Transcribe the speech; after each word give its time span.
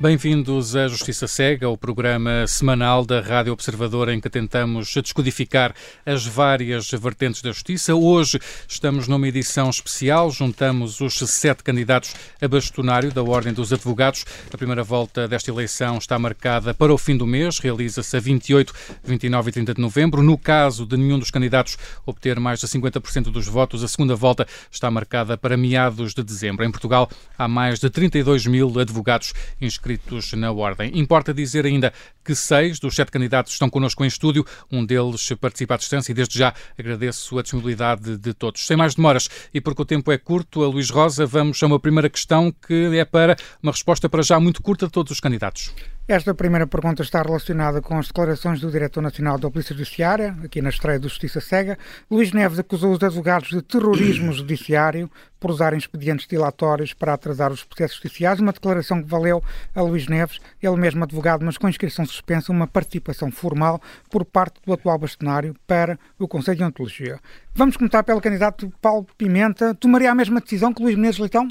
Bem-vindos 0.00 0.76
à 0.76 0.86
Justiça 0.86 1.26
Cega, 1.26 1.68
o 1.68 1.76
programa 1.76 2.46
semanal 2.46 3.04
da 3.04 3.20
Rádio 3.20 3.52
Observadora 3.52 4.14
em 4.14 4.20
que 4.20 4.30
tentamos 4.30 4.94
descodificar 4.94 5.74
as 6.06 6.24
várias 6.24 6.88
vertentes 6.92 7.42
da 7.42 7.50
justiça. 7.50 7.96
Hoje 7.96 8.38
estamos 8.68 9.08
numa 9.08 9.26
edição 9.26 9.68
especial, 9.68 10.30
juntamos 10.30 11.00
os 11.00 11.14
sete 11.14 11.64
candidatos 11.64 12.14
a 12.40 12.46
bastonário 12.46 13.10
da 13.10 13.24
Ordem 13.24 13.52
dos 13.52 13.72
Advogados. 13.72 14.24
A 14.54 14.56
primeira 14.56 14.84
volta 14.84 15.26
desta 15.26 15.50
eleição 15.50 15.98
está 15.98 16.16
marcada 16.16 16.72
para 16.72 16.94
o 16.94 16.96
fim 16.96 17.16
do 17.16 17.26
mês, 17.26 17.58
realiza-se 17.58 18.16
a 18.16 18.20
28, 18.20 18.72
29 19.02 19.48
e 19.48 19.52
30 19.52 19.74
de 19.74 19.80
novembro. 19.80 20.22
No 20.22 20.38
caso 20.38 20.86
de 20.86 20.96
nenhum 20.96 21.18
dos 21.18 21.32
candidatos 21.32 21.76
obter 22.06 22.38
mais 22.38 22.60
de 22.60 22.68
50% 22.68 23.32
dos 23.32 23.48
votos, 23.48 23.82
a 23.82 23.88
segunda 23.88 24.14
volta 24.14 24.46
está 24.70 24.88
marcada 24.92 25.36
para 25.36 25.56
meados 25.56 26.14
de 26.14 26.22
dezembro. 26.22 26.64
Em 26.64 26.70
Portugal 26.70 27.10
há 27.36 27.48
mais 27.48 27.80
de 27.80 27.90
32 27.90 28.46
mil 28.46 28.78
advogados 28.78 29.34
inscritos 29.60 29.87
inscritos 29.88 30.32
na 30.34 30.52
Ordem. 30.52 30.90
Importa 30.94 31.32
dizer 31.32 31.64
ainda 31.64 31.92
que 32.24 32.34
seis 32.34 32.78
dos 32.78 32.94
sete 32.94 33.10
candidatos 33.10 33.52
estão 33.52 33.70
connosco 33.70 34.04
em 34.04 34.08
estúdio, 34.08 34.44
um 34.70 34.84
deles 34.84 35.28
participa 35.40 35.74
à 35.74 35.76
distância 35.76 36.12
e 36.12 36.14
desde 36.14 36.38
já 36.38 36.52
agradeço 36.78 37.38
a 37.38 37.42
disponibilidade 37.42 38.16
de 38.16 38.34
todos. 38.34 38.66
Sem 38.66 38.76
mais 38.76 38.94
demoras 38.94 39.28
e 39.52 39.60
porque 39.60 39.82
o 39.82 39.84
tempo 39.84 40.12
é 40.12 40.18
curto, 40.18 40.62
a 40.62 40.68
Luís 40.68 40.90
Rosa, 40.90 41.26
vamos 41.26 41.62
a 41.62 41.66
uma 41.66 41.80
primeira 41.80 42.10
questão 42.10 42.52
que 42.66 42.96
é 42.96 43.04
para 43.04 43.36
uma 43.62 43.72
resposta 43.72 44.08
para 44.08 44.22
já 44.22 44.38
muito 44.38 44.62
curta 44.62 44.86
de 44.86 44.92
todos 44.92 45.12
os 45.12 45.20
candidatos. 45.20 45.72
Esta 46.10 46.32
primeira 46.32 46.66
pergunta 46.66 47.02
está 47.02 47.20
relacionada 47.20 47.82
com 47.82 47.98
as 47.98 48.06
declarações 48.06 48.62
do 48.62 48.70
Diretor 48.70 49.02
Nacional 49.02 49.36
da 49.36 49.50
Polícia 49.50 49.74
Judiciária, 49.74 50.34
aqui 50.42 50.62
na 50.62 50.70
estreia 50.70 50.98
do 50.98 51.06
Justiça 51.06 51.38
Cega. 51.38 51.78
Luís 52.10 52.32
Neves 52.32 52.58
acusou 52.58 52.92
os 52.92 53.02
advogados 53.02 53.50
de 53.50 53.60
terrorismo 53.60 54.32
judiciário 54.32 55.10
por 55.38 55.50
usarem 55.50 55.78
expedientes 55.78 56.26
dilatórios 56.26 56.94
para 56.94 57.12
atrasar 57.12 57.52
os 57.52 57.62
processos 57.62 57.98
judiciais, 57.98 58.40
uma 58.40 58.54
declaração 58.54 59.02
que 59.02 59.06
valeu 59.06 59.44
a 59.74 59.82
Luís 59.82 60.08
Neves, 60.08 60.40
ele 60.62 60.76
mesmo 60.76 61.04
advogado, 61.04 61.44
mas 61.44 61.58
com 61.58 61.68
inscrição 61.68 62.06
suspensa, 62.06 62.52
uma 62.52 62.66
participação 62.66 63.30
formal 63.30 63.78
por 64.10 64.24
parte 64.24 64.62
do 64.64 64.72
atual 64.72 64.98
bastonário 64.98 65.54
para 65.66 65.98
o 66.18 66.26
Conselho 66.26 66.56
de 66.56 66.64
Ontologia. 66.64 67.20
Vamos 67.54 67.76
começar 67.76 68.02
pelo 68.02 68.22
candidato 68.22 68.72
Paulo 68.80 69.06
Pimenta. 69.18 69.74
Tomaria 69.74 70.10
a 70.10 70.14
mesma 70.14 70.40
decisão 70.40 70.72
que 70.72 70.82
Luís 70.82 70.96
Menezes 70.96 71.20
Leitão? 71.20 71.46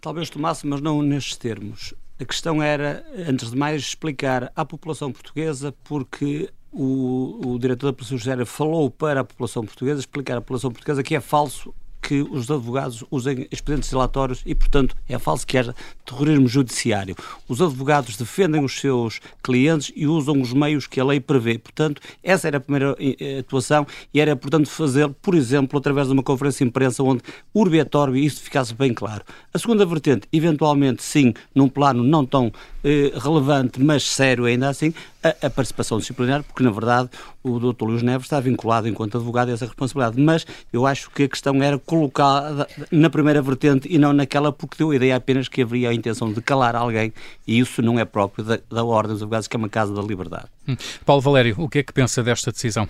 Talvez 0.00 0.30
tomasse, 0.30 0.64
mas 0.64 0.80
não 0.80 1.02
nestes 1.02 1.36
termos. 1.36 1.92
A 2.22 2.24
questão 2.24 2.62
era, 2.62 3.04
antes 3.28 3.50
de 3.50 3.56
mais, 3.56 3.82
explicar 3.82 4.52
à 4.54 4.64
população 4.64 5.10
portuguesa 5.10 5.74
porque 5.82 6.48
o, 6.70 7.54
o 7.54 7.58
diretor 7.58 7.88
da 7.88 7.92
Polícia 7.92 8.14
Judiciária 8.14 8.46
falou 8.46 8.88
para 8.88 9.22
a 9.22 9.24
população 9.24 9.64
portuguesa, 9.64 9.98
explicar 9.98 10.36
à 10.36 10.40
população 10.40 10.70
portuguesa 10.70 11.02
que 11.02 11.16
é 11.16 11.20
falso 11.20 11.74
que 12.12 12.20
os 12.30 12.50
advogados 12.50 13.02
usem 13.10 13.48
expedientes 13.50 13.88
dilatórios 13.88 14.42
e, 14.44 14.54
portanto, 14.54 14.94
é 15.08 15.18
falso 15.18 15.46
que 15.46 15.56
haja 15.56 15.74
terrorismo 16.04 16.46
judiciário. 16.46 17.16
Os 17.48 17.62
advogados 17.62 18.18
defendem 18.18 18.62
os 18.62 18.78
seus 18.78 19.18
clientes 19.42 19.90
e 19.96 20.06
usam 20.06 20.38
os 20.42 20.52
meios 20.52 20.86
que 20.86 21.00
a 21.00 21.04
lei 21.06 21.20
prevê. 21.20 21.56
Portanto, 21.56 22.02
essa 22.22 22.48
era 22.48 22.58
a 22.58 22.60
primeira 22.60 22.94
eh, 23.00 23.38
atuação 23.38 23.86
e 24.12 24.20
era, 24.20 24.36
portanto, 24.36 24.68
fazer, 24.68 25.08
por 25.22 25.34
exemplo, 25.34 25.78
através 25.78 26.08
de 26.08 26.12
uma 26.12 26.22
conferência 26.22 26.66
de 26.66 26.68
imprensa 26.68 27.02
onde, 27.02 27.22
urbi 27.54 27.78
et 27.78 27.94
orbi, 27.94 28.26
isto 28.26 28.42
ficasse 28.42 28.74
bem 28.74 28.92
claro. 28.92 29.24
A 29.54 29.58
segunda 29.58 29.86
vertente, 29.86 30.28
eventualmente, 30.30 31.02
sim, 31.02 31.32
num 31.54 31.66
plano 31.66 32.04
não 32.04 32.26
tão 32.26 32.52
eh, 32.84 33.12
relevante, 33.14 33.80
mas 33.80 34.02
sério 34.02 34.44
ainda 34.44 34.68
assim, 34.68 34.92
a, 35.22 35.46
a, 35.46 35.50
participação 35.50 35.98
disciplinar, 35.98 36.42
porque 36.42 36.64
na 36.64 36.70
verdade 36.72 37.08
o 37.40 37.58
Dr. 37.60 37.84
Luís 37.84 38.02
Neves 38.02 38.26
está 38.26 38.40
vinculado 38.40 38.88
enquanto 38.88 39.16
advogado 39.16 39.50
a 39.50 39.52
essa 39.52 39.66
responsabilidade. 39.66 40.20
Mas 40.20 40.44
eu 40.72 40.84
acho 40.84 41.08
que 41.10 41.22
a 41.22 41.28
questão 41.28 41.62
era 41.62 41.78
colocada 42.08 42.68
na 42.90 43.10
primeira 43.10 43.40
vertente 43.42 43.88
e 43.90 43.98
não 43.98 44.12
naquela, 44.12 44.52
porque 44.52 44.76
deu 44.78 44.90
a 44.90 44.96
ideia 44.96 45.16
apenas 45.16 45.48
que 45.48 45.62
haveria 45.62 45.90
a 45.90 45.94
intenção 45.94 46.32
de 46.32 46.40
calar 46.40 46.74
alguém 46.74 47.12
e 47.46 47.58
isso 47.58 47.82
não 47.82 47.98
é 47.98 48.04
próprio 48.04 48.44
da, 48.44 48.58
da 48.70 48.84
Ordem 48.84 49.12
dos 49.12 49.22
Advogados, 49.22 49.48
que 49.48 49.56
é 49.56 49.58
uma 49.58 49.68
casa 49.68 49.92
da 49.92 50.02
liberdade. 50.02 50.46
Hum. 50.66 50.76
Paulo 51.04 51.20
Valério, 51.20 51.56
o 51.58 51.68
que 51.68 51.80
é 51.80 51.82
que 51.82 51.92
pensa 51.92 52.22
desta 52.22 52.52
decisão? 52.52 52.88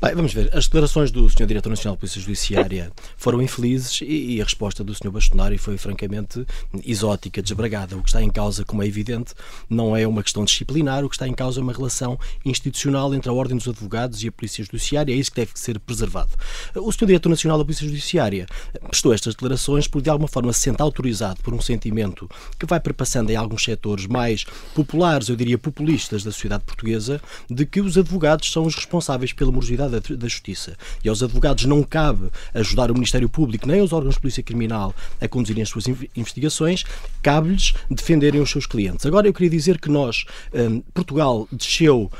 Bem, 0.00 0.14
vamos 0.14 0.34
ver. 0.34 0.54
As 0.54 0.66
declarações 0.66 1.10
do 1.10 1.28
Sr. 1.28 1.46
Diretor 1.46 1.70
Nacional 1.70 1.96
de 1.96 2.00
Polícia 2.00 2.20
Judiciária 2.20 2.92
foram 3.16 3.40
infelizes 3.40 4.02
e, 4.02 4.34
e, 4.34 4.40
a 4.40 4.44
resposta 4.44 4.84
do 4.84 4.94
Sr. 4.94 5.10
Bastonário 5.10 5.58
foi 5.58 5.78
francamente 5.78 6.46
exótica, 6.84 7.40
desbragada. 7.40 7.96
O 7.96 8.02
que 8.02 8.08
está 8.10 8.22
em 8.22 8.30
causa, 8.30 8.64
como 8.64 8.82
é 8.82 8.86
evidente, 8.86 9.32
não 9.70 9.96
é 9.96 10.06
uma 10.06 10.22
questão 10.22 10.44
disciplinar, 10.44 11.02
o 11.02 11.08
que 11.08 11.16
está 11.16 11.26
em 11.26 11.32
causa 11.32 11.60
é 11.60 11.62
uma 11.62 11.72
relação 11.72 12.18
institucional 12.44 13.14
entre 13.14 13.30
a 13.30 13.32
Ordem 13.32 13.56
dos 13.56 13.68
Advogados 13.68 14.22
e 14.22 14.28
a 14.28 14.32
Polícia 14.32 14.62
Judiciária. 14.62 15.12
É 15.12 15.16
isso 15.16 15.30
que 15.30 15.40
deve 15.40 15.52
ser 15.54 15.78
preservado. 15.78 16.30
O 16.76 16.92
Sr. 16.92 17.06
Diretor 17.06 17.30
Nacional 17.30 17.56
da 17.56 17.64
Polícia 17.64 17.86
Judiciária 17.86 18.43
prestou 18.88 19.12
estas 19.12 19.34
declarações 19.34 19.86
porque, 19.86 20.04
de 20.04 20.10
alguma 20.10 20.28
forma, 20.28 20.52
se 20.52 20.60
sente 20.60 20.82
autorizado 20.82 21.40
por 21.42 21.52
um 21.54 21.60
sentimento 21.60 22.28
que 22.58 22.66
vai 22.66 22.80
perpassando 22.80 23.32
em 23.32 23.36
alguns 23.36 23.64
setores 23.64 24.06
mais 24.06 24.44
populares, 24.74 25.28
eu 25.28 25.36
diria 25.36 25.58
populistas, 25.58 26.22
da 26.22 26.30
sociedade 26.30 26.64
portuguesa 26.64 27.20
de 27.50 27.66
que 27.66 27.80
os 27.80 27.96
advogados 27.98 28.50
são 28.50 28.64
os 28.64 28.74
responsáveis 28.74 29.32
pela 29.32 29.50
morosidade 29.50 30.16
da, 30.16 30.28
justiça. 30.28 30.76
E 31.04 31.08
aos 31.08 31.22
advogados 31.22 31.64
não 31.64 31.82
cabe 31.82 32.30
ajudar 32.52 32.90
o 32.90 32.94
Ministério 32.94 33.28
Público 33.28 33.66
nem 33.66 33.80
os 33.80 33.92
órgãos 33.92 34.14
de 34.14 34.20
polícia 34.20 34.42
criminal 34.42 34.94
a 35.20 35.28
conduzirem 35.28 35.62
as 35.62 35.68
suas 35.68 35.86
investigações, 36.16 36.84
cabe-lhes 37.22 37.74
defenderem 37.90 38.40
os 38.40 38.50
seus 38.50 38.66
clientes. 38.66 39.06
Agora, 39.06 39.26
eu 39.26 39.32
queria 39.32 39.50
dizer 39.50 39.78
que 39.78 39.88
nós, 39.88 40.24
um, 40.52 40.80
Portugal 40.92 41.48
desceu 41.52 42.10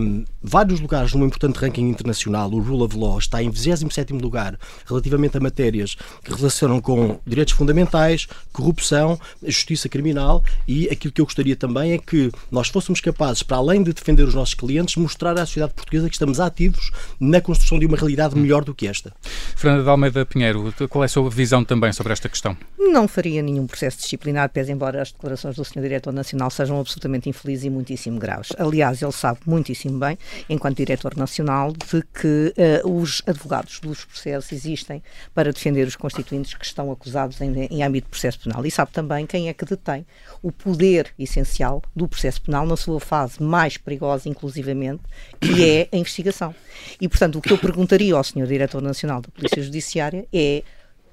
um, 0.00 0.24
vários 0.42 0.80
lugares 0.80 1.12
num 1.12 1.26
importante 1.26 1.56
ranking 1.56 1.88
internacional, 1.88 2.50
o 2.50 2.60
Rule 2.60 2.82
of 2.82 2.96
Law 2.96 3.18
está 3.18 3.42
em 3.42 3.50
27 3.50 4.12
lugar 4.14 4.58
relativamente 4.86 5.36
a 5.36 5.40
matérias 5.70 5.96
que 6.24 6.34
relacionam 6.34 6.80
com 6.80 7.18
direitos 7.26 7.54
fundamentais, 7.54 8.26
corrupção, 8.52 9.18
justiça 9.42 9.88
criminal 9.88 10.42
e 10.66 10.88
aquilo 10.88 11.12
que 11.12 11.20
eu 11.20 11.24
gostaria 11.24 11.56
também 11.56 11.92
é 11.92 11.98
que 11.98 12.30
nós 12.50 12.68
fôssemos 12.68 13.00
capazes, 13.00 13.42
para 13.42 13.56
além 13.56 13.82
de 13.82 13.92
defender 13.92 14.24
os 14.24 14.34
nossos 14.34 14.54
clientes, 14.54 14.96
mostrar 14.96 15.38
à 15.38 15.46
sociedade 15.46 15.74
portuguesa 15.74 16.08
que 16.08 16.14
estamos 16.14 16.40
ativos 16.40 16.90
na 17.18 17.40
construção 17.40 17.78
de 17.78 17.86
uma 17.86 17.96
realidade 17.96 18.36
melhor 18.36 18.64
do 18.64 18.74
que 18.74 18.86
esta. 18.86 19.12
Fernanda 19.56 19.84
de 19.84 19.88
Almeida 19.88 20.26
Pinheiro, 20.26 20.72
qual 20.88 21.04
é 21.04 21.06
a 21.06 21.08
sua 21.08 21.30
visão 21.30 21.64
também 21.64 21.92
sobre 21.92 22.12
esta 22.12 22.28
questão? 22.28 22.56
Não 22.78 23.06
faria 23.06 23.42
nenhum 23.42 23.66
processo 23.66 23.98
disciplinar, 23.98 24.48
pese 24.50 24.72
embora 24.72 25.02
as 25.02 25.12
declarações 25.12 25.56
do 25.56 25.64
Sr. 25.64 25.82
Diretor 25.82 26.12
Nacional 26.12 26.50
sejam 26.50 26.80
absolutamente 26.80 27.28
infelizes 27.28 27.64
e 27.64 27.70
muitíssimo 27.70 28.18
graves. 28.18 28.52
Aliás, 28.58 29.00
ele 29.00 29.12
sabe 29.12 29.40
muitíssimo 29.46 29.98
bem, 29.98 30.18
enquanto 30.48 30.78
Diretor 30.78 31.16
Nacional, 31.16 31.72
de 31.72 32.02
que 32.02 32.54
uh, 32.84 33.00
os 33.00 33.22
advogados 33.26 33.78
dos 33.80 34.04
processos 34.04 34.52
existem 34.52 35.02
para 35.34 35.52
defender 35.60 35.86
os 35.86 35.94
constituintes 35.94 36.54
que 36.54 36.64
estão 36.64 36.90
acusados 36.90 37.38
em, 37.40 37.66
em 37.66 37.82
âmbito 37.82 38.06
de 38.06 38.10
processo 38.10 38.40
penal. 38.40 38.64
E 38.64 38.70
sabe 38.70 38.90
também 38.92 39.26
quem 39.26 39.48
é 39.48 39.52
que 39.52 39.64
detém 39.66 40.06
o 40.42 40.50
poder 40.50 41.12
essencial 41.18 41.82
do 41.94 42.08
processo 42.08 42.40
penal 42.40 42.66
na 42.66 42.76
sua 42.76 42.98
fase 42.98 43.42
mais 43.42 43.76
perigosa, 43.76 44.28
inclusivamente, 44.28 45.02
que 45.38 45.68
é 45.68 45.88
a 45.92 45.96
investigação. 45.96 46.54
E, 46.98 47.06
portanto, 47.06 47.38
o 47.38 47.42
que 47.42 47.52
eu 47.52 47.58
perguntaria 47.58 48.14
ao 48.14 48.24
Sr. 48.24 48.46
Diretor 48.46 48.80
Nacional 48.80 49.20
da 49.20 49.28
Polícia 49.28 49.62
Judiciária 49.62 50.26
é 50.32 50.62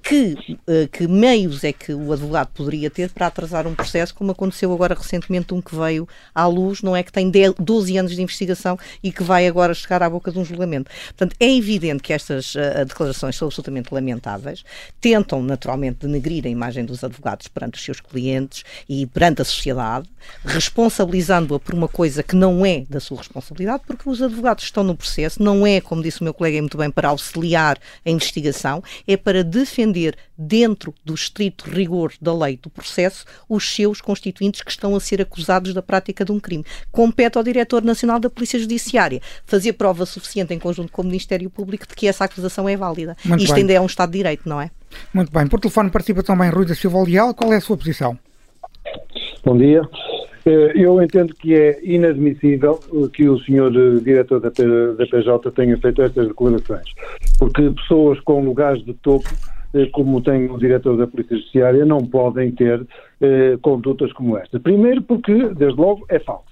que, 0.08 0.58
uh, 0.66 0.88
que 0.90 1.06
meios 1.06 1.66
é 1.66 1.74
que 1.74 1.94
o 1.94 2.14
advogado 2.14 2.48
poderia 2.54 2.90
ter 2.90 3.10
para 3.10 3.28
atrasar 3.28 3.68
um 3.68 3.76
processo, 3.76 4.16
como 4.16 4.32
aconteceu 4.32 4.72
agora 4.72 4.96
recentemente 4.96 5.54
um 5.54 5.62
que 5.62 5.76
veio 5.76 6.08
à 6.34 6.48
luz, 6.48 6.82
não 6.82 6.96
é 6.96 7.04
que 7.04 7.12
tem 7.12 7.30
10, 7.30 7.56
12 7.60 7.98
anos 7.98 8.16
de 8.16 8.22
investigação 8.22 8.80
e 9.04 9.12
que 9.12 9.22
vai 9.22 9.46
agora 9.46 9.74
chegar 9.74 10.02
à 10.02 10.10
boca 10.10 10.32
de 10.32 10.40
um 10.40 10.46
julgamento. 10.46 10.90
Portanto, 11.08 11.36
é 11.38 11.54
evidente 11.54 12.02
que 12.02 12.14
estas 12.14 12.56
uh, 12.56 12.86
declarações 12.86 13.36
são 13.36 13.50
absolutamente 13.50 13.94
lamentáveis, 13.94 14.64
tentam 15.02 15.44
naturalmente 15.44 16.08
denegrir 16.08 16.46
a 16.46 16.50
imagem 16.50 16.86
dos 16.86 17.04
advogados 17.04 17.50
perante 17.50 17.78
os 17.78 17.84
seus 17.84 18.00
clientes 18.00 18.64
e 18.88 19.06
perante 19.08 19.42
a 19.42 19.46
sociedade, 19.46 20.10
responsabilizando-a 20.46 21.60
por 21.60 21.74
uma 21.74 21.90
coisa 21.90 22.24
que 22.24 22.36
não 22.36 22.66
é 22.66 22.86
da 22.90 23.02
sua 23.02 23.18
responsabilidade, 23.18 23.84
porque 23.86 24.10
os 24.10 24.22
advogados 24.22 24.64
estão 24.64 24.86
no 24.86 24.96
processo, 24.96 25.44
não 25.44 25.68
é, 25.68 25.82
como 25.82 26.02
disse 26.02 26.22
o 26.22 26.24
meu 26.24 26.34
colega 26.34 26.62
muito 26.62 26.78
bem, 26.78 26.90
para 26.90 27.10
auxiliar 27.10 27.78
a 28.06 28.10
investigação, 28.10 28.82
é 29.06 29.18
para 29.18 29.44
defender 29.44 29.97
defender, 29.98 30.16
dentro 30.38 30.94
do 31.04 31.14
estrito 31.14 31.70
rigor 31.70 32.14
da 32.22 32.34
lei 32.34 32.60
do 32.62 32.70
processo, 32.70 33.26
os 33.50 33.76
seus 33.76 34.00
constituintes 34.00 34.62
que 34.62 34.72
estão 34.72 34.96
a 34.96 35.00
ser 35.00 35.22
acusados 35.22 35.74
da 35.74 35.82
prática 35.82 36.24
de 36.24 36.32
um 36.32 36.40
crime. 36.40 36.64
Compete 36.92 37.38
ao 37.38 37.44
Diretor 37.44 37.84
Nacional 37.84 38.20
da 38.20 38.30
Polícia 38.30 38.60
Judiciária 38.60 39.22
fazer 39.46 39.74
prova 39.74 40.06
suficiente 40.06 40.54
em 40.54 40.60
conjunto 40.60 40.92
com 40.92 41.02
o 41.02 41.06
Ministério 41.06 41.50
Público 41.50 41.88
de 41.88 41.96
que 41.96 42.08
essa 42.08 42.26
acusação 42.26 42.70
é 42.70 42.78
válida. 42.78 43.18
Muito 43.26 43.44
Isto 43.44 43.54
bem. 43.54 43.64
ainda 43.64 43.74
é 43.74 43.82
um 43.82 43.86
Estado 43.86 44.12
de 44.12 44.18
Direito, 44.20 44.48
não 44.48 44.62
é? 44.62 44.70
Muito 45.14 45.32
bem. 45.32 45.48
Por 45.48 45.60
telefone 45.60 45.90
participa 45.90 46.24
também 46.24 46.50
Rui 46.50 46.66
da 46.66 46.76
Silva 46.76 47.04
Leal. 47.04 47.34
Qual 47.34 47.52
é 47.52 47.58
a 47.58 47.62
sua 47.62 47.78
posição? 47.78 48.18
Bom 49.44 49.58
dia. 49.58 49.82
Eh, 50.48 50.72
eu 50.76 51.02
entendo 51.02 51.34
que 51.36 51.54
é 51.54 51.78
inadmissível 51.84 52.80
que 53.14 53.28
o 53.28 53.38
senhor 53.40 53.76
eh, 53.76 54.00
diretor 54.02 54.40
da 54.40 54.50
PJ 54.50 55.52
tenha 55.52 55.78
feito 55.78 56.02
estas 56.02 56.28
declarações, 56.30 56.88
porque 57.38 57.70
pessoas 57.72 58.18
com 58.22 58.46
lugares 58.46 58.82
de 58.86 58.94
topo 58.94 59.28
eh, 59.30 59.57
como 59.92 60.22
tem 60.22 60.50
o 60.50 60.58
diretor 60.58 60.98
da 60.98 61.08
Polícia 61.08 61.38
Judiciária, 61.38 61.86
não 61.86 62.00
podem 62.00 62.52
ter 62.52 62.86
eh, 63.22 63.58
condutas 63.62 64.12
como 64.14 64.38
esta. 64.38 64.60
Primeiro 64.60 65.02
porque, 65.02 65.34
desde 65.34 65.80
logo, 65.80 66.06
é 66.10 66.20
falso. 66.20 66.46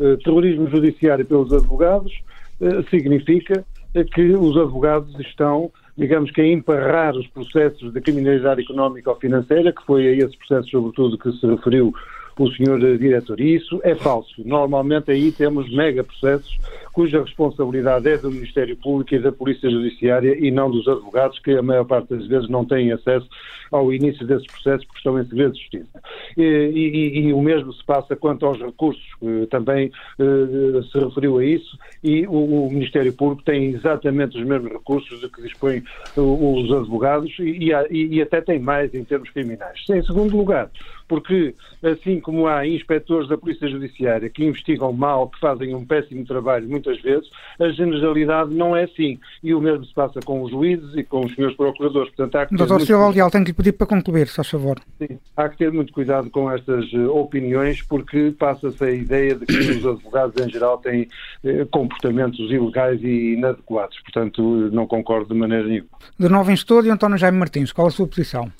Eh, 0.00 0.16
terrorismo 0.24 0.68
judiciário 0.68 1.24
pelos 1.24 1.52
advogados 1.52 2.12
eh, 2.60 2.82
significa 2.90 3.64
que 4.12 4.32
os 4.34 4.56
advogados 4.56 5.14
estão, 5.20 5.70
digamos 5.96 6.30
que, 6.32 6.40
a 6.40 6.46
emparrar 6.46 7.14
os 7.14 7.26
processos 7.28 7.92
de 7.92 8.00
criminalidade 8.00 8.62
económica 8.62 9.10
ou 9.10 9.16
financeira, 9.16 9.72
que 9.72 9.84
foi 9.84 10.08
a 10.08 10.12
esses 10.12 10.34
processos, 10.36 10.70
sobretudo, 10.70 11.16
que 11.16 11.30
se 11.32 11.46
referiu 11.46 11.94
o 12.36 12.50
senhor 12.50 12.80
diretor. 12.98 13.40
E 13.40 13.54
isso 13.54 13.80
é 13.84 13.94
falso. 13.94 14.42
Normalmente 14.44 15.12
aí 15.12 15.30
temos 15.30 15.72
mega 15.72 16.02
processos 16.02 16.58
cuja 16.94 17.20
responsabilidade 17.20 18.08
é 18.08 18.16
do 18.16 18.30
Ministério 18.30 18.76
Público 18.76 19.14
e 19.14 19.18
da 19.18 19.32
Polícia 19.32 19.68
Judiciária 19.68 20.36
e 20.38 20.50
não 20.50 20.70
dos 20.70 20.86
advogados, 20.86 21.40
que 21.40 21.50
a 21.50 21.62
maior 21.62 21.84
parte 21.84 22.14
das 22.14 22.26
vezes 22.28 22.48
não 22.48 22.64
têm 22.64 22.92
acesso 22.92 23.28
ao 23.70 23.92
início 23.92 24.24
desses 24.24 24.46
processos 24.46 24.86
porque 24.86 24.98
estão 24.98 25.18
em 25.18 25.24
segredo 25.24 25.52
de 25.52 25.60
justiça. 25.60 26.00
E, 26.36 26.42
e, 26.42 27.18
e 27.18 27.32
o 27.32 27.42
mesmo 27.42 27.72
se 27.72 27.84
passa 27.84 28.14
quanto 28.14 28.46
aos 28.46 28.60
recursos, 28.60 29.02
também 29.50 29.90
uh, 30.18 30.82
se 30.84 30.98
referiu 30.98 31.38
a 31.38 31.44
isso, 31.44 31.76
e 32.02 32.26
o, 32.26 32.66
o, 32.66 32.70
Ministério 32.70 33.12
Público 33.12 33.42
tem 33.42 33.70
exatamente 33.70 34.38
os 34.38 34.44
mesmos 34.44 34.70
recursos 34.70 35.20
de 35.20 35.28
que 35.28 35.42
dispõem 35.42 35.82
os 36.16 36.72
advogados 36.72 37.34
e, 37.40 37.70
e, 37.90 38.22
até 38.22 38.40
tem 38.40 38.60
mais 38.60 38.94
em 38.94 39.02
termos 39.02 39.30
criminais. 39.30 39.84
Em 39.90 40.02
segundo 40.02 40.36
lugar, 40.36 40.70
porque 41.08 41.54
assim 41.82 42.20
como 42.20 42.46
há 42.46 42.66
inspectores 42.66 43.28
da 43.28 43.36
Polícia 43.36 43.68
Judiciária 43.68 44.30
que 44.30 44.44
investigam 44.44 44.92
mal, 44.92 45.28
que 45.28 45.40
fazem 45.40 45.74
um 45.74 45.84
péssimo 45.84 46.24
trabalho 46.24 46.68
muitas 46.84 47.00
vezes, 47.02 47.28
a 47.58 47.68
generalidade 47.70 48.54
não 48.54 48.76
é 48.76 48.84
assim. 48.84 49.18
E 49.42 49.54
o 49.54 49.60
mesmo 49.60 49.84
se 49.84 49.94
passa 49.94 50.20
com 50.20 50.42
os 50.42 50.50
juízes 50.50 50.94
e 50.96 51.02
com 51.02 51.24
os 51.24 51.34
senhores 51.34 51.56
procuradores. 51.56 52.08
Portanto, 52.10 52.36
há 52.36 52.46
que 52.46 52.54
Doutor 52.54 52.74
muito... 52.74 52.86
Silva 52.86 53.08
Leal, 53.08 53.30
tenho 53.30 53.44
que 53.44 53.50
lhe 53.50 53.56
pedir 53.56 53.72
para 53.72 53.86
concluir, 53.86 54.28
se 54.28 54.36
faz 54.36 54.48
favor. 54.48 54.78
Sim, 54.98 55.18
há 55.36 55.48
que 55.48 55.58
ter 55.58 55.72
muito 55.72 55.92
cuidado 55.92 56.30
com 56.30 56.50
estas 56.50 56.92
eh, 56.92 56.98
opiniões, 57.06 57.82
porque 57.82 58.34
passa-se 58.38 58.84
a 58.84 58.90
ideia 58.90 59.34
de 59.34 59.46
que 59.46 59.56
os 59.56 59.86
advogados 59.86 60.44
em 60.44 60.50
geral 60.50 60.78
têm 60.78 61.08
eh, 61.44 61.66
comportamentos 61.70 62.38
ilegais 62.50 63.02
e 63.02 63.34
inadequados. 63.34 63.98
Portanto, 64.00 64.42
não 64.72 64.86
concordo 64.86 65.32
de 65.32 65.40
maneira 65.40 65.66
nenhuma. 65.66 65.88
De 66.18 66.28
novo 66.28 66.50
em 66.50 66.54
estúdio, 66.54 66.92
António 66.92 67.18
Jaime 67.18 67.38
Martins, 67.38 67.72
qual 67.72 67.86
a 67.86 67.90
sua 67.90 68.06
posição? 68.06 68.50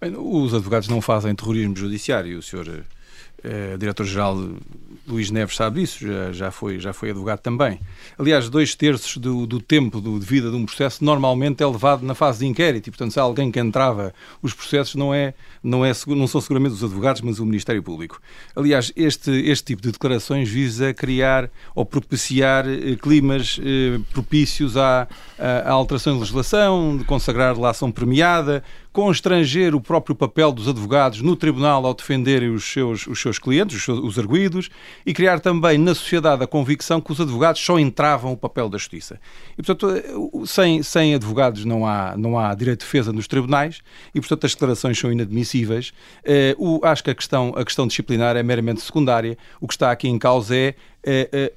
Os 0.00 0.54
advogados 0.54 0.88
não 0.88 1.00
fazem 1.00 1.34
terrorismo 1.34 1.76
judiciário. 1.76 2.38
O 2.38 2.42
senhor 2.42 2.66
eh, 3.42 3.76
diretor-geral 3.78 4.36
Luís 5.10 5.30
Neves 5.30 5.56
sabe 5.56 5.80
disso, 5.80 6.06
já, 6.06 6.32
já, 6.32 6.50
foi, 6.50 6.78
já 6.78 6.92
foi 6.92 7.10
advogado 7.10 7.40
também. 7.40 7.80
Aliás, 8.18 8.48
dois 8.48 8.74
terços 8.74 9.16
do, 9.16 9.46
do 9.46 9.60
tempo 9.60 10.00
do, 10.00 10.18
de 10.18 10.24
vida 10.24 10.50
de 10.50 10.56
um 10.56 10.64
processo 10.64 11.04
normalmente 11.04 11.62
é 11.62 11.66
levado 11.66 12.04
na 12.04 12.14
fase 12.14 12.40
de 12.40 12.46
inquérito 12.46 12.88
e, 12.88 12.90
portanto, 12.90 13.12
se 13.12 13.18
há 13.18 13.22
alguém 13.22 13.50
que 13.50 13.58
entrava 13.58 14.14
os 14.40 14.54
processos, 14.54 14.94
não, 14.94 15.12
é, 15.12 15.34
não, 15.62 15.84
é, 15.84 15.92
não 16.06 16.26
são 16.26 16.40
seguramente 16.40 16.74
os 16.74 16.84
advogados, 16.84 17.20
mas 17.22 17.38
o 17.38 17.44
Ministério 17.44 17.82
Público. 17.82 18.20
Aliás, 18.54 18.92
este, 18.94 19.30
este 19.30 19.64
tipo 19.64 19.82
de 19.82 19.90
declarações 19.90 20.48
visa 20.48 20.94
criar 20.94 21.50
ou 21.74 21.84
propiciar 21.84 22.66
eh, 22.68 22.96
climas 22.96 23.58
eh, 23.62 23.98
propícios 24.12 24.76
à, 24.76 25.08
à, 25.38 25.70
alteração 25.70 26.14
de 26.14 26.20
legislação, 26.20 26.96
de 26.96 27.04
consagrar 27.04 27.54
relação 27.54 27.90
premiada, 27.90 28.62
constranger 28.92 29.74
o 29.74 29.80
próprio 29.80 30.14
papel 30.14 30.52
dos 30.52 30.68
advogados 30.68 31.22
no 31.22 31.36
tribunal 31.36 31.86
ao 31.86 31.94
defenderem 31.94 32.50
os 32.50 32.64
seus, 32.64 33.06
os 33.06 33.20
seus 33.20 33.29
clientes, 33.38 33.76
os, 33.76 33.84
seus, 33.84 33.98
os 33.98 34.18
arguídos, 34.18 34.70
e 35.04 35.12
criar 35.12 35.40
também 35.40 35.78
na 35.78 35.94
sociedade 35.94 36.42
a 36.42 36.46
convicção 36.46 37.00
que 37.00 37.12
os 37.12 37.20
advogados 37.20 37.60
só 37.60 37.78
entravam 37.78 38.32
o 38.32 38.36
papel 38.36 38.68
da 38.68 38.78
justiça. 38.78 39.20
E, 39.56 39.62
portanto, 39.62 40.46
sem, 40.46 40.82
sem 40.82 41.14
advogados 41.14 41.64
não 41.64 41.86
há, 41.86 42.16
não 42.16 42.38
há 42.38 42.54
direito 42.54 42.80
de 42.80 42.86
defesa 42.86 43.12
nos 43.12 43.26
tribunais 43.26 43.80
e, 44.14 44.20
portanto, 44.20 44.46
as 44.46 44.52
declarações 44.52 44.98
são 44.98 45.12
inadmissíveis. 45.12 45.92
Eh, 46.24 46.54
o, 46.58 46.80
acho 46.84 47.04
que 47.04 47.10
a 47.10 47.14
questão, 47.14 47.52
a 47.56 47.64
questão 47.64 47.86
disciplinar 47.86 48.36
é 48.36 48.42
meramente 48.42 48.80
secundária. 48.80 49.36
O 49.60 49.66
que 49.66 49.74
está 49.74 49.90
aqui 49.90 50.08
em 50.08 50.18
causa 50.18 50.56
é 50.56 50.74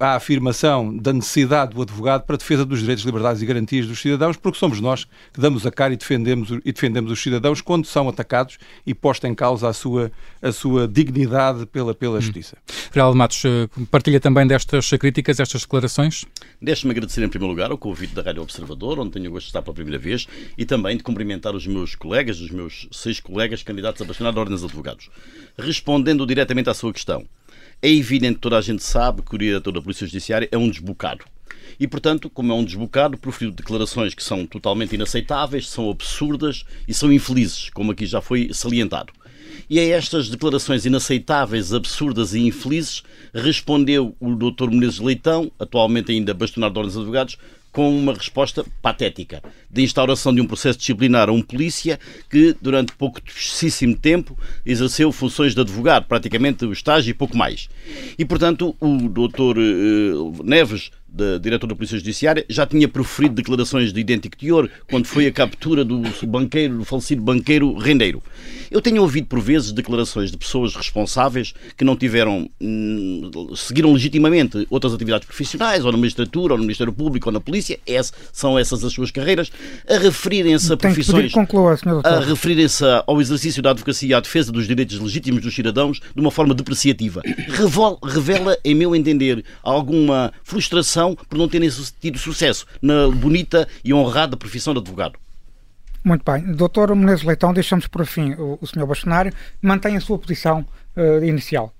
a 0.00 0.14
afirmação 0.14 0.96
da 0.96 1.12
necessidade 1.12 1.74
do 1.74 1.82
advogado 1.82 2.22
para 2.24 2.36
a 2.36 2.38
defesa 2.38 2.64
dos 2.64 2.80
direitos, 2.80 3.04
liberdades 3.04 3.42
e 3.42 3.46
garantias 3.46 3.86
dos 3.86 4.00
cidadãos, 4.00 4.36
porque 4.36 4.58
somos 4.58 4.80
nós 4.80 5.04
que 5.32 5.40
damos 5.40 5.66
a 5.66 5.70
cara 5.70 5.92
e 5.92 5.96
defendemos, 5.96 6.50
e 6.64 6.72
defendemos 6.72 7.10
os 7.10 7.22
cidadãos 7.22 7.60
quando 7.60 7.86
são 7.86 8.08
atacados 8.08 8.58
e 8.86 8.94
posta 8.94 9.28
em 9.28 9.34
causa 9.34 9.68
a 9.68 9.72
sua, 9.72 10.10
a 10.40 10.52
sua 10.52 10.88
dignidade 10.88 11.66
pela, 11.66 11.94
pela 11.94 12.18
hum. 12.18 12.20
justiça. 12.20 12.56
Geraldo 12.92 13.16
Matos, 13.16 13.42
eh, 13.44 13.68
partilha 13.90 14.20
também 14.20 14.46
destas 14.46 14.90
críticas, 14.90 15.40
estas 15.40 15.62
declarações? 15.62 16.24
Deixe-me 16.60 16.92
agradecer 16.92 17.22
em 17.22 17.28
primeiro 17.28 17.50
lugar 17.50 17.72
o 17.72 17.78
convite 17.78 18.14
da 18.14 18.22
Rádio 18.22 18.42
Observador, 18.42 18.98
onde 18.98 19.10
tenho 19.10 19.28
o 19.28 19.32
gosto 19.32 19.46
de 19.46 19.50
estar 19.50 19.62
pela 19.62 19.74
primeira 19.74 19.98
vez, 19.98 20.26
e 20.56 20.64
também 20.64 20.96
de 20.96 21.02
cumprimentar 21.02 21.54
os 21.54 21.66
meus 21.66 21.94
colegas, 21.94 22.40
os 22.40 22.50
meus 22.50 22.88
seis 22.92 23.20
colegas 23.20 23.62
candidatos 23.62 24.00
a 24.00 24.04
bastonar 24.04 24.32
de 24.32 24.38
ordens 24.38 24.60
de 24.60 24.66
advogados. 24.66 25.10
Respondendo 25.58 26.26
diretamente 26.26 26.70
à 26.70 26.74
sua 26.74 26.92
questão, 26.92 27.26
é 27.84 27.90
evidente, 27.90 28.38
toda 28.38 28.56
a 28.56 28.62
gente 28.62 28.82
sabe 28.82 29.20
que 29.20 29.34
o 29.34 29.38
diretor 29.38 29.70
da 29.70 29.82
Polícia 29.82 30.06
Judiciária 30.06 30.48
é 30.50 30.56
um 30.56 30.70
desbocado. 30.70 31.22
E, 31.78 31.86
portanto, 31.86 32.30
como 32.30 32.50
é 32.50 32.54
um 32.54 32.64
desbocado, 32.64 33.18
proferiu 33.18 33.52
declarações 33.52 34.14
que 34.14 34.24
são 34.24 34.46
totalmente 34.46 34.94
inaceitáveis, 34.94 35.68
são 35.68 35.90
absurdas 35.90 36.64
e 36.88 36.94
são 36.94 37.12
infelizes, 37.12 37.68
como 37.68 37.92
aqui 37.92 38.06
já 38.06 38.22
foi 38.22 38.48
salientado. 38.54 39.12
E 39.68 39.78
a 39.78 39.84
estas 39.84 40.30
declarações 40.30 40.86
inaceitáveis, 40.86 41.74
absurdas 41.74 42.32
e 42.32 42.40
infelizes 42.40 43.02
respondeu 43.34 44.16
o 44.18 44.34
Dr. 44.34 44.70
Menezes 44.70 44.98
Leitão, 44.98 45.52
atualmente 45.58 46.10
ainda 46.10 46.32
bastonário 46.32 46.72
de 46.72 46.78
ordens 46.78 46.94
de 46.94 47.00
advogados, 47.00 47.36
com 47.74 47.94
uma 47.94 48.14
resposta 48.14 48.64
patética 48.80 49.42
de 49.68 49.82
instauração 49.82 50.32
de 50.32 50.40
um 50.40 50.46
processo 50.46 50.78
disciplinar 50.78 51.28
a 51.28 51.32
um 51.32 51.42
polícia 51.42 51.98
que, 52.30 52.54
durante 52.62 52.92
pouquíssimo 52.92 53.96
tempo, 53.96 54.38
exerceu 54.64 55.10
funções 55.10 55.56
de 55.56 55.60
advogado, 55.60 56.06
praticamente 56.06 56.64
o 56.64 56.72
estágio 56.72 57.10
e 57.10 57.14
pouco 57.14 57.36
mais. 57.36 57.68
E, 58.16 58.24
portanto, 58.24 58.76
o 58.80 59.08
doutor 59.08 59.58
uh, 59.58 60.44
Neves 60.44 60.92
da 61.14 61.38
diretor 61.38 61.68
da 61.68 61.76
Polícia 61.76 61.96
Judiciária, 61.96 62.44
já 62.48 62.66
tinha 62.66 62.88
proferido 62.88 63.36
declarações 63.36 63.92
de 63.92 64.00
idêntico 64.00 64.36
teor 64.36 64.68
quando 64.90 65.06
foi 65.06 65.26
a 65.26 65.32
captura 65.32 65.84
do 65.84 66.02
banqueiro, 66.26 66.78
do 66.78 66.84
falecido 66.84 67.22
banqueiro 67.22 67.78
Rendeiro. 67.78 68.20
Eu 68.68 68.82
tenho 68.82 69.00
ouvido 69.00 69.28
por 69.28 69.40
vezes 69.40 69.70
declarações 69.70 70.32
de 70.32 70.36
pessoas 70.36 70.74
responsáveis 70.74 71.54
que 71.76 71.84
não 71.84 71.94
tiveram, 71.94 72.50
hum, 72.60 73.30
seguiram 73.54 73.92
legitimamente 73.92 74.66
outras 74.68 74.92
atividades 74.92 75.26
profissionais, 75.26 75.84
ou 75.84 75.92
na 75.92 75.98
magistratura, 75.98 76.54
ou 76.54 76.58
no 76.58 76.64
Ministério 76.64 76.92
Público, 76.92 77.28
ou 77.28 77.32
na 77.32 77.40
Polícia, 77.40 77.78
Essa, 77.86 78.12
são 78.32 78.58
essas 78.58 78.82
as 78.82 78.92
suas 78.92 79.12
carreiras, 79.12 79.52
a 79.88 79.98
referirem-se 79.98 80.72
a 80.72 80.76
profissões, 80.76 81.32
conclua, 81.32 81.78
a 82.02 82.18
referirem-se 82.20 82.84
ao 83.06 83.20
exercício 83.20 83.62
da 83.62 83.70
advocacia 83.70 84.08
e 84.08 84.14
à 84.14 84.18
defesa 84.18 84.50
dos 84.50 84.66
direitos 84.66 84.98
legítimos 84.98 85.42
dos 85.42 85.54
cidadãos 85.54 86.00
de 86.00 86.20
uma 86.20 86.30
forma 86.32 86.54
depreciativa. 86.54 87.22
Revela, 88.02 88.58
em 88.64 88.74
meu 88.74 88.96
entender, 88.96 89.44
alguma 89.62 90.32
frustração 90.42 91.03
por 91.12 91.36
não 91.36 91.48
terem 91.48 91.68
tido 92.00 92.18
sucesso 92.18 92.64
na 92.80 93.08
bonita 93.08 93.66
e 93.84 93.92
honrada 93.92 94.36
profissão 94.36 94.72
de 94.72 94.78
advogado. 94.78 95.18
Muito 96.04 96.22
bem. 96.30 96.52
Doutor 96.52 96.94
Menezes 96.94 97.24
Leitão, 97.24 97.52
deixamos 97.52 97.88
por 97.88 98.04
fim 98.04 98.34
o, 98.34 98.58
o 98.60 98.66
Sr. 98.66 98.86
Bastonário. 98.86 99.32
Mantém 99.60 99.96
a 99.96 100.00
sua 100.00 100.18
posição 100.18 100.64
uh, 100.94 101.24
inicial. 101.24 101.74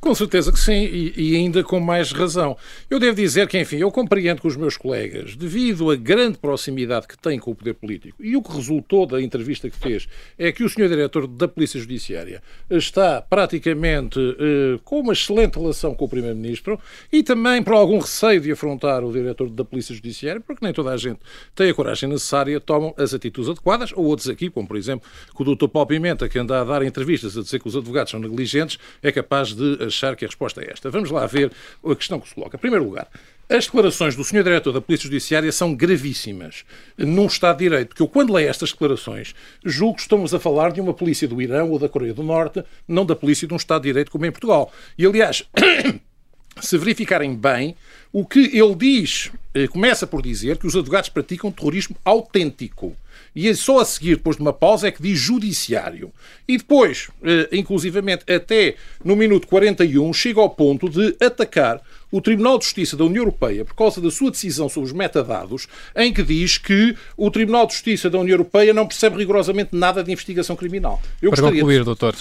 Com 0.00 0.14
certeza 0.14 0.52
que 0.52 0.60
sim, 0.60 0.84
e, 0.84 1.12
e, 1.16 1.36
ainda 1.36 1.62
com 1.64 1.80
mais 1.80 2.12
razão. 2.12 2.56
Eu 2.88 3.00
devo 3.00 3.16
dizer 3.16 3.48
que, 3.48 3.58
enfim, 3.58 3.78
eu 3.78 3.90
compreendo 3.90 4.40
que 4.40 4.46
os 4.46 4.56
meus 4.56 4.76
colegas, 4.76 5.34
devido 5.34 5.90
à 5.90 5.96
grande 5.96 6.38
proximidade 6.38 7.08
que 7.08 7.18
têm 7.18 7.38
com 7.38 7.50
o 7.50 7.54
poder 7.54 7.74
político, 7.74 8.22
e 8.22 8.36
o 8.36 8.42
que 8.42 8.54
resultou 8.54 9.06
da 9.06 9.20
entrevista 9.20 9.68
que 9.68 9.76
fez 9.76 10.08
é 10.38 10.52
que 10.52 10.62
o 10.62 10.68
senhor 10.68 10.88
diretor 10.88 11.26
da 11.26 11.48
Polícia 11.48 11.80
Judiciária 11.80 12.42
está 12.70 13.20
praticamente 13.20 14.18
eh, 14.18 14.78
com 14.84 15.00
uma 15.00 15.12
excelente 15.12 15.58
relação 15.58 15.94
com 15.94 16.04
o 16.04 16.08
primeiro-ministro 16.08 16.78
e 17.12 17.22
também 17.22 17.62
por 17.62 17.74
algum 17.74 17.98
receio 17.98 18.40
de 18.40 18.52
afrontar 18.52 19.02
o 19.02 19.12
diretor 19.12 19.50
da 19.50 19.64
Polícia 19.64 19.94
Judiciária, 19.94 20.40
porque 20.40 20.64
nem 20.64 20.72
toda 20.72 20.90
a 20.90 20.96
gente 20.96 21.18
tem 21.54 21.70
a 21.70 21.74
coragem 21.74 22.08
necessária, 22.08 22.60
tomam 22.60 22.94
as 22.96 23.12
atitudes 23.12 23.50
adequadas, 23.50 23.92
ou 23.92 24.04
outros 24.04 24.28
aqui, 24.28 24.48
como 24.48 24.68
por 24.68 24.76
exemplo, 24.76 25.08
o 25.34 25.44
Dr. 25.44 25.68
Paulo 25.68 25.88
Pimenta, 25.88 26.28
que 26.28 26.38
anda 26.38 26.60
a 26.60 26.64
dar 26.64 26.82
entrevistas 26.82 27.36
a 27.36 27.42
dizer 27.42 27.58
que 27.58 27.66
os 27.66 27.76
advogados 27.76 28.10
são 28.10 28.20
negligentes, 28.20 28.78
é 29.02 29.10
capaz 29.10 29.54
de 29.54 29.87
achar 29.88 30.14
que 30.14 30.24
a 30.24 30.28
resposta 30.28 30.62
é 30.62 30.70
esta. 30.72 30.90
Vamos 30.90 31.10
lá 31.10 31.26
ver 31.26 31.50
a 31.84 31.94
questão 31.96 32.20
que 32.20 32.28
se 32.28 32.34
coloca. 32.34 32.56
Em 32.56 32.60
primeiro 32.60 32.84
lugar, 32.84 33.08
as 33.48 33.64
declarações 33.64 34.14
do 34.14 34.22
Sr. 34.22 34.42
Diretor 34.44 34.72
da 34.72 34.80
Polícia 34.80 35.04
Judiciária 35.04 35.50
são 35.50 35.74
gravíssimas 35.74 36.64
num 36.96 37.26
Estado 37.26 37.58
de 37.58 37.64
Direito, 37.64 37.88
porque 37.88 38.02
eu, 38.02 38.08
quando 38.08 38.32
leio 38.32 38.48
estas 38.48 38.72
declarações, 38.72 39.34
julgo 39.64 39.96
que 39.96 40.02
estamos 40.02 40.34
a 40.34 40.38
falar 40.38 40.70
de 40.70 40.80
uma 40.80 40.92
polícia 40.92 41.26
do 41.26 41.40
Irão 41.40 41.70
ou 41.70 41.78
da 41.78 41.88
Coreia 41.88 42.12
do 42.12 42.22
Norte, 42.22 42.62
não 42.86 43.06
da 43.06 43.16
polícia 43.16 43.48
de 43.48 43.54
um 43.54 43.56
Estado 43.56 43.82
de 43.82 43.88
Direito 43.88 44.10
como 44.10 44.26
em 44.26 44.30
Portugal. 44.30 44.70
E, 44.98 45.06
aliás, 45.06 45.44
se 46.60 46.76
verificarem 46.76 47.34
bem, 47.34 47.74
o 48.12 48.26
que 48.26 48.40
ele 48.52 48.74
diz, 48.74 49.30
eh, 49.54 49.66
começa 49.66 50.06
por 50.06 50.20
dizer 50.20 50.58
que 50.58 50.66
os 50.66 50.76
advogados 50.76 51.08
praticam 51.08 51.50
terrorismo 51.50 51.96
autêntico. 52.04 52.96
E 53.34 53.52
só 53.54 53.80
a 53.80 53.84
seguir, 53.84 54.16
depois 54.16 54.36
de 54.36 54.42
uma 54.42 54.52
pausa, 54.52 54.88
é 54.88 54.90
que 54.90 55.02
diz 55.02 55.18
judiciário. 55.18 56.12
E 56.46 56.56
depois, 56.56 57.08
eh, 57.22 57.48
inclusivamente, 57.52 58.24
até 58.30 58.76
no 59.04 59.14
minuto 59.14 59.46
41, 59.46 60.12
chega 60.12 60.40
ao 60.40 60.50
ponto 60.50 60.88
de 60.88 61.16
atacar 61.24 61.80
o 62.10 62.20
Tribunal 62.20 62.58
de 62.58 62.64
Justiça 62.64 62.96
da 62.96 63.04
União 63.04 63.22
Europeia 63.22 63.64
por 63.64 63.74
causa 63.74 64.00
da 64.00 64.10
sua 64.10 64.30
decisão 64.30 64.68
sobre 64.68 64.88
os 64.88 64.92
metadados, 64.92 65.68
em 65.94 66.12
que 66.12 66.22
diz 66.22 66.58
que 66.58 66.96
o 67.16 67.30
Tribunal 67.30 67.66
de 67.66 67.74
Justiça 67.74 68.08
da 68.08 68.18
União 68.18 68.34
Europeia 68.34 68.72
não 68.72 68.86
percebe 68.86 69.16
rigorosamente 69.16 69.70
nada 69.72 70.02
de 70.02 70.10
investigação 70.10 70.56
criminal. 70.56 71.00
Eu 71.20 71.30
para 71.30 71.42
concluir, 71.42 71.80
de, 71.80 71.84
doutor. 71.84 72.14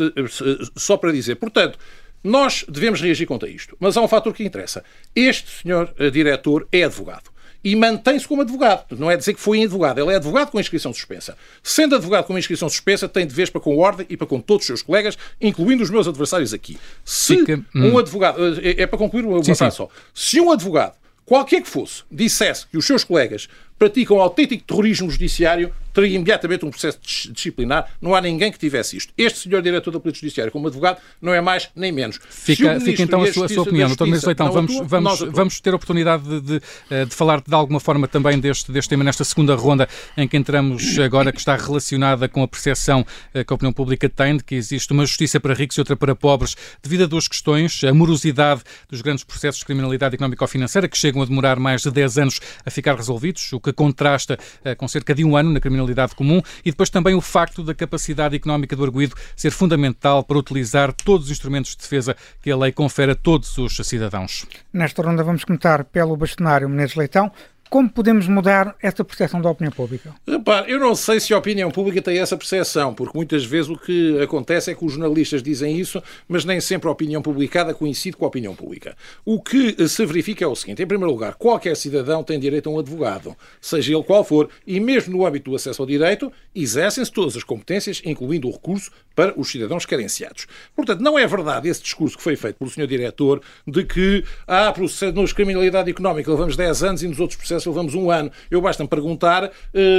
Só 0.75 0.97
para 0.97 1.11
dizer, 1.11 1.35
portanto, 1.35 1.79
nós 2.23 2.65
devemos 2.67 3.01
reagir 3.01 3.25
contra 3.25 3.49
isto. 3.49 3.75
Mas 3.79 3.95
há 3.95 4.01
um 4.01 4.07
fator 4.07 4.33
que 4.33 4.43
interessa. 4.43 4.83
Este 5.15 5.49
senhor 5.61 5.93
uh, 5.99 6.11
diretor 6.11 6.67
é 6.71 6.83
advogado. 6.83 7.29
E 7.63 7.75
mantém-se 7.75 8.27
como 8.27 8.41
advogado. 8.41 8.97
Não 8.97 9.09
é 9.09 9.17
dizer 9.17 9.33
que 9.33 9.39
foi 9.39 9.63
advogado, 9.63 9.99
ele 9.99 10.11
é 10.11 10.15
advogado 10.15 10.51
com 10.51 10.59
inscrição 10.59 10.93
suspensa. 10.93 11.37
Sendo 11.61 11.95
advogado 11.95 12.25
com 12.25 12.37
inscrição 12.37 12.69
suspensa, 12.69 13.07
tem 13.07 13.25
deveres 13.25 13.49
para 13.49 13.61
com 13.61 13.77
ordem 13.77 14.05
e 14.09 14.15
para 14.15 14.27
com 14.27 14.39
todos 14.39 14.63
os 14.63 14.67
seus 14.67 14.81
colegas, 14.81 15.17
incluindo 15.41 15.83
os 15.83 15.89
meus 15.89 16.07
adversários 16.07 16.53
aqui. 16.53 16.77
Se 17.03 17.37
Fica... 17.37 17.61
um 17.75 17.93
hum. 17.93 17.97
advogado, 17.97 18.39
é, 18.61 18.81
é 18.81 18.87
para 18.87 18.97
concluir 18.97 19.25
uma 19.25 19.43
frase 19.43 19.75
só, 19.75 19.89
se 20.13 20.39
um 20.39 20.51
advogado 20.51 20.93
qualquer 21.25 21.61
que 21.61 21.69
fosse, 21.69 22.03
dissesse 22.09 22.65
que 22.67 22.77
os 22.77 22.85
seus 22.85 23.03
colegas 23.03 23.49
praticam 23.77 24.19
autêntico 24.19 24.63
terrorismo 24.63 25.11
judiciário, 25.11 25.73
teria 26.01 26.15
imediatamente 26.15 26.63
um 26.63 26.69
processo 26.69 26.99
disciplinar. 27.31 27.89
Não 27.99 28.13
há 28.13 28.21
ninguém 28.21 28.51
que 28.51 28.59
tivesse 28.59 28.95
isto. 28.95 29.11
Este 29.17 29.39
senhor 29.39 29.63
diretor 29.63 29.89
da 29.89 29.99
Polícia 29.99 30.21
Judiciária, 30.21 30.51
como 30.51 30.67
advogado, 30.67 30.99
não 31.19 31.33
é 31.33 31.41
mais 31.41 31.69
nem 31.75 31.91
menos. 31.91 32.19
Fica, 32.29 32.79
fica 32.79 33.01
então 33.01 33.23
a 33.23 33.33
sua, 33.33 33.47
a 33.47 33.49
sua 33.49 33.63
opinião, 33.63 33.89
Dr. 33.89 34.03
Ministro 34.03 34.27
Leitão. 34.27 34.51
Vamos, 34.51 34.75
atua, 34.75 34.85
vamos, 34.85 35.19
vamos 35.21 35.59
ter 35.59 35.71
a 35.71 35.75
oportunidade 35.75 36.23
de, 36.23 36.41
de, 36.41 36.61
eh, 36.91 37.05
de, 37.05 37.15
falar 37.15 37.41
de 37.41 37.53
alguma 37.53 37.79
forma 37.79 38.07
também 38.07 38.39
deste, 38.39 38.71
deste 38.71 38.89
tema 38.89 39.03
nesta 39.03 39.23
segunda 39.23 39.55
ronda 39.55 39.89
em 40.15 40.27
que 40.27 40.37
entramos 40.37 40.99
agora, 40.99 41.31
que 41.31 41.39
está 41.39 41.55
relacionada 41.55 42.29
com 42.29 42.43
a 42.43 42.47
percepção 42.47 43.03
eh, 43.33 43.43
que 43.43 43.51
a 43.51 43.55
opinião 43.55 43.73
pública 43.73 44.07
tem 44.07 44.37
de 44.37 44.43
que 44.43 44.53
existe 44.53 44.93
uma 44.93 45.05
justiça 45.05 45.39
para 45.39 45.55
ricos 45.55 45.77
e 45.77 45.81
outra 45.81 45.95
para 45.95 46.13
pobres, 46.13 46.55
devido 46.83 47.05
a 47.05 47.07
duas 47.07 47.27
questões. 47.27 47.83
A 47.83 47.93
morosidade 47.93 48.61
dos 48.87 49.01
grandes 49.01 49.23
processos 49.23 49.59
de 49.59 49.65
criminalidade 49.65 50.13
económico-financeira, 50.13 50.87
que 50.87 50.97
chegam 50.97 51.23
a 51.23 51.25
demorar 51.25 51.59
mais 51.59 51.81
de 51.81 51.89
10 51.89 52.17
anos 52.19 52.39
a 52.63 52.69
ficar 52.69 52.95
resolvidos, 52.95 53.51
o 53.51 53.59
que 53.59 53.73
contrasta 53.73 54.37
uh, 54.63 54.75
com 54.75 54.87
cerca 54.87 55.15
de 55.15 55.23
um 55.23 55.35
ano 55.35 55.51
na 55.51 55.59
criminalidade 55.59 55.86
comum, 56.15 56.41
e 56.63 56.71
depois 56.71 56.89
também 56.89 57.15
o 57.15 57.21
facto 57.21 57.63
da 57.63 57.73
capacidade 57.73 58.35
económica 58.35 58.75
do 58.75 58.83
arguído 58.83 59.15
ser 59.35 59.51
fundamental 59.51 60.23
para 60.23 60.37
utilizar 60.37 60.93
todos 60.93 61.27
os 61.27 61.31
instrumentos 61.31 61.71
de 61.71 61.77
defesa 61.77 62.15
que 62.41 62.51
a 62.51 62.57
lei 62.57 62.71
confere 62.71 63.11
a 63.11 63.15
todos 63.15 63.57
os 63.57 63.75
cidadãos. 63.77 64.45
Nesta 64.71 65.01
ronda 65.01 65.23
vamos 65.23 65.43
começar 65.43 65.83
pelo 65.85 66.15
bastonário 66.15 66.69
Menezes 66.69 66.95
Leitão. 66.95 67.31
Como 67.69 67.89
podemos 67.89 68.27
mudar 68.27 68.75
essa 68.81 69.03
percepção 69.03 69.41
da 69.41 69.49
opinião 69.49 69.71
pública? 69.71 70.13
Repare, 70.25 70.71
eu 70.71 70.79
não 70.79 70.95
sei 70.95 71.19
se 71.19 71.33
a 71.33 71.37
opinião 71.37 71.69
pública 71.69 72.01
tem 72.01 72.19
essa 72.19 72.37
percepção, 72.37 72.93
porque 72.93 73.17
muitas 73.17 73.43
vezes 73.43 73.69
o 73.69 73.77
que 73.77 74.21
acontece 74.21 74.71
é 74.71 74.75
que 74.75 74.85
os 74.85 74.93
jornalistas 74.93 75.43
dizem 75.43 75.77
isso, 75.77 76.01
mas 76.27 76.45
nem 76.45 76.61
sempre 76.61 76.87
a 76.87 76.91
opinião 76.91 77.21
publicada 77.21 77.73
coincide 77.73 78.15
com 78.15 78.23
a 78.23 78.29
opinião 78.29 78.55
pública. 78.55 78.95
O 79.25 79.41
que 79.41 79.87
se 79.87 80.05
verifica 80.05 80.45
é 80.45 80.47
o 80.47 80.55
seguinte: 80.55 80.81
em 80.81 80.87
primeiro 80.87 81.11
lugar, 81.11 81.35
qualquer 81.35 81.75
cidadão 81.75 82.23
tem 82.23 82.39
direito 82.39 82.69
a 82.69 82.71
um 82.71 82.79
advogado, 82.79 83.35
seja 83.59 83.93
ele 83.93 84.03
qual 84.03 84.23
for, 84.23 84.49
e 84.65 84.79
mesmo 84.79 85.17
no 85.17 85.25
âmbito 85.25 85.49
do 85.49 85.55
acesso 85.55 85.81
ao 85.81 85.85
direito, 85.85 86.31
exercem-se 86.55 87.11
todas 87.11 87.35
as 87.35 87.43
competências, 87.43 88.01
incluindo 88.05 88.47
o 88.47 88.51
recurso 88.51 88.91
para 89.13 89.37
os 89.37 89.49
cidadãos 89.49 89.85
carenciados. 89.85 90.45
Portanto, 90.75 91.01
não 91.01 91.17
é 91.17 91.25
verdade 91.25 91.67
esse 91.67 91.81
discurso 91.81 92.15
que 92.15 92.23
foi 92.23 92.35
feito 92.35 92.57
pelo 92.57 92.69
Sr. 92.69 92.85
Diretor 92.85 93.41
de 93.65 93.83
que 93.83 94.23
há 94.47 94.69
ah, 94.69 94.73
nos 95.13 95.33
criminalidade 95.33 95.89
económica 95.89 96.29
levamos 96.29 96.55
10 96.55 96.83
anos 96.83 97.03
e 97.03 97.07
nos 97.07 97.19
outros 97.19 97.37
processos 97.37 97.56
processo 97.57 97.69
levamos 97.69 97.95
um 97.95 98.09
ano. 98.11 98.31
Eu 98.49 98.61
basta-me 98.61 98.87
perguntar 98.87 99.45
uh, 99.45 99.51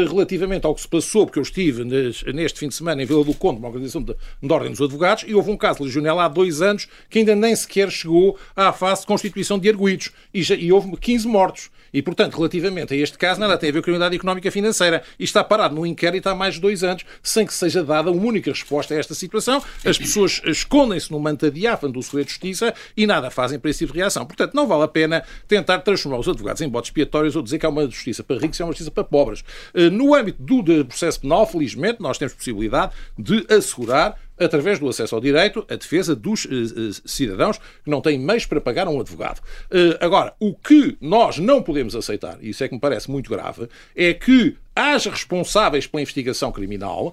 relativamente 0.08 0.66
ao 0.66 0.74
que 0.74 0.80
se 0.80 0.88
passou, 0.88 1.26
porque 1.26 1.38
eu 1.38 1.42
estive 1.42 1.84
neste 2.32 2.58
fim 2.58 2.68
de 2.68 2.74
semana 2.74 3.02
em 3.02 3.06
Vila 3.06 3.24
do 3.24 3.34
Conde, 3.34 3.58
uma 3.58 3.68
organização 3.68 4.02
de, 4.02 4.14
de 4.42 4.52
ordem 4.52 4.70
dos 4.70 4.80
advogados, 4.80 5.24
e 5.26 5.34
houve 5.34 5.50
um 5.50 5.56
caso 5.56 5.78
de 5.78 5.84
legionela 5.84 6.24
há 6.24 6.28
dois 6.28 6.62
anos 6.62 6.88
que 7.10 7.18
ainda 7.18 7.34
nem 7.34 7.54
sequer 7.54 7.90
chegou 7.90 8.38
à 8.54 8.72
fase 8.72 9.02
de 9.02 9.06
constituição 9.06 9.58
de 9.58 9.68
arguídos 9.68 10.10
e, 10.32 10.42
já, 10.42 10.54
e 10.54 10.72
houve 10.72 10.96
15 10.96 11.26
mortos. 11.26 11.70
E, 11.92 12.02
portanto, 12.02 12.36
relativamente 12.36 12.94
a 12.94 12.96
este 12.96 13.16
caso, 13.18 13.40
nada 13.40 13.56
tem 13.56 13.70
a 13.70 13.72
ver 13.72 13.78
com 13.78 13.80
a 13.80 13.84
criminalidade 13.84 14.16
económica 14.16 14.50
financeira. 14.50 15.02
E 15.18 15.24
está 15.24 15.42
parado 15.42 15.74
no 15.74 15.86
inquérito 15.86 16.28
há 16.28 16.34
mais 16.34 16.54
de 16.54 16.60
dois 16.60 16.84
anos, 16.84 17.04
sem 17.22 17.46
que 17.46 17.54
seja 17.54 17.82
dada 17.82 18.10
uma 18.10 18.22
única 18.22 18.50
resposta 18.50 18.94
a 18.94 18.98
esta 18.98 19.14
situação. 19.14 19.62
As 19.84 19.98
pessoas 19.98 20.40
escondem-se 20.44 21.10
no 21.10 21.18
manto 21.18 21.50
diáfano 21.50 21.92
do 21.92 22.02
segredo 22.02 22.26
de 22.26 22.32
justiça 22.32 22.74
e 22.96 23.06
nada 23.06 23.30
fazem 23.30 23.58
para 23.58 23.70
esse 23.70 23.80
tipo 23.80 23.92
de 23.92 23.98
reação. 24.00 24.26
Portanto, 24.26 24.54
não 24.54 24.66
vale 24.66 24.84
a 24.84 24.88
pena 24.88 25.22
tentar 25.46 25.78
transformar 25.78 26.18
os 26.18 26.28
advogados 26.28 26.60
em 26.62 26.68
botes 26.68 26.88
expiatórios 26.88 27.36
ou 27.36 27.42
dizer 27.42 27.58
que 27.58 27.66
há 27.66 27.68
uma 27.68 27.84
justiça 27.84 28.22
para 28.22 28.38
ricos 28.38 28.58
e 28.58 28.62
há 28.62 28.66
uma 28.66 28.72
justiça 28.72 28.90
para 28.90 29.04
pobres. 29.04 29.44
Eh, 29.74 29.90
no 29.90 30.14
âmbito 30.14 30.42
do 30.42 30.84
processo 30.84 31.20
penal, 31.20 31.46
felizmente, 31.46 32.00
nós 32.00 32.18
temos 32.18 32.34
possibilidade 32.34 32.92
de 33.18 33.46
assegurar 33.48 34.16
através 34.38 34.78
do 34.78 34.88
acesso 34.88 35.14
ao 35.14 35.20
direito, 35.20 35.64
a 35.68 35.76
defesa 35.76 36.14
dos 36.14 36.44
uh, 36.44 37.08
cidadãos 37.08 37.58
que 37.58 37.90
não 37.90 38.00
têm 38.00 38.18
meios 38.18 38.46
para 38.46 38.60
pagar 38.60 38.88
um 38.88 39.00
advogado. 39.00 39.40
Uh, 39.70 39.96
agora, 40.00 40.34
o 40.38 40.54
que 40.54 40.96
nós 41.00 41.38
não 41.38 41.62
podemos 41.62 41.94
aceitar, 41.94 42.38
e 42.40 42.50
isso 42.50 42.62
é 42.62 42.68
que 42.68 42.74
me 42.74 42.80
parece 42.80 43.10
muito 43.10 43.30
grave, 43.30 43.68
é 43.94 44.14
que 44.14 44.56
haja 44.74 45.10
responsáveis 45.10 45.88
pela 45.88 46.02
investigação 46.02 46.52
criminal 46.52 47.12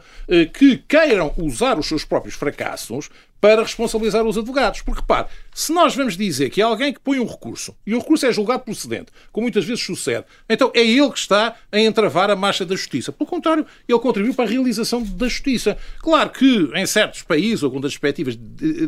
que 0.54 0.78
queiram 0.88 1.34
usar 1.36 1.80
os 1.80 1.88
seus 1.88 2.06
próprios 2.06 2.36
fracassos 2.36 3.10
para 3.42 3.64
responsabilizar 3.64 4.24
os 4.24 4.38
advogados. 4.38 4.82
Porque, 4.82 5.02
repare, 5.02 5.28
se 5.56 5.72
nós 5.72 5.96
vamos 5.96 6.18
dizer 6.18 6.50
que 6.50 6.60
é 6.60 6.66
alguém 6.66 6.92
que 6.92 7.00
põe 7.00 7.18
um 7.18 7.26
recurso 7.26 7.74
e 7.88 7.96
o 7.96 8.00
recurso 8.00 8.26
é 8.26 8.34
julgado 8.34 8.64
procedente, 8.64 9.10
como 9.32 9.46
muitas 9.46 9.64
vezes 9.64 9.82
sucede, 9.86 10.26
então 10.50 10.70
é 10.76 10.82
ele 10.82 11.10
que 11.10 11.18
está 11.18 11.56
a 11.72 11.80
entravar 11.80 12.30
a 12.30 12.36
marcha 12.36 12.66
da 12.66 12.76
justiça. 12.76 13.10
Pelo 13.14 13.26
contrário, 13.26 13.66
ele 13.88 14.00
contribuiu 14.00 14.34
para 14.34 14.44
a 14.44 14.48
realização 14.50 15.02
da 15.02 15.30
justiça. 15.30 15.78
Claro 16.00 16.32
que 16.32 16.70
em 16.76 16.86
certos 16.86 17.22
países 17.22 17.64
ou 17.64 17.72
com 17.72 17.80
das 17.80 17.94
perspectivas 17.94 18.38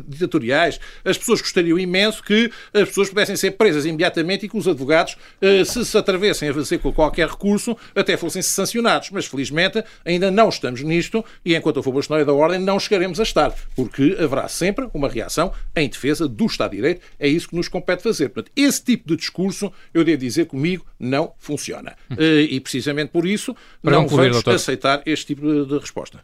ditatoriais, 0.06 0.78
as 1.06 1.18
pessoas 1.18 1.40
gostariam 1.40 1.80
imenso 1.80 2.22
que 2.22 2.52
as 2.74 2.90
pessoas 2.90 3.08
pudessem 3.08 3.38
ser 3.38 3.52
presas 3.52 3.86
imediatamente 3.86 4.46
e 4.46 4.50
que 4.50 4.58
os 4.58 4.68
advogados, 4.68 5.16
eh, 5.42 5.64
se 5.64 5.86
se 5.86 5.98
atravessem 5.98 6.50
a 6.50 6.54
fazer 6.54 6.80
com 6.80 6.92
qualquer 6.92 7.30
recurso, 7.30 7.78
até 7.96 8.18
fossem 8.18 8.42
sancionados. 8.42 9.10
Mas 9.10 9.26
felizmente 9.26 9.82
ainda 10.04 10.30
não 10.30 10.50
estamos 10.50 10.82
nisto 10.82 11.24
e 11.46 11.56
enquanto 11.56 11.78
eu 11.78 11.84
for 11.84 11.94
bastonário 11.94 12.26
da 12.26 12.34
ordem 12.34 12.60
não 12.60 12.78
chegaremos 12.78 13.22
a 13.22 13.24
estar, 13.24 13.56
porque 13.74 14.18
haverá 14.20 14.50
sempre 14.50 14.90
uma 14.94 15.08
reação 15.08 15.54
em 15.74 15.88
defesa 15.88 16.28
do 16.28 16.46
Estado 16.58 16.72
de 16.72 16.78
Direito. 16.78 17.02
É 17.20 17.28
isso 17.28 17.48
que 17.48 17.56
nos 17.56 17.68
compete 17.68 18.04
fazer. 18.04 18.30
Portanto, 18.30 18.52
esse 18.56 18.84
tipo 18.84 19.08
de 19.08 19.16
discurso, 19.16 19.72
eu 19.94 20.04
devo 20.04 20.18
dizer, 20.18 20.46
comigo 20.46 20.86
não 21.00 21.34
funciona. 21.38 21.96
Eh, 22.18 22.48
e 22.50 22.60
precisamente 22.60 23.10
por 23.10 23.26
isso 23.26 23.56
Para 23.82 23.92
não 23.94 24.04
concluir, 24.04 24.30
vamos 24.30 24.44
doutor. 24.44 24.56
aceitar 24.56 25.02
este 25.06 25.28
tipo 25.28 25.66
de, 25.66 25.78
resposta. 25.78 26.20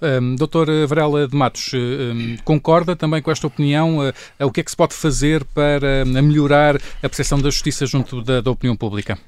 Um, 0.00 0.36
doutor 0.36 0.68
Varela 0.86 1.26
de 1.26 1.34
Matos, 1.34 1.72
um, 1.74 2.36
concorda 2.44 2.94
também 2.94 3.22
com 3.22 3.30
esta 3.30 3.46
opinião? 3.46 3.98
Uh, 3.98 4.46
o 4.46 4.52
que 4.52 4.60
é 4.60 4.62
que 4.62 4.70
se 4.70 4.76
pode 4.76 4.94
fazer 4.94 5.44
para 5.44 6.04
uh, 6.04 6.22
melhorar 6.22 6.76
a 6.76 7.08
percepção 7.08 7.40
da 7.40 7.50
justiça 7.50 7.86
junto 7.86 8.22
da, 8.22 8.40
da 8.40 8.50
opinião 8.50 8.76
pública? 8.76 9.18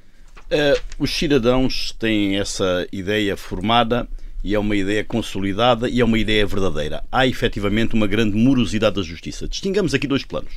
Uh, 0.50 0.80
os 0.98 1.10
cidadãos 1.10 1.94
têm 1.98 2.38
essa 2.38 2.86
ideia 2.92 3.36
formada 3.36 4.08
e 4.42 4.54
é 4.54 4.58
uma 4.58 4.76
ideia 4.76 5.04
consolidada 5.04 5.88
e 5.88 6.00
é 6.00 6.04
uma 6.04 6.18
ideia 6.18 6.46
verdadeira. 6.46 7.04
Há 7.10 7.26
efetivamente 7.26 7.94
uma 7.94 8.06
grande 8.06 8.36
morosidade 8.36 8.96
da 8.96 9.02
justiça. 9.02 9.48
Distingamos 9.48 9.94
aqui 9.94 10.06
dois 10.06 10.24
planos. 10.24 10.54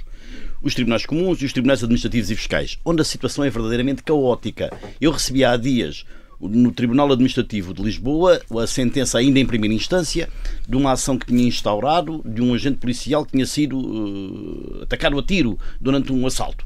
Os 0.61 0.73
tribunais 0.73 1.05
comuns 1.05 1.41
e 1.41 1.45
os 1.45 1.53
tribunais 1.53 1.83
administrativos 1.83 2.31
e 2.31 2.35
fiscais, 2.35 2.79
onde 2.85 3.01
a 3.01 3.05
situação 3.05 3.43
é 3.43 3.49
verdadeiramente 3.49 4.03
caótica. 4.03 4.71
Eu 4.99 5.11
recebi 5.11 5.43
há 5.43 5.57
dias 5.57 6.05
no 6.39 6.71
Tribunal 6.71 7.11
Administrativo 7.11 7.73
de 7.73 7.81
Lisboa 7.81 8.41
a 8.59 8.67
sentença 8.67 9.17
ainda 9.17 9.39
em 9.39 9.45
primeira 9.45 9.73
instância 9.73 10.29
de 10.67 10.75
uma 10.75 10.91
ação 10.91 11.17
que 11.17 11.27
tinha 11.27 11.47
instaurado 11.47 12.21
de 12.25 12.41
um 12.41 12.53
agente 12.53 12.77
policial 12.77 13.25
que 13.25 13.31
tinha 13.31 13.45
sido 13.45 13.77
uh, 13.77 14.83
atacado 14.83 15.17
a 15.17 15.23
tiro 15.23 15.57
durante 15.79 16.11
um 16.11 16.25
assalto. 16.25 16.65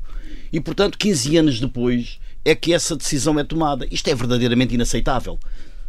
E, 0.51 0.59
portanto, 0.59 0.97
15 0.97 1.37
anos 1.37 1.59
depois 1.59 2.19
é 2.43 2.55
que 2.55 2.73
essa 2.73 2.95
decisão 2.95 3.37
é 3.39 3.43
tomada. 3.43 3.87
Isto 3.91 4.09
é 4.09 4.15
verdadeiramente 4.15 4.73
inaceitável. 4.73 5.37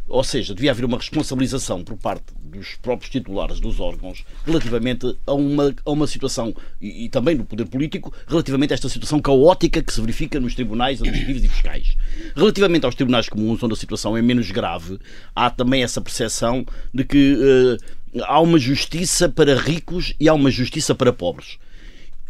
Ou 0.08 0.24
seja, 0.24 0.54
devia 0.54 0.70
haver 0.70 0.84
uma 0.84 0.96
responsabilização 0.96 1.84
por 1.84 1.96
parte 1.96 2.24
dos 2.42 2.76
próprios 2.80 3.10
titulares 3.10 3.60
dos 3.60 3.78
órgãos 3.78 4.24
relativamente 4.46 5.14
a 5.26 5.34
uma, 5.34 5.74
a 5.84 5.90
uma 5.90 6.06
situação, 6.06 6.54
e, 6.80 7.04
e, 7.04 7.08
também 7.08 7.36
do 7.36 7.44
poder 7.44 7.66
político, 7.66 8.12
relativamente 8.26 8.72
a 8.72 8.74
esta 8.74 8.88
situação 8.88 9.20
caótica 9.20 9.82
que 9.82 9.92
se 9.92 10.00
verifica 10.00 10.40
nos 10.40 10.54
tribunais 10.54 11.00
administrativos 11.00 11.44
e 11.44 11.48
fiscais. 11.48 11.96
Relativamente 12.34 12.86
aos 12.86 12.94
tribunais 12.94 13.28
comuns, 13.28 13.62
onde 13.62 13.74
a 13.74 13.76
situação 13.76 14.16
é 14.16 14.22
menos 14.22 14.50
grave, 14.50 14.98
há 15.36 15.50
também 15.50 15.82
essa 15.82 16.00
percepção 16.00 16.64
de 16.92 17.04
que 17.04 17.34
uh, 17.34 18.22
há 18.24 18.40
uma 18.40 18.58
justiça 18.58 19.28
para 19.28 19.54
ricos 19.54 20.14
e 20.18 20.28
há 20.28 20.34
uma 20.34 20.50
justiça 20.50 20.94
para 20.94 21.12
pobres. 21.12 21.58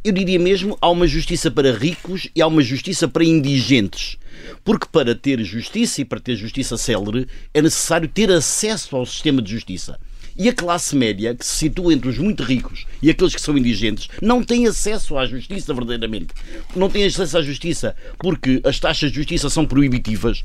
Eu 0.04 0.12
diria 0.12 0.38
mesmo, 0.38 0.78
há 0.80 0.88
uma 0.88 1.06
justiça 1.06 1.50
para 1.50 1.72
ricos 1.72 2.28
e 2.34 2.40
há 2.40 2.46
uma 2.46 2.62
justiça 2.62 3.08
para 3.08 3.24
indigentes. 3.24 4.16
Porque 4.64 4.86
para 4.90 5.14
ter 5.14 5.42
justiça 5.42 6.00
e 6.00 6.04
para 6.04 6.20
ter 6.20 6.36
justiça 6.36 6.76
célere 6.76 7.26
é 7.52 7.62
necessário 7.62 8.08
ter 8.08 8.30
acesso 8.30 8.96
ao 8.96 9.06
sistema 9.06 9.40
de 9.42 9.50
justiça. 9.50 9.98
E 10.36 10.48
a 10.48 10.52
classe 10.52 10.94
média, 10.94 11.34
que 11.34 11.44
se 11.44 11.56
situa 11.56 11.92
entre 11.92 12.08
os 12.08 12.16
muito 12.16 12.44
ricos 12.44 12.86
e 13.02 13.10
aqueles 13.10 13.34
que 13.34 13.40
são 13.40 13.58
indigentes, 13.58 14.08
não 14.22 14.44
tem 14.44 14.68
acesso 14.68 15.18
à 15.18 15.26
justiça 15.26 15.74
verdadeiramente. 15.74 16.28
Não 16.76 16.88
tem 16.88 17.04
acesso 17.04 17.38
à 17.38 17.42
justiça 17.42 17.96
porque 18.18 18.60
as 18.64 18.78
taxas 18.78 19.10
de 19.10 19.16
justiça 19.16 19.50
são 19.50 19.66
proibitivas, 19.66 20.44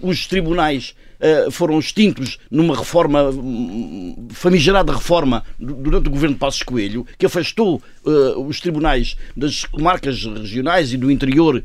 os 0.00 0.26
tribunais 0.26 0.94
uh, 1.20 1.50
foram 1.50 1.78
extintos 1.78 2.38
numa 2.50 2.76
reforma, 2.76 3.30
hum, 3.30 4.28
famigerada 4.30 4.92
reforma, 4.92 5.44
durante 5.58 6.08
o 6.08 6.10
governo 6.10 6.34
de 6.34 6.40
Passos 6.40 6.62
Coelho, 6.62 7.06
que 7.18 7.26
afastou 7.26 7.82
uh, 8.04 8.46
os 8.46 8.60
tribunais 8.60 9.16
das 9.36 9.64
comarcas 9.64 10.24
regionais 10.24 10.92
e 10.92 10.96
do 10.96 11.10
interior 11.10 11.62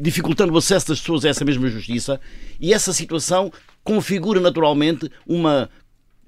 dificultando 0.00 0.52
o 0.52 0.58
acesso 0.58 0.88
das 0.88 1.00
pessoas 1.00 1.24
a 1.24 1.28
essa 1.28 1.44
mesma 1.44 1.68
justiça, 1.68 2.20
e 2.60 2.72
essa 2.72 2.92
situação 2.92 3.52
configura 3.84 4.40
naturalmente 4.40 5.10
uma 5.26 5.68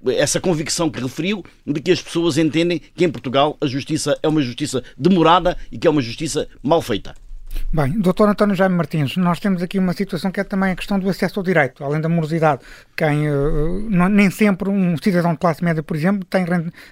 essa 0.06 0.40
convicção 0.40 0.88
que 0.88 1.00
referiu 1.00 1.44
de 1.66 1.80
que 1.80 1.90
as 1.90 2.00
pessoas 2.00 2.38
entendem 2.38 2.78
que 2.78 3.04
em 3.04 3.10
Portugal 3.10 3.56
a 3.60 3.66
justiça 3.66 4.16
é 4.22 4.28
uma 4.28 4.40
justiça 4.40 4.82
demorada 4.96 5.56
e 5.72 5.78
que 5.78 5.88
é 5.88 5.90
uma 5.90 6.00
justiça 6.00 6.46
mal 6.62 6.80
feita. 6.80 7.16
Bem, 7.72 7.98
doutor 7.98 8.28
António 8.28 8.54
Jaime 8.54 8.76
Martins, 8.76 9.16
nós 9.16 9.40
temos 9.40 9.62
aqui 9.62 9.78
uma 9.78 9.92
situação 9.92 10.30
que 10.30 10.40
é 10.40 10.44
também 10.44 10.70
a 10.70 10.76
questão 10.76 10.98
do 10.98 11.08
acesso 11.08 11.40
ao 11.40 11.44
direito, 11.44 11.82
além 11.82 12.00
da 12.00 12.08
morosidade. 12.08 12.62
Quem, 12.98 13.28
não, 13.88 14.08
nem 14.08 14.28
sempre 14.28 14.68
um 14.68 14.96
cidadão 15.00 15.30
de 15.30 15.38
classe 15.38 15.62
média, 15.62 15.84
por 15.84 15.96
exemplo, 15.96 16.24
tem 16.24 16.44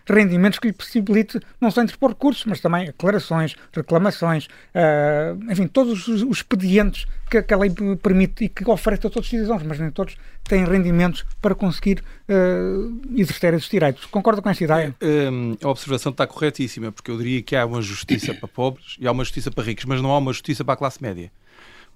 rendimentos 0.09 0.61
que 0.61 0.69
lhe 0.69 0.73
possibilite 0.73 1.41
não 1.61 1.69
só 1.69 1.83
interpor 1.83 2.11
recursos, 2.11 2.45
mas 2.45 2.61
também 2.61 2.87
declarações, 2.87 3.57
reclamações, 3.73 4.47
uh, 4.47 5.51
enfim, 5.51 5.67
todos 5.67 6.07
os, 6.07 6.23
expedientes 6.23 7.07
que, 7.29 7.53
a 7.53 7.57
lei 7.57 7.73
permite 8.01 8.45
e 8.45 8.49
que 8.49 8.71
oferece 8.71 9.09
a 9.09 9.11
todos 9.11 9.27
os 9.27 9.31
cidadãos, 9.31 9.65
mas 9.65 9.81
nem 9.81 9.91
todos 9.91 10.17
têm 10.45 10.65
rendimentos 10.65 11.27
para 11.43 11.57
conseguir 11.57 12.05
uh, 12.29 13.01
exercer 13.17 13.55
esses 13.55 13.69
direitos. 13.69 14.05
Concorda 14.05 14.41
com 14.41 14.49
esta 14.49 14.63
ideia? 14.63 14.95
É, 15.01 15.27
a 15.61 15.69
observação 15.69 16.13
está 16.13 16.25
corretíssima, 16.25 16.93
porque 16.93 17.11
eu 17.11 17.19
diria 17.19 17.43
que 17.43 17.57
há 17.57 17.67
uma 17.67 17.83
justiça 17.83 18.33
para 18.33 18.47
pobres 18.47 18.97
e 19.01 19.09
há 19.09 19.11
uma 19.11 19.25
justiça 19.25 19.51
para 19.51 19.65
ricos, 19.65 19.85
mas 19.87 20.01
não 20.01 20.13
há 20.13 20.19
uma 20.19 20.33
justiça 20.33 20.65
para 20.65 20.75
a 20.75 20.77
classe 20.77 21.03
média. 21.03 21.33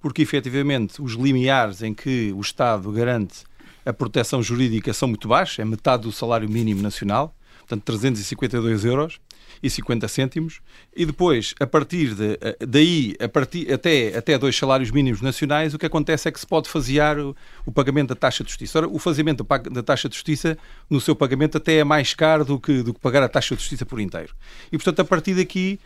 Porque, 0.02 0.21
efetivamente, 0.21 1.00
os 1.00 1.12
limiares 1.12 1.81
em 1.81 1.95
que 1.95 2.33
o 2.35 2.40
Estado 2.40 2.90
garante 2.90 3.45
a 3.85 3.93
proteção 3.93 4.43
jurídica 4.43 4.93
são 4.93 5.09
muito 5.09 5.29
baixos, 5.29 5.59
é 5.59 5.65
metade 5.65 6.03
do 6.05 6.13
salário 6.13 6.49
mínimo 6.49 6.83
nacional, 6.83 7.35
portanto 7.61 7.85
352 7.85 8.85
euros, 8.85 9.21
e 9.62 9.69
50 9.69 10.09
cêntimos, 10.09 10.61
e 10.95 11.04
depois, 11.04 11.54
a 11.61 11.66
partir 11.66 12.14
de, 12.14 12.38
daí, 12.66 13.14
a 13.21 13.28
partir, 13.28 13.73
até, 13.73 14.16
até 14.16 14.38
dois 14.38 14.57
salários 14.57 14.90
mínimos 14.90 15.21
nacionais, 15.21 15.75
o 15.75 15.78
que 15.78 15.87
acontece 15.87 16.28
é 16.28 16.33
que 16.33 16.40
se 16.40 16.47
pode 16.47 16.69
fasear 16.69 17.19
o, 17.19 17.37
o 17.64 17.73
pagamento 17.73 18.09
da 18.09 18.14
taxa 18.14 18.42
de 18.42 18.50
justiça. 18.50 18.78
Ora, 18.78 18.88
o 18.88 18.99
fazimento 18.99 19.47
da 19.71 19.83
taxa 19.83 20.09
de 20.09 20.14
justiça, 20.14 20.57
no 20.88 21.00
seu 21.00 21.14
pagamento, 21.14 21.57
até 21.57 21.76
é 21.76 21.85
mais 21.85 22.14
caro 22.14 22.45
do 22.45 22.59
que, 22.59 22.83
do 22.83 22.95
que 22.95 23.00
pagar 23.00 23.23
a 23.23 23.28
taxa 23.28 23.54
de 23.54 23.61
justiça 23.61 23.87
por 23.87 24.00
inteiro. 24.00 24.35
E, 24.71 24.76
portanto, 24.76 25.00
a 25.00 25.04
partir 25.04 25.35
daqui, 25.35 25.78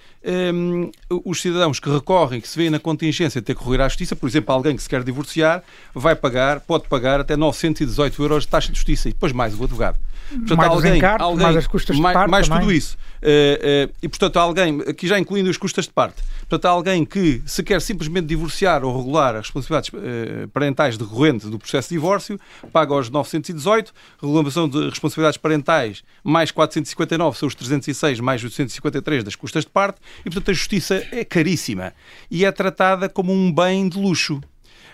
hum, 0.55 0.91
os 1.25 1.41
cidadãos 1.41 1.79
que 1.81 1.91
recorrem, 1.91 2.41
que 2.41 2.49
se 2.49 2.57
veem 2.57 2.71
na 2.71 2.79
contingência 2.79 3.41
de 3.41 3.45
ter 3.45 3.55
que 3.55 3.61
recorrer 3.61 3.83
à 3.83 3.89
justiça, 3.89 4.17
por 4.17 4.29
exemplo, 4.29 4.55
alguém 4.55 4.77
que 4.77 4.83
se 4.83 4.89
quer 4.89 5.03
divorciar, 5.03 5.63
vai 5.95 6.15
pagar, 6.15 6.61
pode 6.61 6.89
pagar 6.89 7.21
até 7.21 7.37
918 7.37 8.23
euros 8.23 8.45
de 8.45 8.49
taxa 8.49 8.71
de 8.71 8.75
justiça 8.75 9.09
e 9.09 9.13
depois 9.13 9.33
mais 9.33 9.59
o 9.59 9.65
advogado. 9.65 9.99
Portanto, 10.29 10.57
mais 10.57 10.71
alguém, 10.71 11.03
alguém, 11.05 11.43
mais 11.43 11.57
as 11.57 11.67
custas 11.67 11.97
de 11.97 12.03
mais, 12.03 12.15
parte 12.15 12.31
mais 12.31 12.49
tudo 12.49 12.73
isso. 12.73 12.97
Uh, 13.23 13.54
e, 14.03 14.09
portanto, 14.09 14.39
alguém, 14.39 14.81
aqui 14.87 15.07
já 15.07 15.19
incluindo 15.19 15.51
as 15.51 15.57
custas 15.57 15.87
de 15.87 15.93
parte, 15.93 16.23
portanto, 16.41 16.65
alguém 16.67 17.05
que 17.05 17.43
se 17.47 17.63
quer 17.63 17.81
simplesmente 17.81 18.27
divorciar 18.27 18.85
ou 18.85 18.97
regular 18.97 19.37
as 19.37 19.47
responsabilidades 19.47 19.91
uh, 19.91 20.49
parentais 20.49 20.97
decorrentes 20.97 21.49
do 21.49 21.59
processo 21.59 21.89
de 21.89 21.95
divórcio, 21.95 22.39
paga 22.73 22.95
aos 22.95 23.11
918, 23.11 23.93
regulamentação 24.21 24.69
de 24.69 24.89
responsabilidades 24.89 25.39
parentais 25.39 26.03
mais 26.23 26.51
459 26.51 27.39
são 27.39 27.49
os 27.49 27.55
306 27.55 28.21
mais 28.21 28.43
853 28.43 29.25
das 29.25 29.35
custas 29.35 29.65
de 29.65 29.71
parte, 29.71 29.99
e, 30.21 30.25
portanto, 30.25 30.51
a 30.51 30.55
justiça 30.55 31.07
é 31.11 31.25
caríssima 31.25 31.93
e 32.31 32.45
é 32.45 32.53
tratada 32.53 33.09
como 33.09 33.33
um 33.33 33.53
bem 33.53 33.89
de 33.89 33.99
luxo. 33.99 34.41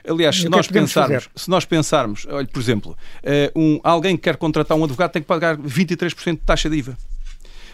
Aliás, 0.07 0.37
se 0.37 0.49
nós, 0.49 0.67
pensarmos, 0.67 1.29
se 1.37 1.51
nós 1.51 1.65
pensarmos, 1.65 2.27
olha, 2.31 2.47
por 2.47 2.61
exemplo, 2.61 2.97
um, 3.55 3.79
alguém 3.85 4.17
que 4.17 4.23
quer 4.23 4.37
contratar 4.37 4.77
um 4.77 4.85
advogado 4.85 5.13
tem 5.13 5.21
que 5.21 5.29
pagar 5.29 5.59
23% 5.59 6.33
de 6.33 6.37
taxa 6.39 6.71
de 6.71 6.77
IVA. 6.77 6.97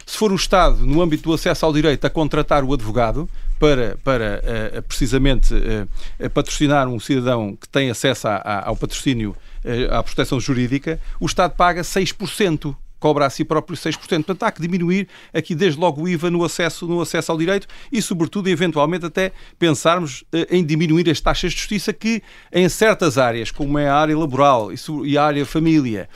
Se 0.07 0.17
for 0.19 0.31
o 0.31 0.37
Estado, 0.37 0.87
no 0.87 1.03
âmbito 1.03 1.25
do 1.25 1.35
acesso 1.35 1.67
ao 1.67 1.73
direito, 1.73 2.05
a 2.07 2.11
contratar 2.11 2.63
o 2.63 2.73
advogado 2.73 3.29
para, 3.59 3.99
para 4.05 4.41
uh, 4.79 4.83
precisamente 4.83 5.53
uh, 5.53 6.31
patrocinar 6.31 6.87
um 6.87 7.01
cidadão 7.01 7.57
que 7.57 7.69
tem 7.69 7.91
acesso 7.91 8.29
ao 8.29 8.77
patrocínio, 8.77 9.35
à 9.91 10.01
proteção 10.01 10.39
jurídica, 10.39 11.01
o 11.19 11.27
Estado 11.27 11.57
paga 11.57 11.83
6% 11.83 12.77
cobra 13.01 13.27
a 13.27 13.31
si 13.31 13.45
próprio 13.45 13.77
6%. 13.77 13.99
Portanto, 13.99 14.43
há 14.43 14.51
que 14.51 14.63
diminuir 14.63 15.09
aqui 15.35 15.55
desde 15.55 15.79
logo 15.79 16.03
o 16.03 16.09
IVA 16.09 16.31
no 16.31 16.45
acesso, 16.45 16.87
no 16.87 17.01
acesso 17.01 17.33
ao 17.33 17.39
direito 17.39 17.67
e, 17.91 18.01
sobretudo, 18.01 18.49
eventualmente 18.49 19.07
até 19.07 19.33
pensarmos 19.59 20.25
em 20.51 20.65
diminuir 20.65 21.11
as 21.11 21.21
taxas 21.21 21.53
de 21.53 21.59
justiça 21.59 21.93
que, 21.93 22.23
em 22.53 22.69
certas 22.69 23.19
áreas, 23.19 23.51
como 23.51 23.79
é 23.79 23.89
a 23.89 23.95
área 23.95 24.17
laboral 24.17 24.71
e 25.05 25.19
a 25.19 25.25
área 25.25 25.45
família, 25.45 26.09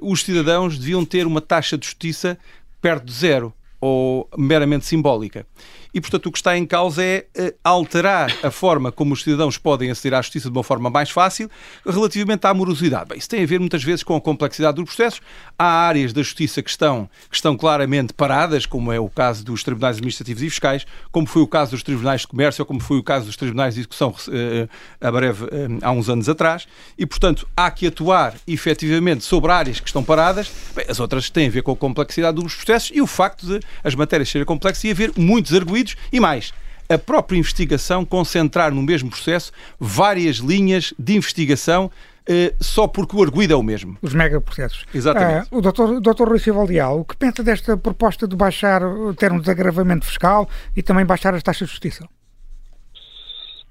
os 0.00 0.22
cidadãos 0.22 0.78
deviam 0.78 1.04
ter 1.04 1.26
uma 1.26 1.40
taxa 1.40 1.76
de 1.76 1.86
justiça 1.86 2.38
perto 2.80 3.04
de 3.04 3.12
zero 3.12 3.54
ou 3.80 4.28
meramente 4.36 4.84
simbólica. 4.84 5.46
E, 5.92 6.00
portanto, 6.00 6.26
o 6.26 6.32
que 6.32 6.38
está 6.38 6.56
em 6.56 6.64
causa 6.64 7.02
é 7.02 7.26
uh, 7.38 7.54
alterar 7.64 8.32
a 8.42 8.50
forma 8.50 8.92
como 8.92 9.14
os 9.14 9.22
cidadãos 9.22 9.58
podem 9.58 9.90
aceder 9.90 10.18
à 10.18 10.22
justiça 10.22 10.48
de 10.50 10.56
uma 10.56 10.62
forma 10.62 10.88
mais 10.88 11.10
fácil 11.10 11.50
relativamente 11.84 12.46
à 12.46 12.54
morosidade. 12.54 13.08
Bem, 13.08 13.18
isso 13.18 13.28
tem 13.28 13.42
a 13.42 13.46
ver 13.46 13.58
muitas 13.58 13.82
vezes 13.82 14.02
com 14.02 14.14
a 14.16 14.20
complexidade 14.20 14.76
dos 14.76 14.84
processos. 14.84 15.20
Há 15.58 15.64
áreas 15.64 16.12
da 16.12 16.22
justiça 16.22 16.62
que 16.62 16.70
estão, 16.70 17.08
que 17.28 17.36
estão 17.36 17.56
claramente 17.56 18.12
paradas, 18.12 18.66
como 18.66 18.92
é 18.92 19.00
o 19.00 19.08
caso 19.08 19.44
dos 19.44 19.64
tribunais 19.64 19.96
administrativos 19.96 20.42
e 20.42 20.50
fiscais, 20.50 20.86
como 21.10 21.26
foi 21.26 21.42
o 21.42 21.46
caso 21.46 21.72
dos 21.72 21.82
tribunais 21.82 22.22
de 22.22 22.28
comércio 22.28 22.62
ou 22.62 22.66
como 22.66 22.80
foi 22.80 22.98
o 22.98 23.02
caso 23.02 23.26
dos 23.26 23.36
tribunais 23.36 23.74
de 23.74 23.80
execução 23.80 24.10
uh, 24.10 24.68
a 25.00 25.10
breve, 25.10 25.44
uh, 25.44 25.48
há 25.82 25.90
uns 25.90 26.08
anos 26.08 26.28
atrás. 26.28 26.68
E, 26.96 27.04
portanto, 27.04 27.48
há 27.56 27.70
que 27.70 27.86
atuar 27.86 28.34
efetivamente 28.46 29.24
sobre 29.24 29.50
áreas 29.50 29.80
que 29.80 29.88
estão 29.88 30.04
paradas. 30.04 30.50
Bem, 30.74 30.86
as 30.88 31.00
outras 31.00 31.30
têm 31.30 31.48
a 31.48 31.50
ver 31.50 31.62
com 31.62 31.72
a 31.72 31.76
complexidade 31.76 32.36
dos 32.36 32.54
processos 32.54 32.90
e 32.94 33.00
o 33.00 33.06
facto 33.06 33.46
de 33.46 33.60
as 33.82 33.94
matérias 33.94 34.28
serem 34.28 34.44
complexas 34.44 34.84
e 34.84 34.90
haver 34.90 35.12
muitos 35.16 35.52
arguídos 35.54 35.79
e 36.12 36.20
mais, 36.20 36.52
a 36.88 36.98
própria 36.98 37.38
investigação 37.38 38.04
concentrar 38.04 38.74
no 38.74 38.82
mesmo 38.82 39.10
processo 39.10 39.52
várias 39.78 40.36
linhas 40.36 40.92
de 40.98 41.16
investigação 41.16 41.90
Uh, 42.28 42.54
só 42.60 42.86
porque 42.86 43.16
o 43.16 43.22
arguido 43.22 43.54
é 43.54 43.56
o 43.56 43.62
mesmo. 43.62 43.96
Os 44.00 44.14
megaprocessos. 44.14 44.86
Exatamente. 44.94 45.48
Uh, 45.50 45.58
o 45.58 45.60
doutor, 45.60 46.00
doutor 46.00 46.28
Rui 46.28 46.38
Silva 46.38 46.62
Leal, 46.62 47.00
o 47.00 47.04
que 47.04 47.16
pensa 47.16 47.42
desta 47.42 47.76
proposta 47.76 48.28
de 48.28 48.36
baixar, 48.36 48.82
ter 49.16 49.32
um 49.32 49.40
desagravamento 49.40 50.04
fiscal 50.04 50.48
e 50.76 50.82
também 50.82 51.04
baixar 51.04 51.34
as 51.34 51.42
taxas 51.42 51.66
de 51.66 51.72
justiça? 51.72 52.06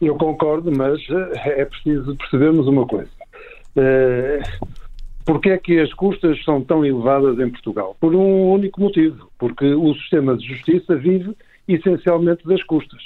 Eu 0.02 0.16
concordo, 0.16 0.72
mas 0.76 1.00
eh, 1.10 1.62
é 1.62 1.66
preciso 1.66 2.18
percebermos 2.18 2.68
uma 2.68 2.86
coisa. 2.86 3.12
Uh, 3.78 4.68
Porquê 5.30 5.52
é 5.52 5.58
que 5.60 5.80
as 5.80 5.94
custas 5.94 6.44
são 6.44 6.60
tão 6.60 6.84
elevadas 6.84 7.40
em 7.40 7.50
Portugal? 7.52 7.96
Por 8.00 8.16
um 8.16 8.52
único 8.52 8.82
motivo, 8.82 9.30
porque 9.38 9.74
o 9.74 9.94
sistema 9.94 10.36
de 10.36 10.48
justiça 10.48 10.96
vive 10.96 11.36
essencialmente 11.76 12.46
das 12.48 12.64
custas. 12.64 13.02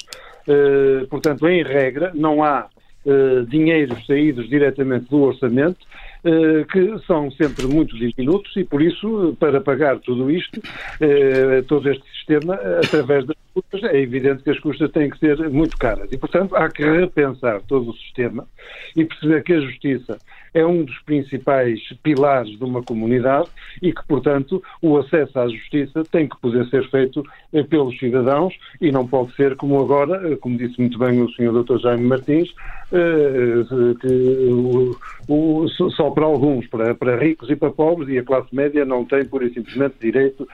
Uh, 0.47 1.07
portanto, 1.07 1.47
em 1.47 1.63
regra, 1.63 2.11
não 2.13 2.43
há 2.43 2.67
uh, 3.05 3.45
dinheiros 3.45 4.05
saídos 4.05 4.49
diretamente 4.49 5.09
do 5.09 5.21
orçamento 5.21 5.85
uh, 6.23 6.65
que 6.65 6.99
são 7.05 7.31
sempre 7.31 7.65
muito 7.67 7.97
diminutos 7.97 8.55
e, 8.55 8.63
por 8.63 8.81
isso, 8.81 9.35
para 9.39 9.61
pagar 9.61 9.99
tudo 9.99 10.29
isto, 10.29 10.61
todo 11.67 11.89
este 11.89 12.03
sistema, 12.11 12.55
através 12.83 13.25
das 13.25 13.35
custas, 13.53 13.83
é 13.83 13.99
evidente 13.99 14.43
que 14.43 14.49
as 14.49 14.59
custas 14.59 14.91
têm 14.91 15.09
que 15.09 15.19
ser 15.19 15.37
muito 15.49 15.77
caras. 15.77 16.11
E, 16.11 16.17
portanto, 16.17 16.55
há 16.55 16.69
que 16.69 16.83
repensar 16.83 17.61
todo 17.67 17.91
o 17.91 17.93
sistema 17.93 18.47
e 18.95 19.05
perceber 19.05 19.43
que 19.43 19.53
a 19.53 19.59
justiça 19.59 20.17
é 20.53 20.65
um 20.65 20.83
dos 20.83 20.97
principais 20.99 21.79
pilares 22.03 22.57
de 22.57 22.63
uma 22.63 22.83
comunidade 22.83 23.47
e 23.81 23.91
que, 23.91 24.05
portanto, 24.07 24.61
o 24.81 24.97
acesso 24.97 25.39
à 25.39 25.47
justiça 25.47 26.03
tem 26.11 26.27
que 26.27 26.39
poder 26.39 26.65
ser 26.67 26.89
feito 26.89 27.23
eh, 27.51 27.63
pelos 27.63 27.97
cidadãos 27.97 28.53
e 28.79 28.91
não 28.91 29.07
pode 29.07 29.35
ser 29.35 29.55
como 29.55 29.79
agora, 29.79 30.31
eh, 30.31 30.35
como 30.35 30.57
disse 30.57 30.79
muito 30.79 30.97
bem 30.99 31.21
o 31.21 31.29
Sr. 31.29 31.63
Dr. 31.63 31.79
Jaime 31.79 32.05
Martins, 32.05 32.53
eh, 32.91 33.63
que 33.99 34.91
só 35.95 36.11
para 36.11 36.25
alguns, 36.25 36.67
para, 36.67 36.93
para 36.93 37.17
ricos 37.17 37.49
e 37.49 37.55
para 37.55 37.71
pobres, 37.71 38.09
e 38.09 38.19
a 38.19 38.23
classe 38.23 38.53
média 38.53 38.85
não 38.85 39.05
tem, 39.05 39.25
pura 39.25 39.45
e 39.45 39.53
simplesmente, 39.53 39.95
direito 39.99 40.47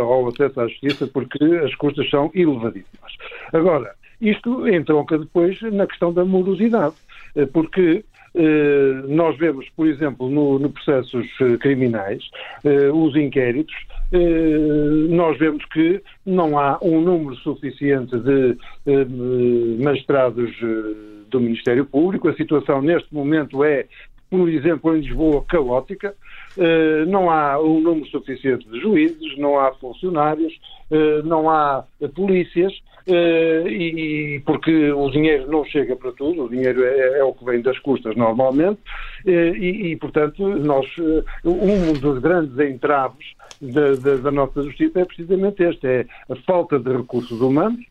ao 0.00 0.28
acesso 0.28 0.60
à 0.60 0.68
justiça 0.68 1.06
porque 1.06 1.44
as 1.64 1.74
custas 1.74 2.08
são 2.10 2.30
elevadíssimas. 2.34 3.12
Agora, 3.52 3.94
isto 4.20 4.68
entronca 4.68 5.18
depois 5.18 5.60
na 5.62 5.86
questão 5.86 6.12
da 6.12 6.24
morosidade, 6.24 6.94
porque 7.52 8.04
eh, 8.34 9.02
nós 9.08 9.36
vemos, 9.36 9.68
por 9.76 9.86
exemplo, 9.86 10.28
no, 10.30 10.58
no 10.58 10.70
processos 10.70 11.26
eh, 11.40 11.56
criminais, 11.58 12.22
eh, 12.64 12.90
os 12.90 13.14
inquéritos, 13.14 13.74
nós 15.08 15.38
vemos 15.38 15.64
que 15.66 16.02
não 16.26 16.58
há 16.58 16.78
um 16.82 17.00
número 17.00 17.34
suficiente 17.36 18.14
de 18.18 18.58
magistrados 19.82 20.50
do 21.30 21.40
Ministério 21.40 21.86
Público. 21.86 22.28
A 22.28 22.34
situação 22.34 22.82
neste 22.82 23.14
momento 23.14 23.64
é, 23.64 23.86
por 24.28 24.50
exemplo, 24.50 24.94
em 24.94 25.00
Lisboa, 25.00 25.42
caótica. 25.48 26.14
Não 27.08 27.30
há 27.30 27.60
um 27.60 27.80
número 27.80 28.06
suficiente 28.06 28.68
de 28.68 28.80
juízes, 28.80 29.38
não 29.38 29.58
há 29.58 29.72
funcionários, 29.74 30.52
não 31.24 31.48
há 31.48 31.84
polícias. 32.14 32.72
Uh, 33.08 33.66
e, 33.66 34.40
porque 34.46 34.92
o 34.92 35.10
dinheiro 35.10 35.50
não 35.50 35.64
chega 35.64 35.96
para 35.96 36.12
tudo, 36.12 36.44
o 36.44 36.48
dinheiro 36.48 36.84
é, 36.84 37.18
é 37.18 37.24
o 37.24 37.32
que 37.32 37.44
vem 37.44 37.60
das 37.60 37.76
custas 37.80 38.14
normalmente, 38.14 38.78
e, 39.26 39.90
e, 39.90 39.96
portanto, 39.96 40.46
nós, 40.48 40.86
um 41.44 41.92
dos 41.94 42.20
grandes 42.20 42.56
entraves 42.60 43.26
da, 43.60 43.94
da, 43.96 44.16
da, 44.18 44.30
nossa 44.30 44.62
justiça 44.62 45.00
é 45.00 45.04
precisamente 45.04 45.64
este, 45.64 45.84
é 45.84 46.06
a 46.30 46.36
falta 46.46 46.78
de 46.78 46.96
recursos 46.96 47.40
humanos, 47.40 47.84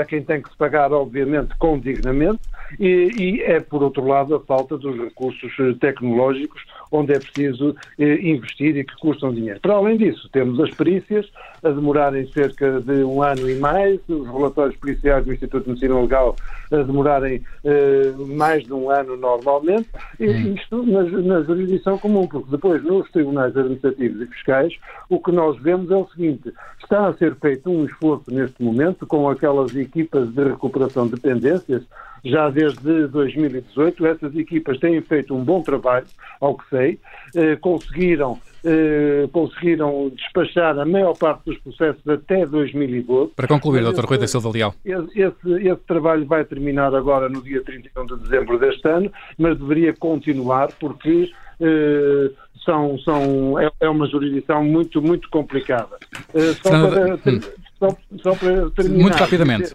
a 0.00 0.04
quem 0.06 0.22
tem 0.22 0.40
que 0.40 0.48
se 0.48 0.56
pagar, 0.56 0.90
obviamente, 0.90 1.54
com 1.58 1.78
dignamente, 1.78 2.40
e, 2.80 3.10
e, 3.18 3.42
é, 3.42 3.60
por 3.60 3.82
outro 3.82 4.06
lado, 4.06 4.34
a 4.34 4.40
falta 4.40 4.78
dos 4.78 4.96
recursos 4.96 5.52
tecnológicos 5.80 6.62
onde 6.94 7.12
é 7.12 7.18
preciso 7.18 7.74
eh, 7.98 8.20
investir 8.22 8.76
e 8.76 8.84
que 8.84 8.94
custam 8.96 9.34
dinheiro. 9.34 9.60
Para 9.60 9.74
além 9.74 9.96
disso, 9.96 10.28
temos 10.32 10.60
as 10.60 10.70
perícias 10.70 11.26
a 11.62 11.70
demorarem 11.70 12.26
cerca 12.28 12.80
de 12.80 13.02
um 13.04 13.20
ano 13.20 13.50
e 13.50 13.56
mais, 13.56 14.00
os 14.08 14.26
relatórios 14.28 14.76
policiais 14.76 15.24
do 15.24 15.32
Instituto 15.32 15.64
de 15.64 15.70
Medicina 15.70 16.00
Legal 16.00 16.36
a 16.70 16.76
demorarem 16.76 17.42
eh, 17.64 18.12
mais 18.36 18.64
de 18.64 18.72
um 18.72 18.90
ano 18.90 19.16
normalmente, 19.16 19.88
e 20.20 20.26
isto 20.54 20.84
na, 20.84 21.02
na 21.02 21.42
jurisdição 21.42 21.98
comum, 21.98 22.28
porque 22.28 22.50
depois 22.50 22.82
nos 22.84 23.10
tribunais 23.10 23.56
administrativos 23.56 24.20
e 24.22 24.26
fiscais 24.26 24.72
o 25.08 25.18
que 25.18 25.32
nós 25.32 25.60
vemos 25.60 25.90
é 25.90 25.96
o 25.96 26.06
seguinte, 26.08 26.52
está 26.82 27.08
a 27.08 27.14
ser 27.14 27.34
feito 27.36 27.70
um 27.70 27.84
esforço 27.84 28.30
neste 28.30 28.62
momento 28.62 29.06
com 29.06 29.28
aquelas 29.28 29.74
equipas 29.74 30.28
de 30.28 30.44
recuperação 30.44 31.06
de 31.06 31.14
dependências, 31.14 31.82
já 32.24 32.48
desde 32.48 33.06
2018. 33.08 34.06
Essas 34.06 34.36
equipas 34.36 34.78
têm 34.78 35.00
feito 35.02 35.34
um 35.34 35.44
bom 35.44 35.62
trabalho, 35.62 36.06
ao 36.40 36.56
que 36.56 36.68
sei, 36.70 36.98
eh, 37.36 37.56
conseguiram, 37.56 38.38
eh, 38.64 39.28
conseguiram 39.30 40.10
despachar 40.14 40.78
a 40.78 40.86
maior 40.86 41.14
parte 41.14 41.42
dos 41.44 41.58
processos 41.58 42.06
até 42.08 42.46
2012. 42.46 43.32
Para 43.36 43.46
concluir, 43.46 43.84
Dr. 43.84 44.04
Rui 44.04 44.18
da 44.18 44.26
Silva 44.26 44.50
Leal. 44.50 44.74
Esse, 44.84 45.20
esse, 45.20 45.82
trabalho 45.86 46.24
vai 46.24 46.44
terminar 46.44 46.94
agora 46.94 47.28
no 47.28 47.42
dia 47.42 47.62
31 47.62 48.06
de 48.06 48.16
dezembro 48.20 48.58
deste 48.58 48.88
ano, 48.88 49.12
mas 49.38 49.58
deveria 49.58 49.92
continuar 49.92 50.72
porque 50.80 51.30
eh, 51.60 52.30
são, 52.64 52.98
são, 53.00 53.58
é, 53.60 53.70
é, 53.80 53.88
uma 53.88 54.06
jurisdição 54.08 54.64
muito, 54.64 55.02
muito 55.02 55.28
complicada. 55.28 55.98
Eh, 56.34 56.54
só, 56.62 56.88
para, 56.88 57.14
hum. 57.14 57.40
só, 57.78 57.88
só 58.22 58.34
para 58.34 58.70
terminar. 58.70 59.02
Muito 59.02 59.16
rapidamente 59.16 59.74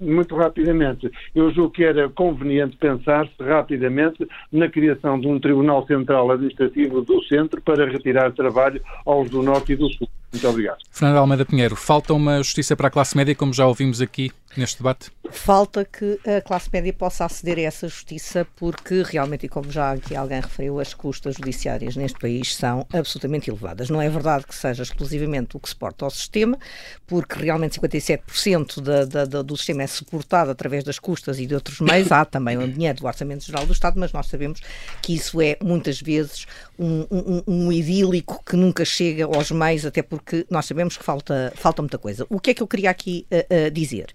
muito 0.00 0.36
rapidamente. 0.36 1.10
Eu 1.34 1.52
julgo 1.52 1.70
que 1.70 1.84
era 1.84 2.08
conveniente 2.08 2.76
pensar-se 2.76 3.32
rapidamente 3.40 4.26
na 4.52 4.68
criação 4.68 5.20
de 5.20 5.26
um 5.26 5.38
Tribunal 5.38 5.86
Central 5.86 6.30
Administrativo 6.30 7.02
do 7.02 7.22
Centro 7.24 7.60
para 7.60 7.86
retirar 7.90 8.32
trabalho 8.32 8.80
aos 9.04 9.28
do 9.30 9.42
Norte 9.42 9.72
e 9.72 9.76
do 9.76 9.88
Sul. 9.92 10.08
Muito 10.32 10.46
obrigado. 10.46 10.78
Fernando 10.90 11.18
Almeida 11.18 11.44
Pinheiro, 11.44 11.74
falta 11.74 12.12
uma 12.12 12.38
justiça 12.38 12.76
para 12.76 12.88
a 12.88 12.90
classe 12.90 13.16
média, 13.16 13.34
como 13.34 13.52
já 13.52 13.66
ouvimos 13.66 14.00
aqui 14.00 14.30
neste 14.58 14.78
debate? 14.78 15.10
Falta 15.30 15.84
que 15.84 16.18
a 16.26 16.40
classe 16.40 16.70
média 16.72 16.92
possa 16.92 17.24
aceder 17.24 17.58
a 17.58 17.62
essa 17.62 17.86
justiça, 17.86 18.46
porque 18.56 19.02
realmente, 19.02 19.46
e 19.46 19.48
como 19.48 19.70
já 19.70 19.92
aqui 19.92 20.16
alguém 20.16 20.40
referiu, 20.40 20.80
as 20.80 20.94
custas 20.94 21.36
judiciárias 21.36 21.96
neste 21.96 22.18
país 22.18 22.54
são 22.56 22.86
absolutamente 22.92 23.50
elevadas. 23.50 23.90
Não 23.90 24.00
é 24.00 24.08
verdade 24.08 24.46
que 24.46 24.54
seja 24.54 24.82
exclusivamente 24.82 25.56
o 25.56 25.60
que 25.60 25.68
suporta 25.68 26.04
ao 26.04 26.10
sistema, 26.10 26.58
porque 27.06 27.38
realmente 27.40 27.78
57% 27.78 28.80
da, 28.80 29.04
da, 29.04 29.24
da, 29.24 29.42
do 29.42 29.56
sistema 29.56 29.82
é 29.82 29.86
suportado 29.86 30.50
através 30.50 30.82
das 30.82 30.98
custas 30.98 31.38
e 31.38 31.46
de 31.46 31.54
outros 31.54 31.80
meios. 31.80 32.10
Há 32.10 32.24
também 32.24 32.56
o 32.56 32.66
dinheiro 32.66 32.98
do 32.98 33.06
Orçamento 33.06 33.44
Geral 33.44 33.66
do 33.66 33.72
Estado, 33.72 33.98
mas 34.00 34.12
nós 34.12 34.26
sabemos 34.26 34.60
que 35.02 35.14
isso 35.14 35.40
é 35.42 35.58
muitas 35.62 36.00
vezes 36.00 36.46
um, 36.78 37.06
um, 37.10 37.42
um 37.46 37.72
idílico 37.72 38.42
que 38.44 38.56
nunca 38.56 38.84
chega 38.84 39.24
aos 39.24 39.50
meios, 39.50 39.84
até 39.84 40.02
porque 40.02 40.46
nós 40.50 40.64
sabemos 40.66 40.96
que 40.96 41.04
falta, 41.04 41.52
falta 41.54 41.82
muita 41.82 41.98
coisa. 41.98 42.26
O 42.30 42.40
que 42.40 42.50
é 42.50 42.54
que 42.54 42.62
eu 42.62 42.66
queria 42.66 42.90
aqui 42.90 43.26
uh, 43.30 43.66
uh, 43.66 43.70
dizer? 43.70 44.06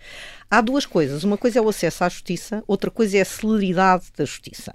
Há 0.49 0.61
duas 0.61 0.85
coisas. 0.85 1.23
Uma 1.23 1.37
coisa 1.37 1.59
é 1.59 1.61
o 1.61 1.69
acesso 1.69 2.03
à 2.03 2.09
justiça, 2.09 2.63
outra 2.67 2.91
coisa 2.91 3.17
é 3.17 3.21
a 3.21 3.25
celeridade 3.25 4.05
da 4.15 4.23
justiça. 4.23 4.73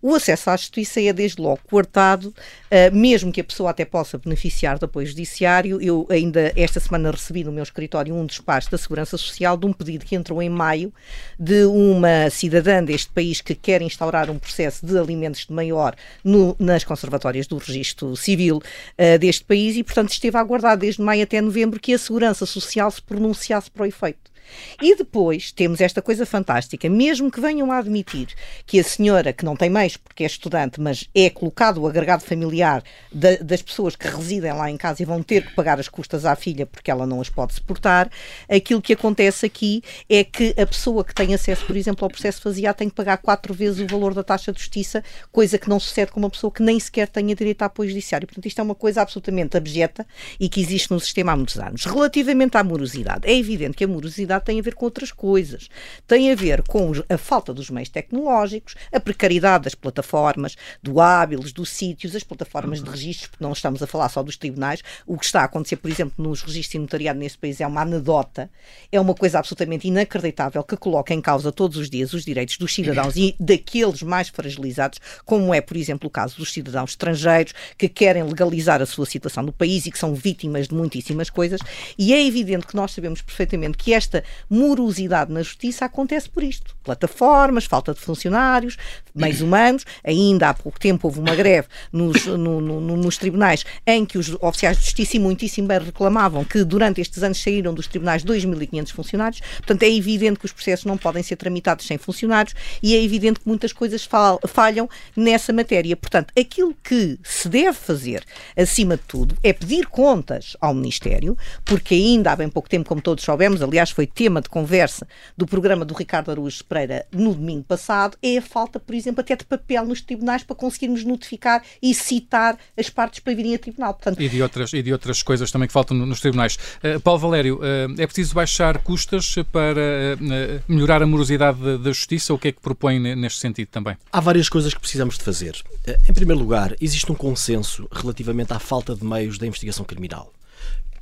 O 0.00 0.14
acesso 0.14 0.48
à 0.48 0.56
justiça 0.56 1.00
é, 1.00 1.12
desde 1.12 1.42
logo, 1.42 1.60
coartado, 1.68 2.28
uh, 2.28 2.96
mesmo 2.96 3.32
que 3.32 3.40
a 3.40 3.44
pessoa 3.44 3.70
até 3.70 3.84
possa 3.84 4.16
beneficiar 4.16 4.78
de 4.78 4.84
apoio 4.84 5.06
judiciário. 5.06 5.80
Eu 5.82 6.06
ainda 6.08 6.52
esta 6.56 6.80
semana 6.80 7.10
recebi 7.10 7.44
no 7.44 7.52
meu 7.52 7.62
escritório 7.62 8.14
um 8.14 8.24
despacho 8.24 8.70
da 8.70 8.78
Segurança 8.78 9.18
Social 9.18 9.56
de 9.56 9.66
um 9.66 9.72
pedido 9.72 10.04
que 10.04 10.14
entrou 10.14 10.40
em 10.40 10.48
maio 10.48 10.92
de 11.38 11.64
uma 11.64 12.30
cidadã 12.30 12.82
deste 12.82 13.10
país 13.12 13.40
que 13.40 13.54
quer 13.54 13.82
instaurar 13.82 14.30
um 14.30 14.38
processo 14.38 14.86
de 14.86 14.96
alimentos 14.98 15.46
de 15.46 15.52
maior 15.52 15.94
no, 16.24 16.56
nas 16.58 16.84
conservatórias 16.84 17.46
do 17.46 17.58
registro 17.58 18.16
civil 18.16 18.58
uh, 18.58 19.18
deste 19.18 19.44
país 19.44 19.76
e, 19.76 19.82
portanto, 19.82 20.10
esteve 20.10 20.36
a 20.36 20.40
aguardar 20.40 20.76
desde 20.76 21.02
maio 21.02 21.22
até 21.22 21.40
novembro 21.40 21.80
que 21.80 21.92
a 21.92 21.98
Segurança 21.98 22.46
Social 22.46 22.90
se 22.90 23.02
pronunciasse 23.02 23.70
para 23.70 23.82
o 23.82 23.86
efeito. 23.86 24.37
E 24.80 24.94
depois 24.96 25.52
temos 25.52 25.80
esta 25.80 26.02
coisa 26.02 26.24
fantástica, 26.24 26.88
mesmo 26.88 27.30
que 27.30 27.40
venham 27.40 27.72
a 27.72 27.78
admitir 27.78 28.28
que 28.66 28.78
a 28.78 28.84
senhora, 28.84 29.32
que 29.32 29.44
não 29.44 29.56
tem 29.56 29.70
meios 29.70 29.96
porque 29.96 30.24
é 30.24 30.26
estudante, 30.26 30.80
mas 30.80 31.08
é 31.14 31.30
colocado 31.30 31.78
o 31.78 31.86
agregado 31.86 32.22
familiar 32.22 32.82
da, 33.12 33.36
das 33.36 33.62
pessoas 33.62 33.96
que 33.96 34.08
residem 34.08 34.52
lá 34.52 34.70
em 34.70 34.76
casa 34.76 35.02
e 35.02 35.06
vão 35.06 35.22
ter 35.22 35.46
que 35.46 35.54
pagar 35.54 35.78
as 35.78 35.88
custas 35.88 36.24
à 36.24 36.34
filha 36.36 36.66
porque 36.66 36.90
ela 36.90 37.06
não 37.06 37.20
as 37.20 37.28
pode 37.28 37.54
suportar, 37.54 38.10
aquilo 38.48 38.82
que 38.82 38.92
acontece 38.92 39.46
aqui 39.46 39.82
é 40.08 40.24
que 40.24 40.54
a 40.60 40.66
pessoa 40.66 41.04
que 41.04 41.14
tem 41.14 41.34
acesso, 41.34 41.64
por 41.66 41.76
exemplo, 41.76 42.04
ao 42.04 42.10
processo 42.10 42.40
faseado 42.40 42.76
tem 42.76 42.88
que 42.88 42.94
pagar 42.94 43.18
quatro 43.18 43.52
vezes 43.52 43.80
o 43.80 43.86
valor 43.86 44.14
da 44.14 44.22
taxa 44.22 44.52
de 44.52 44.58
justiça, 44.58 45.02
coisa 45.30 45.58
que 45.58 45.68
não 45.68 45.80
sucede 45.80 46.12
com 46.12 46.20
uma 46.20 46.30
pessoa 46.30 46.52
que 46.52 46.62
nem 46.62 46.78
sequer 46.78 47.08
tenha 47.08 47.34
direito 47.34 47.62
a 47.62 47.66
apoio 47.66 47.88
judiciário. 47.88 48.26
Portanto, 48.26 48.46
isto 48.46 48.58
é 48.60 48.62
uma 48.62 48.74
coisa 48.74 49.02
absolutamente 49.02 49.56
abjeta 49.56 50.06
e 50.38 50.48
que 50.48 50.60
existe 50.60 50.90
no 50.90 51.00
sistema 51.00 51.32
há 51.32 51.36
muitos 51.36 51.58
anos. 51.58 51.84
Relativamente 51.84 52.56
à 52.56 52.64
morosidade, 52.64 53.28
é 53.28 53.36
evidente 53.36 53.76
que 53.76 53.84
a 53.84 53.88
morosidade 53.88 54.37
tem 54.40 54.58
a 54.58 54.62
ver 54.62 54.74
com 54.74 54.84
outras 54.84 55.12
coisas. 55.12 55.68
Tem 56.06 56.30
a 56.30 56.34
ver 56.34 56.62
com 56.62 56.92
a 57.08 57.18
falta 57.18 57.52
dos 57.52 57.70
meios 57.70 57.88
tecnológicos, 57.88 58.74
a 58.92 59.00
precariedade 59.00 59.64
das 59.64 59.74
plataformas, 59.74 60.56
do 60.82 61.00
hábiles, 61.00 61.52
dos 61.52 61.70
sítios, 61.70 62.14
as 62.14 62.22
plataformas 62.22 62.82
de 62.82 62.90
registros, 62.90 63.28
porque 63.28 63.44
não 63.44 63.52
estamos 63.52 63.82
a 63.82 63.86
falar 63.86 64.08
só 64.08 64.22
dos 64.22 64.36
tribunais. 64.36 64.82
O 65.06 65.18
que 65.18 65.24
está 65.24 65.42
a 65.42 65.44
acontecer, 65.44 65.76
por 65.76 65.90
exemplo, 65.90 66.14
nos 66.18 66.42
registros 66.42 66.74
e 66.74 66.78
notariado 66.78 67.18
neste 67.18 67.38
país 67.38 67.60
é 67.60 67.66
uma 67.66 67.82
anedota, 67.82 68.50
é 68.90 69.00
uma 69.00 69.14
coisa 69.14 69.38
absolutamente 69.38 69.88
inacreditável 69.88 70.62
que 70.62 70.76
coloca 70.76 71.12
em 71.14 71.20
causa 71.20 71.52
todos 71.52 71.76
os 71.76 71.90
dias 71.90 72.12
os 72.12 72.24
direitos 72.24 72.56
dos 72.56 72.74
cidadãos 72.74 73.16
e 73.16 73.34
daqueles 73.38 74.02
mais 74.02 74.28
fragilizados, 74.28 74.98
como 75.24 75.52
é, 75.54 75.60
por 75.60 75.76
exemplo, 75.76 76.08
o 76.08 76.10
caso 76.10 76.36
dos 76.36 76.52
cidadãos 76.52 76.90
estrangeiros 76.90 77.54
que 77.76 77.88
querem 77.88 78.22
legalizar 78.22 78.80
a 78.82 78.86
sua 78.86 79.06
situação 79.06 79.42
no 79.42 79.52
país 79.52 79.86
e 79.86 79.90
que 79.90 79.98
são 79.98 80.14
vítimas 80.14 80.68
de 80.68 80.74
muitíssimas 80.74 81.30
coisas. 81.30 81.60
E 81.98 82.12
é 82.12 82.24
evidente 82.24 82.66
que 82.66 82.76
nós 82.76 82.92
sabemos 82.92 83.22
perfeitamente 83.22 83.78
que 83.78 83.92
esta 83.92 84.24
morosidade 84.48 85.32
na 85.32 85.42
justiça 85.42 85.84
acontece 85.84 86.28
por 86.28 86.42
isto. 86.42 86.76
Plataformas, 86.82 87.64
falta 87.64 87.92
de 87.92 88.00
funcionários, 88.00 88.76
meios 89.14 89.40
humanos. 89.40 89.84
Ainda 90.04 90.48
há 90.48 90.54
pouco 90.54 90.78
tempo 90.78 91.06
houve 91.08 91.20
uma 91.20 91.34
greve 91.34 91.68
nos, 91.92 92.26
no, 92.26 92.60
no, 92.60 92.80
nos 92.80 93.16
tribunais 93.16 93.64
em 93.86 94.04
que 94.04 94.18
os 94.18 94.34
oficiais 94.40 94.78
de 94.78 94.84
justiça 94.84 95.16
e 95.16 95.20
muitíssimo 95.20 95.68
bem 95.68 95.78
reclamavam 95.78 96.44
que 96.44 96.64
durante 96.64 97.00
estes 97.00 97.22
anos 97.22 97.42
saíram 97.42 97.74
dos 97.74 97.86
tribunais 97.86 98.24
2.500 98.24 98.92
funcionários. 98.92 99.40
Portanto, 99.58 99.82
é 99.82 99.90
evidente 99.90 100.38
que 100.38 100.46
os 100.46 100.52
processos 100.52 100.86
não 100.86 100.96
podem 100.96 101.22
ser 101.22 101.36
tramitados 101.36 101.86
sem 101.86 101.98
funcionários 101.98 102.54
e 102.82 102.94
é 102.94 103.02
evidente 103.02 103.40
que 103.40 103.48
muitas 103.48 103.72
coisas 103.72 104.08
falham 104.46 104.88
nessa 105.16 105.52
matéria. 105.52 105.96
Portanto, 105.96 106.32
aquilo 106.38 106.74
que 106.82 107.18
se 107.22 107.48
deve 107.48 107.76
fazer, 107.76 108.24
acima 108.56 108.96
de 108.96 109.02
tudo, 109.02 109.36
é 109.42 109.52
pedir 109.52 109.86
contas 109.86 110.56
ao 110.60 110.74
Ministério, 110.74 111.36
porque 111.64 111.94
ainda 111.94 112.32
há 112.32 112.36
bem 112.36 112.48
pouco 112.48 112.68
tempo, 112.68 112.88
como 112.88 113.00
todos 113.00 113.24
soubemos, 113.24 113.62
aliás, 113.62 113.90
foi 113.90 114.06
tema 114.18 114.40
de 114.40 114.48
conversa 114.48 115.06
do 115.36 115.46
programa 115.46 115.84
do 115.84 115.94
Ricardo 115.94 116.32
Araújo 116.32 116.64
Pereira 116.64 117.06
no 117.12 117.32
domingo 117.32 117.62
passado 117.62 118.18
é 118.20 118.38
a 118.38 118.42
falta, 118.42 118.80
por 118.80 118.92
exemplo, 118.92 119.20
até 119.20 119.36
de 119.36 119.44
papel 119.44 119.86
nos 119.86 120.00
tribunais 120.00 120.42
para 120.42 120.56
conseguirmos 120.56 121.04
notificar 121.04 121.62
e 121.80 121.94
citar 121.94 122.58
as 122.76 122.90
partes 122.90 123.20
para 123.20 123.32
virem 123.32 123.54
a 123.54 123.58
tribunal. 123.60 123.94
Portanto, 123.94 124.20
e, 124.20 124.28
de 124.28 124.42
outras, 124.42 124.72
e 124.72 124.82
de 124.82 124.92
outras 124.92 125.22
coisas 125.22 125.52
também 125.52 125.68
que 125.68 125.72
faltam 125.72 125.96
nos 125.96 126.20
tribunais. 126.20 126.58
Uh, 126.82 126.98
Paulo 126.98 127.20
Valério, 127.20 127.60
uh, 127.60 127.94
é 127.96 128.06
preciso 128.08 128.34
baixar 128.34 128.78
custas 128.78 129.36
para 129.52 130.16
uh, 130.18 130.62
melhorar 130.66 131.00
a 131.00 131.06
morosidade 131.06 131.62
da, 131.62 131.76
da 131.76 131.92
justiça? 131.92 132.34
O 132.34 132.38
que 132.40 132.48
é 132.48 132.52
que 132.52 132.60
propõe 132.60 132.98
neste 132.98 133.38
sentido 133.38 133.68
também? 133.68 133.96
Há 134.12 134.18
várias 134.18 134.48
coisas 134.48 134.74
que 134.74 134.80
precisamos 134.80 135.16
de 135.16 135.22
fazer. 135.22 135.62
Em 136.08 136.12
primeiro 136.12 136.40
lugar, 136.40 136.74
existe 136.80 137.12
um 137.12 137.14
consenso 137.14 137.86
relativamente 137.92 138.52
à 138.52 138.58
falta 138.58 138.96
de 138.96 139.04
meios 139.04 139.38
da 139.38 139.46
investigação 139.46 139.84
criminal 139.84 140.32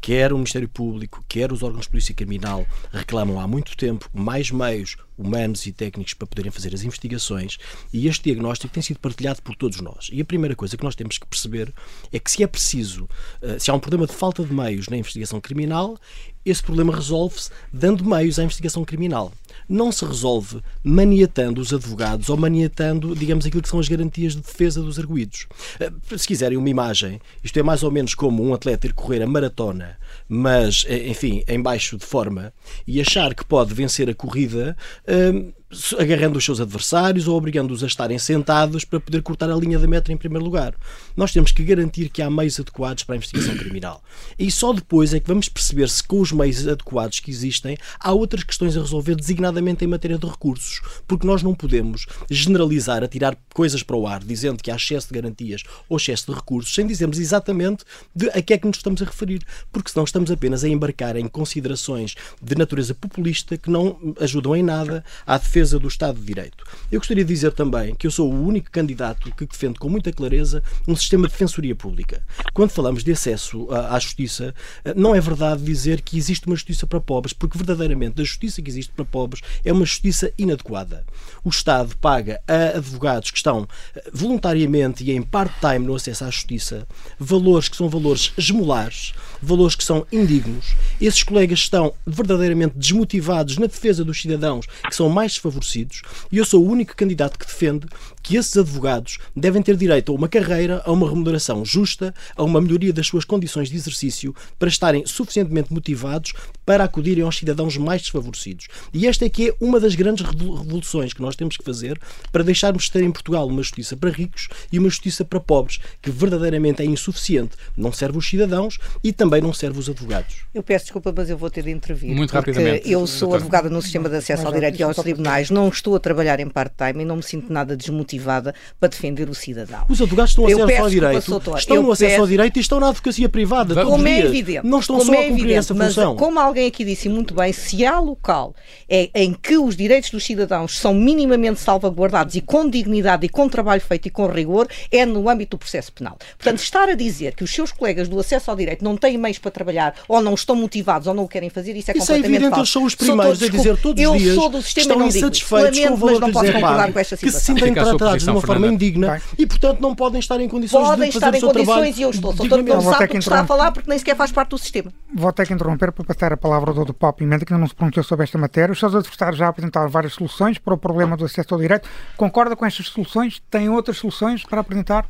quer 0.07 0.33
o 0.33 0.37
Ministério 0.37 0.69
Público, 0.69 1.25
quer 1.29 1.51
os 1.51 1.65
órgãos 1.65 1.87
de 1.87 1.91
polícia 1.91 2.15
criminal 2.15 2.65
reclamam 2.93 3.41
há 3.41 3.49
muito 3.49 3.77
tempo 3.77 4.09
mais 4.15 4.53
meios 4.53 4.97
humanos 5.19 5.67
e 5.67 5.73
técnicos 5.73 6.15
para 6.15 6.29
poderem 6.29 6.53
fazer 6.53 6.73
as 6.73 6.85
investigações 6.85 7.59
e 7.93 8.07
este 8.07 8.23
diagnóstico 8.23 8.73
tem 8.73 8.85
sido 8.85 9.01
partilhado 9.01 9.43
por 9.43 9.57
todos 9.57 9.81
nós. 9.81 10.09
E 10.13 10.21
a 10.21 10.25
primeira 10.25 10.55
coisa 10.55 10.77
que 10.77 10.85
nós 10.85 10.95
temos 10.95 11.19
que 11.19 11.27
perceber 11.27 11.75
é 12.13 12.21
que 12.21 12.31
se 12.31 12.45
é 12.45 12.47
preciso, 12.47 13.09
eh, 13.43 13.59
se 13.59 13.69
há 13.69 13.75
um 13.75 13.81
problema 13.81 14.07
de 14.07 14.13
falta 14.13 14.45
de 14.45 14.53
meios 14.53 14.87
na 14.89 14.97
investigação 14.97 15.41
criminal, 15.41 15.99
esse 16.45 16.63
problema 16.63 16.95
resolve-se 16.95 17.51
dando 17.73 18.05
meios 18.05 18.39
à 18.39 18.45
investigação 18.45 18.85
criminal. 18.85 19.33
Não 19.69 19.91
se 19.91 20.05
resolve 20.05 20.61
maniatando 20.83 21.61
os 21.61 21.73
advogados 21.73 22.29
ou 22.29 22.37
maniatando, 22.37 23.15
digamos, 23.15 23.47
aquilo 23.47 23.63
que 23.63 23.69
são 23.69 23.81
as 23.81 23.89
garantias 23.89 24.35
de 24.35 24.43
defesa 24.43 24.83
dos 24.83 24.99
arguídos. 24.99 25.47
Eh, 25.81 25.91
se 26.17 26.27
quiserem 26.27 26.59
uma 26.59 26.69
imagem, 26.69 27.21
isto 27.43 27.59
é 27.59 27.63
mais 27.63 27.83
ou 27.83 27.91
menos 27.91 28.15
como 28.15 28.45
um 28.45 28.55
atleta 28.55 28.87
ir 28.87 28.93
correr 28.93 29.23
a 29.23 29.27
maratona, 29.27 29.99
mas, 30.29 30.85
eh, 30.89 31.09
enfim, 31.09 31.43
em 31.47 31.61
baixo 31.61 31.97
de 31.97 32.05
forma, 32.05 32.53
e 32.87 33.01
achar 33.01 33.35
que 33.35 33.45
pode 33.45 33.75
vencer 33.75 34.09
a 34.09 34.15
corrida. 34.15 34.77
Hum, 35.09 35.53
agarrando 35.99 36.39
os 36.39 36.45
seus 36.45 36.61
adversários 36.61 37.27
ou 37.27 37.37
obrigando-os 37.37 37.83
a 37.83 37.89
estarem 37.89 38.19
sentados 38.19 38.85
para 38.85 39.01
poder 39.01 39.21
cortar 39.21 39.51
a 39.51 39.57
linha 39.57 39.79
da 39.79 39.87
meta 39.87 40.13
em 40.13 40.17
primeiro 40.17 40.45
lugar. 40.45 40.75
Nós 41.17 41.33
temos 41.33 41.51
que 41.51 41.65
garantir 41.65 42.09
que 42.09 42.23
há 42.23 42.31
meios 42.31 42.61
adequados 42.61 43.03
para 43.03 43.15
a 43.15 43.17
investigação 43.17 43.57
criminal. 43.59 44.03
E 44.39 44.49
só 44.51 44.73
depois 44.73 45.13
é 45.13 45.19
que 45.19 45.27
vamos 45.27 45.49
perceber 45.49 45.89
se 45.89 46.05
com 46.05 46.21
os 46.21 46.31
meios 46.31 46.69
adequados 46.69 47.19
que 47.19 47.33
existem 47.33 47.77
há 47.99 48.13
outras 48.13 48.45
questões 48.45 48.77
a 48.77 48.81
resolver 48.81 49.17
designadamente 49.17 49.85
em 49.85 49.89
matéria 49.89 50.17
de 50.17 50.27
recursos, 50.27 50.81
porque 51.07 51.27
nós 51.27 51.43
não 51.43 51.55
podemos 51.55 52.07
generalizar, 52.31 53.03
a 53.03 53.09
tirar 53.09 53.37
coisas 53.53 53.83
para 53.83 53.97
o 53.97 54.07
ar, 54.07 54.23
dizendo 54.23 54.63
que 54.63 54.71
há 54.71 54.77
excesso 54.77 55.09
de 55.09 55.15
garantias 55.15 55.65
ou 55.89 55.97
excesso 55.97 56.31
de 56.31 56.39
recursos, 56.39 56.73
sem 56.73 56.87
dizermos 56.87 57.19
exatamente 57.19 57.85
de 58.15 58.29
a 58.31 58.41
que 58.41 58.55
é 58.55 58.59
que 58.59 58.69
nos 58.69 58.77
estamos 58.77 59.03
a 59.03 59.05
referir, 59.05 59.43
porque 59.73 59.91
senão 59.91 60.05
estamos 60.05 60.31
apenas 60.31 60.63
a 60.63 60.69
embarcar 60.69 61.17
em 61.17 61.27
considerações 61.27 62.15
de 62.41 62.55
natureza 62.55 62.95
populista 62.95 63.57
que 63.57 63.69
não 63.69 64.15
ajudam 64.21 64.55
em 64.55 64.63
nada 64.63 65.05
à 65.27 65.37
defesa 65.37 65.56
defesa 65.57 65.79
do 65.79 65.89
Estado 65.89 66.21
de 66.21 66.27
Direito. 66.27 66.65
Eu 66.93 67.01
gostaria 67.01 67.25
de 67.25 67.33
dizer 67.33 67.51
também 67.53 67.95
que 67.95 68.07
eu 68.07 68.11
sou 68.11 68.31
o 68.31 68.47
único 68.47 68.71
candidato 68.71 69.33
que 69.33 69.47
defende 69.47 69.79
com 69.79 69.89
muita 69.89 70.13
clareza 70.13 70.63
um 70.87 70.95
sistema 70.95 71.27
de 71.27 71.33
defensoria 71.33 71.75
pública. 71.75 72.23
Quando 72.53 72.71
falamos 72.71 73.03
de 73.03 73.13
acesso 73.13 73.67
à, 73.73 73.99
justiça, 73.99 74.55
eh, 74.85 74.93
não 74.95 75.15
é 75.15 75.21
verdade 75.21 75.63
dizer 75.63 76.03
que 76.03 76.19
existe 76.19 76.47
uma 76.47 76.57
justiça 76.57 76.87
para 76.87 77.01
pobres, 77.01 77.33
porque 77.33 77.57
verdadeiramente 77.57 78.21
a 78.21 78.25
justiça 78.25 78.61
que 78.61 78.69
existe 78.69 78.93
para 78.93 79.05
pobres 79.07 79.43
é 79.65 79.73
uma 79.73 79.87
justiça 79.87 80.31
inadequada. 80.37 81.05
O 81.43 81.49
Estado 81.49 81.97
paga 81.97 82.39
a 82.47 82.77
advogados 82.77 83.31
que 83.31 83.39
estão 83.39 83.67
eh, 83.95 84.11
voluntariamente 84.13 85.05
e 85.05 85.13
em 85.13 85.23
part-time 85.23 85.87
no 85.87 85.95
acesso 85.95 86.25
à 86.25 86.31
justiça 86.31 86.87
valores 87.19 87.69
que 87.71 87.77
são 87.77 87.89
valores 87.89 88.33
esmolares, 88.37 89.15
valores 89.43 89.75
que 89.75 89.85
são 89.85 90.07
indignos. 90.11 90.75
Esses 91.01 91.23
colegas 91.23 91.61
estão 91.61 91.93
verdadeiramente 92.07 92.77
desmotivados 92.77 93.59
na 93.59 93.67
defesa 93.67 94.05
dos 94.05 94.21
cidadãos 94.21 94.67
que 94.89 94.97
são 94.97 95.09
mais 95.09 95.33
desfavorecidos 95.33 96.03
e 96.31 96.39
eu 96.39 96.45
sou 96.45 96.65
o 96.65 96.69
único 96.69 96.97
candidato 96.97 97.39
que 97.39 97.47
defende 97.47 97.87
que 98.27 98.37
esses 98.37 98.57
advogados 98.57 99.19
devem 99.37 99.63
ter 99.63 99.77
direito 99.77 100.11
a 100.11 100.15
uma 100.17 100.29
carreira, 100.29 100.83
a 100.85 100.91
uma 100.91 101.09
remuneração 101.09 101.65
justa, 101.65 102.13
a 102.35 102.43
uma 102.43 102.61
melhoria 102.61 102.93
das 102.93 103.07
suas 103.07 103.25
condições 103.25 103.71
de 103.71 103.77
exercício 103.77 104.35
para 104.59 104.69
estarem 104.69 105.07
suficientemente 105.07 105.73
motivados 105.73 106.33
para 106.65 106.83
acudirem 106.83 107.23
aos 107.23 107.37
cidadãos 107.37 107.77
mais 107.77 108.03
desfavorecidos. 108.03 108.67
E 108.93 109.07
esta 109.07 109.25
é 109.25 109.29
que 109.29 109.51
é 109.51 109.55
uma 109.61 109.79
das 109.79 109.95
grandes 109.95 110.27
revoluções 110.27 111.13
que 111.13 111.23
nós 111.23 111.37
temos 111.37 111.57
que 111.57 111.63
fazer 111.63 112.01
para 112.33 112.43
deixarmos 112.43 112.87
de 112.87 112.91
ter 112.91 113.05
em 113.05 113.13
Portugal 113.13 113.47
uma 113.47 113.63
justiça 113.63 113.97
para 113.97 114.11
ricos 114.11 114.49
e 114.73 114.79
uma 114.81 114.89
justiça 114.89 115.25
para 115.25 115.39
pobres, 115.39 115.79
que 116.03 116.11
verdadeiramente 116.11 116.83
é 116.83 116.85
insuficiente, 116.85 117.57
não 117.77 117.93
serve 117.93 118.19
os 118.19 118.29
cidadãos 118.29 118.77
e 119.05 119.13
também 119.13 119.41
não 119.41 119.53
serve 119.53 119.79
os 119.79 119.89
advogados. 119.89 120.39
Eu 120.53 120.65
peço 120.65 120.87
desculpa, 120.87 121.15
mas 121.17 121.31
eu 121.31 121.39
vou 121.39 121.49
ter 121.49 121.63
de 121.63 121.71
intervir. 121.71 122.13
Muito 122.13 122.33
rapidamente. 122.33 122.91
Eu 122.91 123.07
sou 123.07 123.37
advogada 123.37 123.71
no 123.71 123.81
sistema 123.81 124.09
de 124.09 124.17
acesso 124.17 124.45
ao 124.45 124.53
direito 124.53 124.81
e 124.81 124.83
aos 124.83 124.97
tribunais, 124.97 125.49
não 125.49 125.69
estou 125.69 125.95
a 125.95 126.01
trabalhar 126.01 126.41
em 126.41 126.49
part-time 126.49 127.03
e 127.03 127.05
não 127.05 127.17
me 127.17 127.23
sinto 127.23 127.53
nada 127.53 127.77
desmotivada 127.77 128.16
para 128.25 128.89
defender 128.89 129.29
o 129.29 129.35
cidadão. 129.35 129.85
Os 129.89 130.01
advogados 130.01 130.33
estão 130.33 130.45
a 130.45 130.49
acesso 130.49 130.83
ao 130.83 130.91
direito, 130.91 131.43
estão 131.57 131.83
no 131.83 131.93
acesso 131.93 132.21
ao 132.21 132.27
direito 132.27 132.57
e 132.57 132.61
estão 132.61 132.81
na 132.81 132.89
advocacia 132.89 133.29
privada. 133.29 133.85
Como 133.85 134.07
é 134.07 134.21
evidente. 134.21 134.67
Não 134.67 134.81
estão 134.81 135.01
só 135.01 135.15
é 135.15 135.27
a 135.27 135.29
cumprir 135.29 135.53
essa 135.53 135.75
função. 135.75 136.17
Como 136.17 136.39
alguém 136.39 136.67
aqui 136.67 136.85
disse 136.85 137.09
muito 137.09 137.35
bem, 137.35 137.53
se 137.53 137.85
há 137.85 137.99
local 138.01 138.55
é, 138.89 139.11
em 139.15 139.33
que 139.33 139.57
os 139.57 139.77
direitos 139.77 140.11
dos 140.11 140.25
cidadãos 140.25 140.79
são 140.79 140.95
minimamente 140.95 141.61
salvaguardados 141.61 142.35
e 142.35 142.41
com 142.41 142.69
dignidade 142.69 143.27
e 143.27 143.29
com 143.29 143.49
trabalho 143.49 143.81
feito 143.81 144.07
e 144.07 144.11
com 144.11 144.27
rigor, 144.27 144.69
é 144.91 145.05
no 145.07 145.29
âmbito 145.29 145.57
do 145.57 145.59
processo 145.59 145.93
penal. 145.93 146.17
Portanto, 146.37 146.59
estar 146.59 146.89
a 146.89 146.95
dizer 146.95 147.35
que 147.35 147.45
os 147.45 147.53
seus 147.53 147.73
colegas 147.73 148.09
do 148.09 148.19
acesso 148.19 148.51
ao 148.51 148.57
direito 148.57 148.85
não 148.85 148.97
têm 148.97 149.17
meios 149.17 149.39
para 149.39 149.51
trabalhar 149.51 149.95
ou 150.09 150.21
não 150.21 150.35
estão 150.35 150.57
motivados 150.57 151.07
ou 151.07 151.15
não 151.15 151.25
o 151.25 151.29
querem 151.29 151.51
fazer, 151.51 151.77
isso 151.77 151.91
é 151.91 151.95
isso 151.97 152.07
completamente 152.07 152.25
é 152.25 152.37
evidente, 152.37 152.51
falso. 152.51 152.61
Eles 152.61 152.71
são 152.71 152.85
os 152.85 152.95
primeiros 152.95 153.43
a 153.43 153.49
dizer 153.49 153.77
todos 153.77 154.05
os 154.05 154.19
dias 154.19 154.27
eu 154.27 154.35
sou 154.35 154.49
do 154.49 154.63
sistema, 154.63 154.93
estão 154.93 155.07
insatisfeitos 155.07 155.79
com 155.79 155.93
o 155.93 155.97
valor 155.97 156.17
mas 156.17 156.21
não 156.21 156.33
posso 156.33 156.53
concordar 156.53 156.93
com 156.93 156.99
esta 156.99 157.17
situação. 157.17 157.55
Que 157.55 157.61
se 157.61 157.67
sentem 157.67 157.75
tratados 158.07 158.25
de 158.25 158.31
uma 158.31 158.41
forma 158.41 158.67
indigna 158.67 159.21
e, 159.39 159.47
portanto, 159.47 159.81
não 159.81 159.95
podem 159.95 160.19
estar 160.19 160.41
em 160.41 160.49
condições 160.49 160.87
podem 160.87 161.11
de 161.11 161.19
fazer 161.19 161.37
estar 161.37 161.37
o 161.37 161.41
seu 161.41 161.49
em 161.49 161.53
trabalho. 161.53 161.81
condições 161.81 161.99
e 161.99 162.03
eu 162.03 162.11
estou. 162.11 162.37
Sou 162.37 162.49
todo 162.49 162.63
não 162.63 162.81
sabe 162.81 163.05
o 163.05 163.09
que 163.09 163.17
está 163.19 163.41
a 163.41 163.47
falar 163.47 163.73
porque 163.73 163.89
nem 163.89 163.99
sequer 163.99 164.17
faz 164.17 164.33
parte 164.33 164.51
do 164.51 164.59
sistema. 164.59 164.93
Vou 165.15 165.33
ter 165.33 165.47
que 165.47 165.53
interromper 165.53 165.93
para 165.93 166.05
passar 166.05 166.33
a 166.33 166.37
palavra 166.37 166.71
ao 166.71 166.85
Dr. 166.85 166.93
Paulo 166.93 167.17
Pimenta, 167.17 167.45
que 167.45 167.53
ainda 167.53 167.61
não 167.61 167.69
se 167.69 167.75
pronunciou 167.75 168.05
sobre 168.05 168.25
esta 168.25 168.39
matéria. 168.39 168.73
Os 168.73 168.79
seus 168.79 168.95
adversários 168.95 169.39
já 169.39 169.49
apresentaram 169.49 169.89
várias 169.89 170.15
soluções 170.15 170.59
para 170.59 170.75
o 170.75 170.79
problema 170.79 171.17
do 171.17 171.25
acesso 171.25 171.55
ao 171.55 171.61
direito. 171.61 171.89
Concorda 172.17 172.57
com 172.57 172.65
estas 172.65 172.87
soluções? 172.89 173.43
Tem 173.51 173.69
outras 173.69 173.99
soluções 173.99 174.45
para 174.45 174.61
apresentar? 174.61 175.07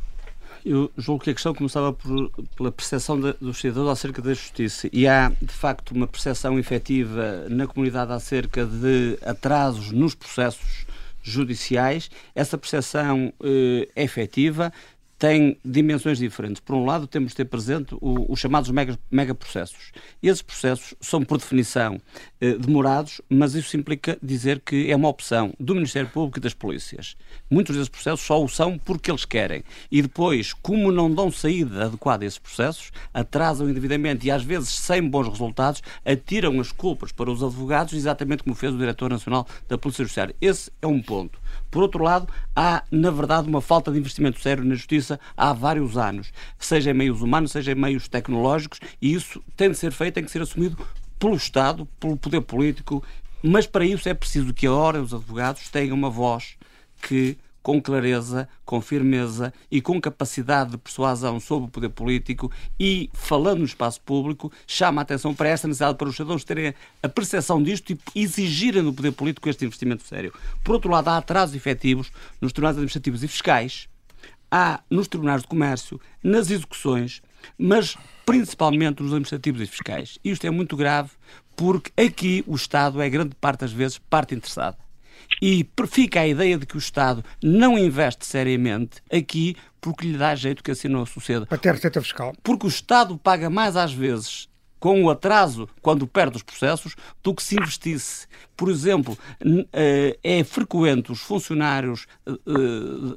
Eu 0.64 0.90
julgo 0.96 1.22
que 1.22 1.30
a 1.30 1.32
questão 1.32 1.54
começava 1.54 1.92
por, 1.92 2.28
pela 2.56 2.72
percepção 2.72 3.20
de, 3.20 3.32
dos 3.34 3.58
cidadãos 3.58 3.88
acerca 3.88 4.20
da 4.20 4.34
justiça. 4.34 4.88
E 4.92 5.06
há, 5.06 5.30
de 5.40 5.52
facto, 5.52 5.92
uma 5.92 6.08
percepção 6.08 6.58
efetiva 6.58 7.46
na 7.48 7.68
comunidade 7.68 8.12
acerca 8.12 8.66
de 8.66 9.16
atrasos 9.24 9.92
nos 9.92 10.16
processos 10.16 10.84
judiciais. 11.30 12.10
Essa 12.34 12.56
percepção 12.56 13.32
eh, 13.42 13.88
efetiva 13.96 14.72
tem 15.18 15.58
dimensões 15.64 16.18
diferentes. 16.18 16.60
Por 16.60 16.76
um 16.76 16.84
lado, 16.84 17.06
temos 17.06 17.30
de 17.30 17.36
ter 17.36 17.46
presente 17.46 17.96
os 18.00 18.38
chamados 18.38 18.70
mega, 18.70 18.98
megaprocessos. 19.10 19.92
Esses 20.22 20.42
processos 20.42 20.94
são, 21.00 21.22
por 21.22 21.38
definição, 21.38 22.00
eh, 22.40 22.52
demorados, 22.58 23.20
mas 23.28 23.54
isso 23.54 23.76
implica 23.76 24.18
dizer 24.22 24.60
que 24.60 24.90
é 24.90 24.96
uma 24.96 25.08
opção 25.08 25.54
do 25.58 25.74
Ministério 25.74 26.08
Público 26.10 26.38
e 26.38 26.42
das 26.42 26.52
polícias. 26.52 27.16
Muitos 27.50 27.76
desses 27.76 27.88
processos 27.88 28.20
só 28.20 28.42
o 28.42 28.48
são 28.48 28.78
porque 28.78 29.10
eles 29.10 29.24
querem. 29.24 29.62
E 29.90 30.02
depois, 30.02 30.52
como 30.52 30.92
não 30.92 31.12
dão 31.12 31.30
saída 31.30 31.86
adequada 31.86 32.24
a 32.24 32.26
esses 32.26 32.38
processos, 32.38 32.90
atrasam 33.14 33.70
indevidamente 33.70 34.26
e 34.26 34.30
às 34.30 34.42
vezes 34.42 34.68
sem 34.68 35.02
bons 35.08 35.28
resultados, 35.28 35.82
atiram 36.04 36.60
as 36.60 36.72
culpas 36.72 37.12
para 37.12 37.30
os 37.30 37.42
advogados, 37.42 37.94
exatamente 37.94 38.42
como 38.42 38.54
fez 38.54 38.74
o 38.74 38.78
Diretor 38.78 39.10
Nacional 39.10 39.46
da 39.68 39.78
Polícia 39.78 40.04
Judiciária. 40.04 40.36
Esse 40.40 40.70
é 40.82 40.86
um 40.86 41.00
ponto. 41.00 41.38
Por 41.70 41.82
outro 41.82 42.02
lado, 42.02 42.28
há, 42.54 42.82
na 42.90 43.10
verdade, 43.10 43.48
uma 43.48 43.60
falta 43.60 43.90
de 43.90 43.98
investimento 43.98 44.40
sério 44.40 44.64
na 44.64 44.74
justiça 44.74 45.05
há 45.36 45.52
vários 45.52 45.96
anos, 45.96 46.32
seja 46.58 46.90
em 46.90 46.94
meios 46.94 47.22
humanos, 47.22 47.52
seja 47.52 47.72
em 47.72 47.74
meios 47.74 48.08
tecnológicos, 48.08 48.80
e 49.00 49.12
isso 49.12 49.42
tem 49.56 49.70
de 49.70 49.76
ser 49.76 49.92
feito, 49.92 50.14
tem 50.14 50.24
que 50.24 50.30
ser 50.30 50.42
assumido 50.42 50.76
pelo 51.18 51.36
Estado, 51.36 51.86
pelo 51.98 52.16
poder 52.16 52.40
político, 52.42 53.02
mas 53.42 53.66
para 53.66 53.84
isso 53.84 54.08
é 54.08 54.14
preciso 54.14 54.52
que 54.52 54.66
a 54.66 54.72
hora 54.72 55.02
os 55.02 55.14
advogados 55.14 55.68
tenham 55.68 55.96
uma 55.96 56.10
voz 56.10 56.56
que 57.02 57.36
com 57.66 57.82
clareza, 57.82 58.48
com 58.64 58.80
firmeza 58.80 59.52
e 59.68 59.80
com 59.80 60.00
capacidade 60.00 60.70
de 60.70 60.78
persuasão 60.78 61.40
sobre 61.40 61.66
o 61.66 61.68
poder 61.68 61.88
político 61.88 62.48
e, 62.78 63.10
falando 63.12 63.58
no 63.58 63.64
espaço 63.64 64.00
público, 64.02 64.52
chama 64.68 65.00
a 65.00 65.02
atenção 65.02 65.34
para 65.34 65.48
esta 65.48 65.66
necessidade 65.66 65.98
para 65.98 66.08
os 66.08 66.14
cidadãos 66.14 66.44
terem 66.44 66.72
a 67.02 67.08
percepção 67.08 67.60
disto 67.60 67.92
e 67.92 68.22
exigirem 68.22 68.84
do 68.84 68.92
poder 68.92 69.10
político 69.10 69.48
este 69.48 69.64
investimento 69.64 70.04
sério. 70.04 70.32
Por 70.62 70.76
outro 70.76 70.88
lado, 70.88 71.08
há 71.08 71.16
atrasos 71.16 71.56
efetivos 71.56 72.12
nos 72.40 72.52
tribunais 72.52 72.76
administrativos 72.76 73.24
e 73.24 73.26
fiscais, 73.26 73.88
há 74.50 74.80
nos 74.90 75.08
tribunais 75.08 75.42
de 75.42 75.48
comércio, 75.48 76.00
nas 76.22 76.50
execuções, 76.50 77.22
mas 77.58 77.96
principalmente 78.24 79.02
nos 79.02 79.12
administrativos 79.12 79.60
e 79.60 79.66
fiscais. 79.66 80.18
Isto 80.24 80.46
é 80.46 80.50
muito 80.50 80.76
grave 80.76 81.10
porque 81.54 81.90
aqui 82.00 82.44
o 82.46 82.54
Estado 82.54 83.00
é 83.00 83.08
grande 83.08 83.34
parte 83.34 83.60
das 83.60 83.72
vezes 83.72 83.98
parte 83.98 84.34
interessada. 84.34 84.76
E 85.42 85.68
fica 85.88 86.20
a 86.20 86.26
ideia 86.26 86.56
de 86.56 86.66
que 86.66 86.76
o 86.76 86.78
Estado 86.78 87.24
não 87.42 87.78
investe 87.78 88.24
seriamente 88.26 89.02
aqui 89.10 89.56
porque 89.80 90.06
lhe 90.06 90.18
dá 90.18 90.34
jeito 90.34 90.62
que 90.62 90.70
assim 90.70 90.88
não 90.88 91.04
suceda. 91.06 91.46
Para 91.46 91.58
ter 91.58 91.72
receita 91.72 92.00
fiscal. 92.00 92.34
Porque 92.42 92.66
o 92.66 92.68
Estado 92.68 93.16
paga 93.18 93.48
mais 93.48 93.76
às 93.76 93.92
vezes 93.92 94.48
com 94.86 95.02
o 95.02 95.10
atraso 95.10 95.68
quando 95.82 96.06
perde 96.06 96.36
os 96.36 96.44
processos 96.44 96.94
do 97.20 97.34
que 97.34 97.42
se 97.42 97.56
investisse. 97.56 98.28
Por 98.56 98.70
exemplo, 98.70 99.18
eh, 99.72 100.16
é 100.22 100.44
frequente 100.44 101.10
os 101.10 101.18
funcionários 101.18 102.06
eh, 102.24 102.32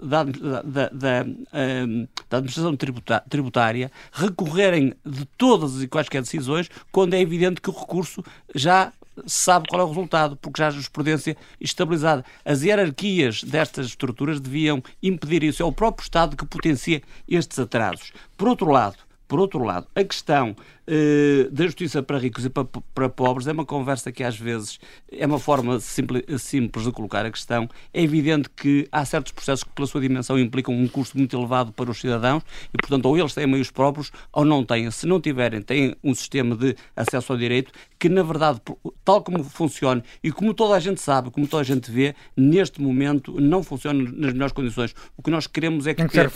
da, 0.01 0.23
da, 0.23 0.89
da, 0.89 1.25
eh, 1.53 2.07
da 2.27 2.37
administração 2.37 2.75
tributária 2.75 3.91
recorrerem 4.11 4.95
de 5.05 5.25
todas 5.37 5.79
e 5.79 5.87
quaisquer 5.87 6.23
decisões 6.23 6.71
quando 6.91 7.13
é 7.13 7.21
evidente 7.21 7.61
que 7.61 7.69
o 7.69 7.79
recurso 7.79 8.23
já 8.55 8.91
sabe 9.27 9.67
qual 9.69 9.83
é 9.83 9.85
o 9.85 9.89
resultado, 9.89 10.37
porque 10.37 10.59
já 10.59 10.69
há 10.69 10.71
jurisprudência 10.71 11.37
estabilizada. 11.61 12.25
As 12.43 12.63
hierarquias 12.63 13.43
destas 13.43 13.85
estruturas 13.85 14.39
deviam 14.39 14.81
impedir 15.03 15.43
isso. 15.43 15.61
É 15.61 15.65
o 15.67 15.71
próprio 15.71 16.03
Estado 16.03 16.35
que 16.35 16.47
potencia 16.47 17.03
estes 17.27 17.59
atrasos. 17.59 18.11
Por 18.35 18.47
outro 18.47 18.71
lado, 18.71 18.97
Por 19.29 19.39
outro 19.39 19.63
lado, 19.63 19.85
a 19.93 20.03
questão 20.03 20.55
uh, 20.87 21.51
da 21.51 21.65
justiça 21.65 22.01
para 22.01 22.17
ricos 22.17 22.45
e 22.45 22.49
para, 22.49 22.65
para, 22.65 23.07
pobres 23.07 23.45
é 23.45 23.51
uma 23.51 23.63
conversa 23.63 24.11
que 24.11 24.23
às 24.23 24.35
vezes 24.35 24.79
é 25.11 25.23
uma 25.23 25.37
forma 25.37 25.79
simples, 25.79 26.23
simples 26.41 26.83
de 26.83 26.91
colocar 26.91 27.23
a 27.27 27.29
questão. 27.29 27.69
É 27.93 28.01
evidente 28.01 28.49
que 28.49 28.87
há 28.91 29.05
certos 29.05 29.31
processos 29.31 29.63
que, 29.63 29.69
pela 29.69 29.87
sua 29.87 30.01
dimensão, 30.01 30.39
implicam 30.39 30.73
um 30.73 30.87
custo 30.87 31.15
muito 31.15 31.37
elevado 31.37 31.71
para 31.71 31.91
os 31.91 31.99
cidadãos 31.99 32.41
e, 32.73 32.77
portanto, 32.81 33.05
ou 33.05 33.15
eles 33.15 33.31
têm 33.35 33.45
meios 33.45 33.69
próprios 33.69 34.11
ou 34.33 34.43
não 34.43 34.65
têm. 34.65 34.89
Se 34.89 35.05
não 35.05 35.21
tiverem, 35.21 35.61
têm 35.61 35.95
um 36.03 36.15
sistema 36.15 36.55
de 36.55 36.75
acesso 36.95 37.31
ao 37.31 37.37
direito 37.37 37.71
que, 37.99 38.09
na 38.09 38.23
verdade, 38.23 38.59
tal 39.05 39.21
como 39.21 39.43
funciona 39.43 40.03
e 40.23 40.31
como 40.31 40.55
toda 40.55 40.73
a 40.73 40.79
gente 40.79 40.99
sabe, 40.99 41.29
como 41.29 41.45
toda 41.45 41.61
a 41.61 41.65
gente 41.65 41.91
vê, 41.91 42.15
neste 42.35 42.81
momento 42.81 43.39
não 43.39 43.61
funciona 43.61 44.01
nas 44.11 44.33
melhores 44.33 44.53
condições. 44.53 44.95
O 45.15 45.21
que 45.21 45.29
nós 45.29 45.45
queremos 45.45 45.85
é 45.85 45.93
que, 45.93 46.03
que 46.03 46.09
ter 46.09 46.31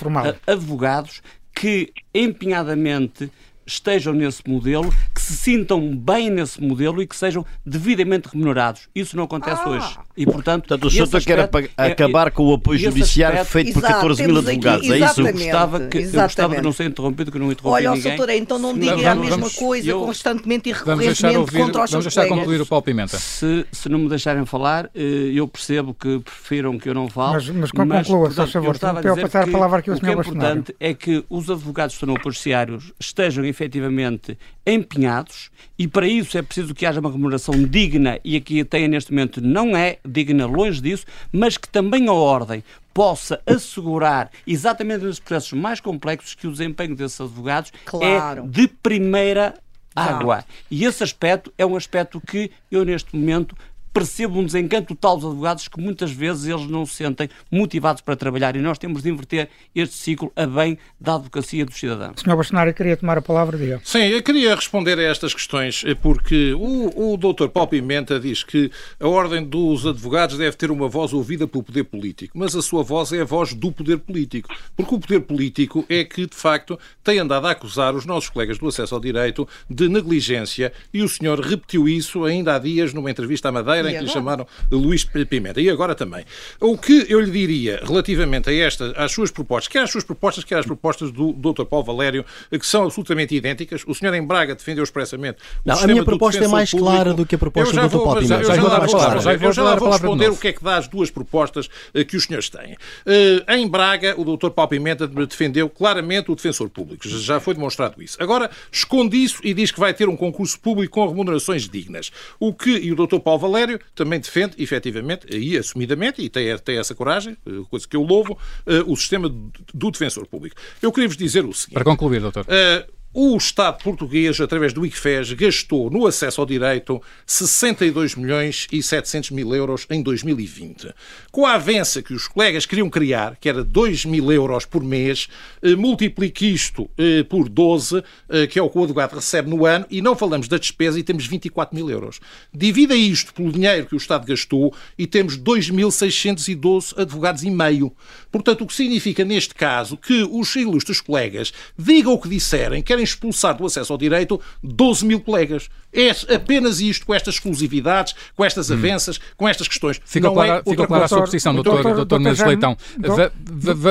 advogados 0.46 1.24
que 1.54 1.94
empenhadamente 2.14 3.30
estejam 3.66 4.14
nesse 4.14 4.42
modelo, 4.48 4.94
que 5.14 5.22
se 5.22 5.34
sintam 5.34 5.96
bem 5.96 6.30
nesse 6.30 6.62
modelo 6.62 7.02
e 7.02 7.08
que 7.08 7.16
sejam 7.16 7.46
devidamente 7.66 8.30
remunerados. 8.32 8.88
Isso 8.94 9.16
não 9.16 9.24
acontece 9.24 9.62
ah. 9.66 9.70
hoje. 9.70 9.98
E, 10.16 10.26
portanto, 10.26 10.68
portanto 10.68 10.86
o 10.86 10.92
senhor 10.92 11.10
quer 11.22 11.50
é, 11.78 11.88
acabar 11.88 12.32
com 12.32 12.44
o 12.44 12.54
apoio 12.54 12.78
judiciário 12.78 13.42
aspecto, 13.42 13.74
feito 13.74 13.74
por 13.74 13.82
14 13.82 14.28
mil 14.28 14.38
advogados, 14.38 14.90
aqui, 14.90 15.04
é 15.04 15.06
isso? 15.06 15.22
Eu 15.22 15.34
gostava, 15.34 15.80
que, 15.88 15.98
eu 15.98 16.12
gostava 16.12 16.56
de 16.56 16.62
não 16.62 16.72
ser 16.72 16.86
interrompido, 16.86 17.32
que 17.32 17.40
não 17.40 17.52
interrompi 17.52 17.76
Olha, 17.76 17.90
ninguém. 17.92 18.12
Olha, 18.12 18.18
doutora, 18.18 18.38
então 18.38 18.60
não 18.60 18.78
diga 18.78 18.96
vamos, 18.96 19.08
a 19.08 19.16
mesma 19.16 19.38
vamos, 19.38 19.56
coisa 19.56 19.90
eu, 19.90 20.02
constantemente 20.02 20.70
e 20.70 20.74
recorrentemente 20.74 21.38
ouvir, 21.38 21.58
contra 21.58 21.84
os 21.84 21.92
Vamos 21.92 22.06
deixar 22.06 22.22
colegas. 22.22 22.40
concluir 22.40 22.62
o 22.62 22.66
Paulo 22.66 22.84
Pimenta. 22.84 23.18
Se, 23.18 23.66
se 23.72 23.90
não 23.90 24.00
me 24.00 24.10
deixarem 24.10 24.46
falar, 24.46 24.90
eh, 24.94 25.32
eu 25.34 25.48
percebo 25.48 25.94
que 25.94 26.20
prefiram 26.20 26.78
que 26.78 26.90
eu 26.90 26.94
não 26.94 27.10
fale. 27.10 27.34
Mas, 27.34 27.50
mas 27.50 27.72
conclua, 27.72 28.30
se 28.30 28.36
faz 28.36 28.52
favor, 28.52 28.78
para 28.78 29.08
eu 29.08 29.18
passar 29.18 29.48
a 29.48 29.52
palavra 29.52 29.80
aqui 29.80 29.90
ao 29.90 29.96
Sr. 29.96 30.02
O 30.02 30.06
que 30.06 30.10
é 30.10 30.14
importante 30.14 30.76
é 30.80 30.94
que 30.94 31.24
os 31.30 31.50
advogados 31.50 31.96
que 31.96 31.98
estão 31.98 32.14
no 32.14 32.20
apoio 32.20 32.34
judiciário 32.34 32.80
estejam 33.00 33.46
efetivamente 33.54 34.38
empenhados 34.66 35.52
e 35.78 35.88
para 35.88 36.08
isso 36.08 36.38
é 36.38 36.42
preciso 36.42 36.74
que 36.74 36.86
haja 36.86 37.00
uma 37.00 37.12
remuneração 37.12 37.56
digna 37.64 38.20
e 38.24 38.36
aqui 38.36 38.60
a 38.60 38.66
TEA 38.66 38.88
neste 38.88 39.12
momento 39.12 39.40
não 39.40 39.78
é 39.78 40.00
digna, 40.04 40.46
longe 40.46 40.82
disso, 40.82 41.06
mas 41.32 41.56
que 41.58 41.70
também 41.70 42.08
a 42.08 42.14
ordem 42.14 42.64
possa 42.94 43.42
assegurar, 43.46 44.30
exatamente 44.46 45.04
nos 45.04 45.20
processos 45.20 45.54
mais 45.54 45.80
complexos, 45.80 46.36
que 46.36 46.48
o 46.48 46.52
desempenho 46.52 46.96
desses 46.96 47.20
advogados 47.20 47.72
é 47.74 47.90
claro. 47.90 48.44
é 48.44 48.48
de 48.48 48.68
primeira 48.68 49.56
água. 49.96 50.44
E 50.70 50.86
esse 50.86 51.04
aspecto 51.04 51.52
é 51.58 51.66
um 51.66 51.76
aspecto 51.76 52.22
que 52.22 52.52
eu, 52.72 52.84
neste 52.84 53.16
momento, 53.16 53.56
percebo 53.94 54.40
um 54.40 54.46
desencanto 54.46 54.96
total 54.96 55.18
dos 55.18 55.26
advogados 55.26 55.68
que 55.68 55.80
muitas 55.80 56.12
vezes 56.12 56.46
eles 56.46 56.68
não 56.68 56.86
se 56.86 56.96
sentem 56.96 57.30
motivados 57.52 58.02
para 58.02 58.16
trabalhar 58.16 58.56
e 58.56 58.60
nós 58.60 58.78
temos 58.78 59.04
de 59.04 59.10
inverter 59.10 59.50
este 59.76 59.96
ciclo 59.96 60.32
a 60.36 60.48
bem 60.48 60.78
da 61.00 61.16
advocacia 61.16 61.66
dos 61.66 61.76
cidadãos. 61.76 62.20
Senhor 62.20 62.36
Bastonário, 62.36 62.74
queria 62.74 62.98
tomar 62.98 63.18
a 63.18 63.22
palavra, 63.22 63.58
diga. 63.58 63.80
Sim, 63.84 64.06
eu 64.06 64.24
queria 64.24 64.56
responder 64.56 64.98
a 64.98 65.04
estas 65.04 65.34
questões 65.34 65.84
eh, 65.86 65.94
porque 65.94 66.54
o, 66.54 67.14
o 67.14 67.18
Dr. 67.18 67.48
Paulo 67.50 67.70
Pimenta 67.70 68.20
diz 68.20 68.44
que 68.44 68.72
a 69.00 69.08
Ordem 69.08 69.44
dos 69.44 69.86
Advogados 69.86 70.38
deve 70.38 70.58
ter 70.58 70.72
uma 70.72 70.88
voz 70.88 71.14
ouvida 71.14 71.48
pelo 71.48 71.64
poder 71.64 71.84
político, 71.84 72.38
mas 72.38 72.56
a 72.56 72.62
sua 72.62 72.82
voz 72.82 73.14
é 73.14 73.22
a 73.22 73.26
voz 73.26 73.54
do 73.54 73.72
poder 73.72 74.00
político, 74.00 74.50
porque 74.76 74.96
o 74.96 75.00
poder 75.00 75.20
político 75.22 75.86
é 75.88 76.04
que, 76.04 76.26
de 76.26 76.36
facto, 76.36 76.80
tem 77.04 77.20
andado 77.20 77.46
a 77.46 77.52
acusar 77.52 77.94
os 77.96 78.06
nossos 78.06 78.30
colegas 78.30 78.58
do 78.58 78.68
acesso 78.68 78.96
ao 78.96 79.02
direito 79.02 79.48
de 79.70 79.88
negligência 79.88 80.74
e 80.94 81.04
o 81.04 81.10
senhor 81.10 81.40
repetiu 81.40 81.88
isso 81.88 82.24
ainda 82.26 82.56
há 82.56 82.60
dias 82.60 82.94
numa 82.94 83.12
entrevista 83.12 83.50
à 83.50 83.52
Madeira 83.52 83.83
em 83.90 83.98
que 83.98 84.04
lhe 84.04 84.10
chamaram 84.10 84.48
Luís 84.72 85.04
Pimenta. 85.04 85.62
E 85.62 85.70
agora 85.70 85.96
também. 85.96 86.26
O 86.60 86.78
que 86.78 87.06
eu 87.10 87.20
lhe 87.20 87.32
diria 87.32 87.82
relativamente 87.84 88.50
a 88.50 88.54
esta, 88.54 88.92
às 88.98 89.12
suas 89.12 89.32
propostas, 89.32 89.68
quer 89.68 89.84
as 89.84 89.92
suas 89.92 90.04
propostas, 90.04 90.44
quer 90.44 90.60
as 90.60 90.66
propostas 90.66 91.12
do 91.12 91.34
Dr. 91.34 91.64
Paulo 91.64 91.86
Valério, 91.86 92.26
que 92.52 92.66
são 92.66 92.84
absolutamente 92.84 93.36
idênticas. 93.36 93.84
O 93.88 93.94
senhor 93.94 94.14
em 94.14 94.26
Braga 94.26 94.56
defendeu 94.56 94.84
expressamente. 94.84 95.38
Não, 95.66 95.78
a 95.78 95.88
minha 95.88 96.04
proposta 96.04 96.44
é 96.44 96.48
mais 96.48 96.72
público. 96.72 96.92
clara 96.92 97.14
do 97.14 97.26
que 97.26 97.36
a 97.36 97.38
proposta 97.38 97.74
do 97.74 97.90
Dr. 97.90 97.98
Paulo 98.04 98.22
Pimenta. 98.22 98.42
Eu 98.42 98.44
já, 98.44 98.56
vou, 98.56 99.48
eu 99.48 99.54
já 99.54 99.76
vou 99.76 99.90
responder 99.92 100.30
o 100.30 100.38
que 100.38 100.48
é 100.48 100.54
que 100.54 100.64
dá 100.64 100.78
as 100.78 100.88
duas 100.88 101.10
propostas 101.12 101.70
eh, 101.94 102.04
que 102.04 102.16
os 102.16 102.26
senhores 102.26 102.50
têm. 102.50 102.74
Uh, 102.74 103.52
em 103.52 103.68
Braga, 103.68 104.16
o 104.20 104.38
Dr. 104.38 104.50
Paulo 104.50 104.70
Pimenta 104.70 105.08
defendeu 105.08 105.70
claramente 105.70 106.32
o 106.32 106.36
defensor 106.36 106.70
público. 106.70 107.08
Já 107.08 107.40
foi 107.40 107.54
demonstrado 107.54 108.02
isso. 108.02 108.18
Agora, 108.22 108.50
esconde 108.72 109.22
isso 109.22 109.40
e 109.44 109.54
diz 109.54 109.72
que 109.72 109.80
vai 109.80 109.94
ter 109.94 110.08
um 110.10 110.16
concurso 110.16 110.60
público 110.60 110.94
com 110.94 111.08
remunerações 111.08 111.68
dignas. 111.68 112.12
O 112.40 112.54
que, 112.54 112.72
e 112.72 112.92
o 112.92 112.96
Dr. 112.96 113.20
Paulo 113.20 113.40
Valério 113.40 113.73
também 113.96 114.20
defende, 114.20 114.62
efetivamente, 114.62 115.28
aí 115.34 115.58
assumidamente, 115.58 116.22
e 116.22 116.30
tem, 116.30 116.58
tem 116.60 116.78
essa 116.78 116.94
coragem, 116.94 117.38
eh, 117.46 117.52
coisa 117.70 117.88
que 117.88 117.96
eu 117.96 118.04
louvo, 118.04 118.34
uh, 118.34 118.92
o 118.92 118.96
sistema 118.96 119.30
do 119.74 119.92
defensor 119.92 120.28
público. 120.28 120.56
Eu 120.82 120.92
queria 120.92 121.08
vos 121.08 121.18
dizer 121.18 121.46
o 121.46 121.54
seguinte. 121.54 121.74
Para 121.74 121.84
concluir, 121.84 122.20
doutor. 122.20 122.46
Uh, 122.46 122.93
o 123.16 123.38
Estado 123.38 123.78
português, 123.84 124.42
através 124.42 124.74
do 124.74 124.84
ICFES, 124.84 125.34
gastou 125.34 125.88
no 125.92 126.08
acesso 126.08 126.42
ao 126.42 126.48
direito 126.48 127.00
62 127.28 128.16
milhões 128.16 128.68
e 128.72 128.82
700 128.82 129.30
mil 129.30 129.54
euros 129.54 129.86
em 129.88 130.02
2020. 130.02 130.92
Com 131.32 131.46
a 131.46 131.54
avança 131.54 132.02
que 132.02 132.12
os 132.12 132.28
colegas 132.28 132.66
queriam 132.66 132.90
criar, 132.90 133.38
que 133.40 133.48
era 133.48 133.64
2 133.64 134.06
mil 134.06 134.32
euros 134.32 134.66
por 134.66 134.84
mês, 134.84 135.28
eh, 135.62 135.76
multiplique 135.76 136.52
isto 136.52 136.90
eh, 136.98 137.22
por 137.22 137.48
12, 137.48 138.04
eh, 138.30 138.48
que 138.48 138.58
é 138.58 138.64
o 138.64 138.70
que 138.70 138.80
o 138.80 138.84
advogado 138.84 139.14
recebe 139.14 139.48
no 139.48 139.64
ano, 139.64 139.86
e 139.92 140.02
não 140.02 140.16
falamos 140.16 140.48
da 140.48 140.58
despesa 140.58 140.98
e 140.98 141.04
temos 141.04 141.28
24 141.28 141.76
mil 141.76 141.88
euros. 141.92 142.20
Divida 142.52 142.96
isto 142.96 143.32
pelo 143.32 143.52
dinheiro 143.52 143.86
que 143.86 143.94
o 143.94 143.98
Estado 143.98 144.26
gastou 144.26 144.74
e 144.98 145.06
temos 145.06 145.38
2.612 145.38 147.00
advogados 147.00 147.44
e 147.44 147.52
meio. 147.52 147.96
Portanto, 148.32 148.64
o 148.64 148.68
que 148.68 148.74
significa, 148.74 149.24
neste 149.24 149.54
caso, 149.54 149.98
que 149.98 150.28
os 150.32 150.56
ilustres 150.56 151.00
colegas 151.00 151.54
digam 151.78 152.14
o 152.14 152.20
que 152.20 152.28
disserem, 152.28 152.82
querem 152.82 153.03
querem 153.04 153.06
expulsar 153.06 153.56
do 153.56 153.66
acesso 153.66 153.92
ao 153.92 153.98
direito 153.98 154.40
12 154.64 155.06
mil 155.06 155.20
colegas. 155.20 155.70
É 155.92 156.10
apenas 156.34 156.80
isto, 156.80 157.06
com 157.06 157.14
estas 157.14 157.36
exclusividades, 157.36 158.16
com 158.36 158.44
estas 158.44 158.72
hum. 158.72 158.74
avanças, 158.74 159.20
com 159.38 159.48
estas 159.48 159.68
questões. 159.68 160.02
Fica 160.04 160.28
Não 160.28 160.34
clara, 160.34 160.64
é 160.66 160.70
fica 160.70 160.88
clara 160.88 161.06
a 161.06 161.08
sua 161.08 161.22
posição, 161.22 161.54
doutor, 161.54 161.84
doutor, 161.84 161.96
doutor 161.96 162.20
Mendes 162.20 162.44
Leitão. 162.44 162.76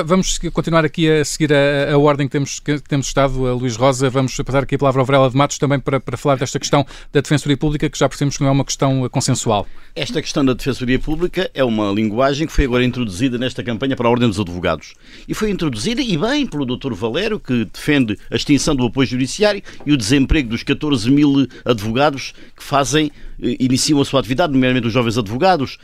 Vamos 0.04 0.38
continuar 0.52 0.84
aqui 0.84 1.08
a 1.08 1.24
seguir 1.24 1.52
a, 1.52 1.92
a 1.92 1.98
ordem 1.98 2.26
que 2.26 2.32
temos, 2.32 2.58
que 2.58 2.80
temos 2.80 3.06
estado, 3.06 3.46
a 3.46 3.54
Luís 3.54 3.76
Rosa. 3.76 4.10
Vamos 4.10 4.36
passar 4.36 4.64
aqui 4.64 4.74
a 4.74 4.78
palavra 4.78 5.00
ao 5.00 5.06
Varela 5.06 5.30
de 5.30 5.36
Matos 5.36 5.58
também 5.58 5.78
para, 5.78 6.00
para 6.00 6.16
falar 6.16 6.36
desta 6.36 6.58
questão 6.58 6.84
da 7.12 7.20
Defensoria 7.20 7.56
Pública, 7.56 7.88
que 7.88 7.98
já 7.98 8.08
percebemos 8.08 8.36
que 8.36 8.42
não 8.42 8.48
é 8.48 8.52
uma 8.52 8.64
questão 8.64 9.08
consensual. 9.08 9.66
Esta 9.94 10.20
questão 10.20 10.44
da 10.44 10.54
Defensoria 10.54 10.98
Pública 10.98 11.50
é 11.54 11.62
uma 11.62 11.92
linguagem 11.92 12.48
que 12.48 12.52
foi 12.52 12.64
agora 12.64 12.84
introduzida 12.84 13.38
nesta 13.38 13.62
campanha 13.62 13.94
para 13.94 14.08
a 14.08 14.10
Ordem 14.10 14.28
dos 14.28 14.40
Advogados. 14.40 14.94
E 15.28 15.34
foi 15.34 15.50
introduzida, 15.50 16.02
e 16.02 16.16
bem, 16.16 16.46
pelo 16.46 16.64
doutor 16.64 16.94
Valério, 16.94 17.38
que 17.38 17.64
defende 17.66 18.18
a 18.30 18.34
extinção 18.34 18.74
do 18.74 18.86
apoio 18.86 19.01
judiciário 19.04 19.62
e 19.84 19.92
o 19.92 19.96
desemprego 19.96 20.48
dos 20.48 20.62
14 20.62 21.10
mil 21.10 21.46
advogados 21.64 22.32
que 22.56 22.62
fazem, 22.62 23.10
eh, 23.40 23.56
iniciam 23.60 24.00
a 24.00 24.04
sua 24.04 24.20
atividade, 24.20 24.52
nomeadamente 24.52 24.86
os 24.86 24.92
jovens 24.92 25.18
advogados, 25.18 25.78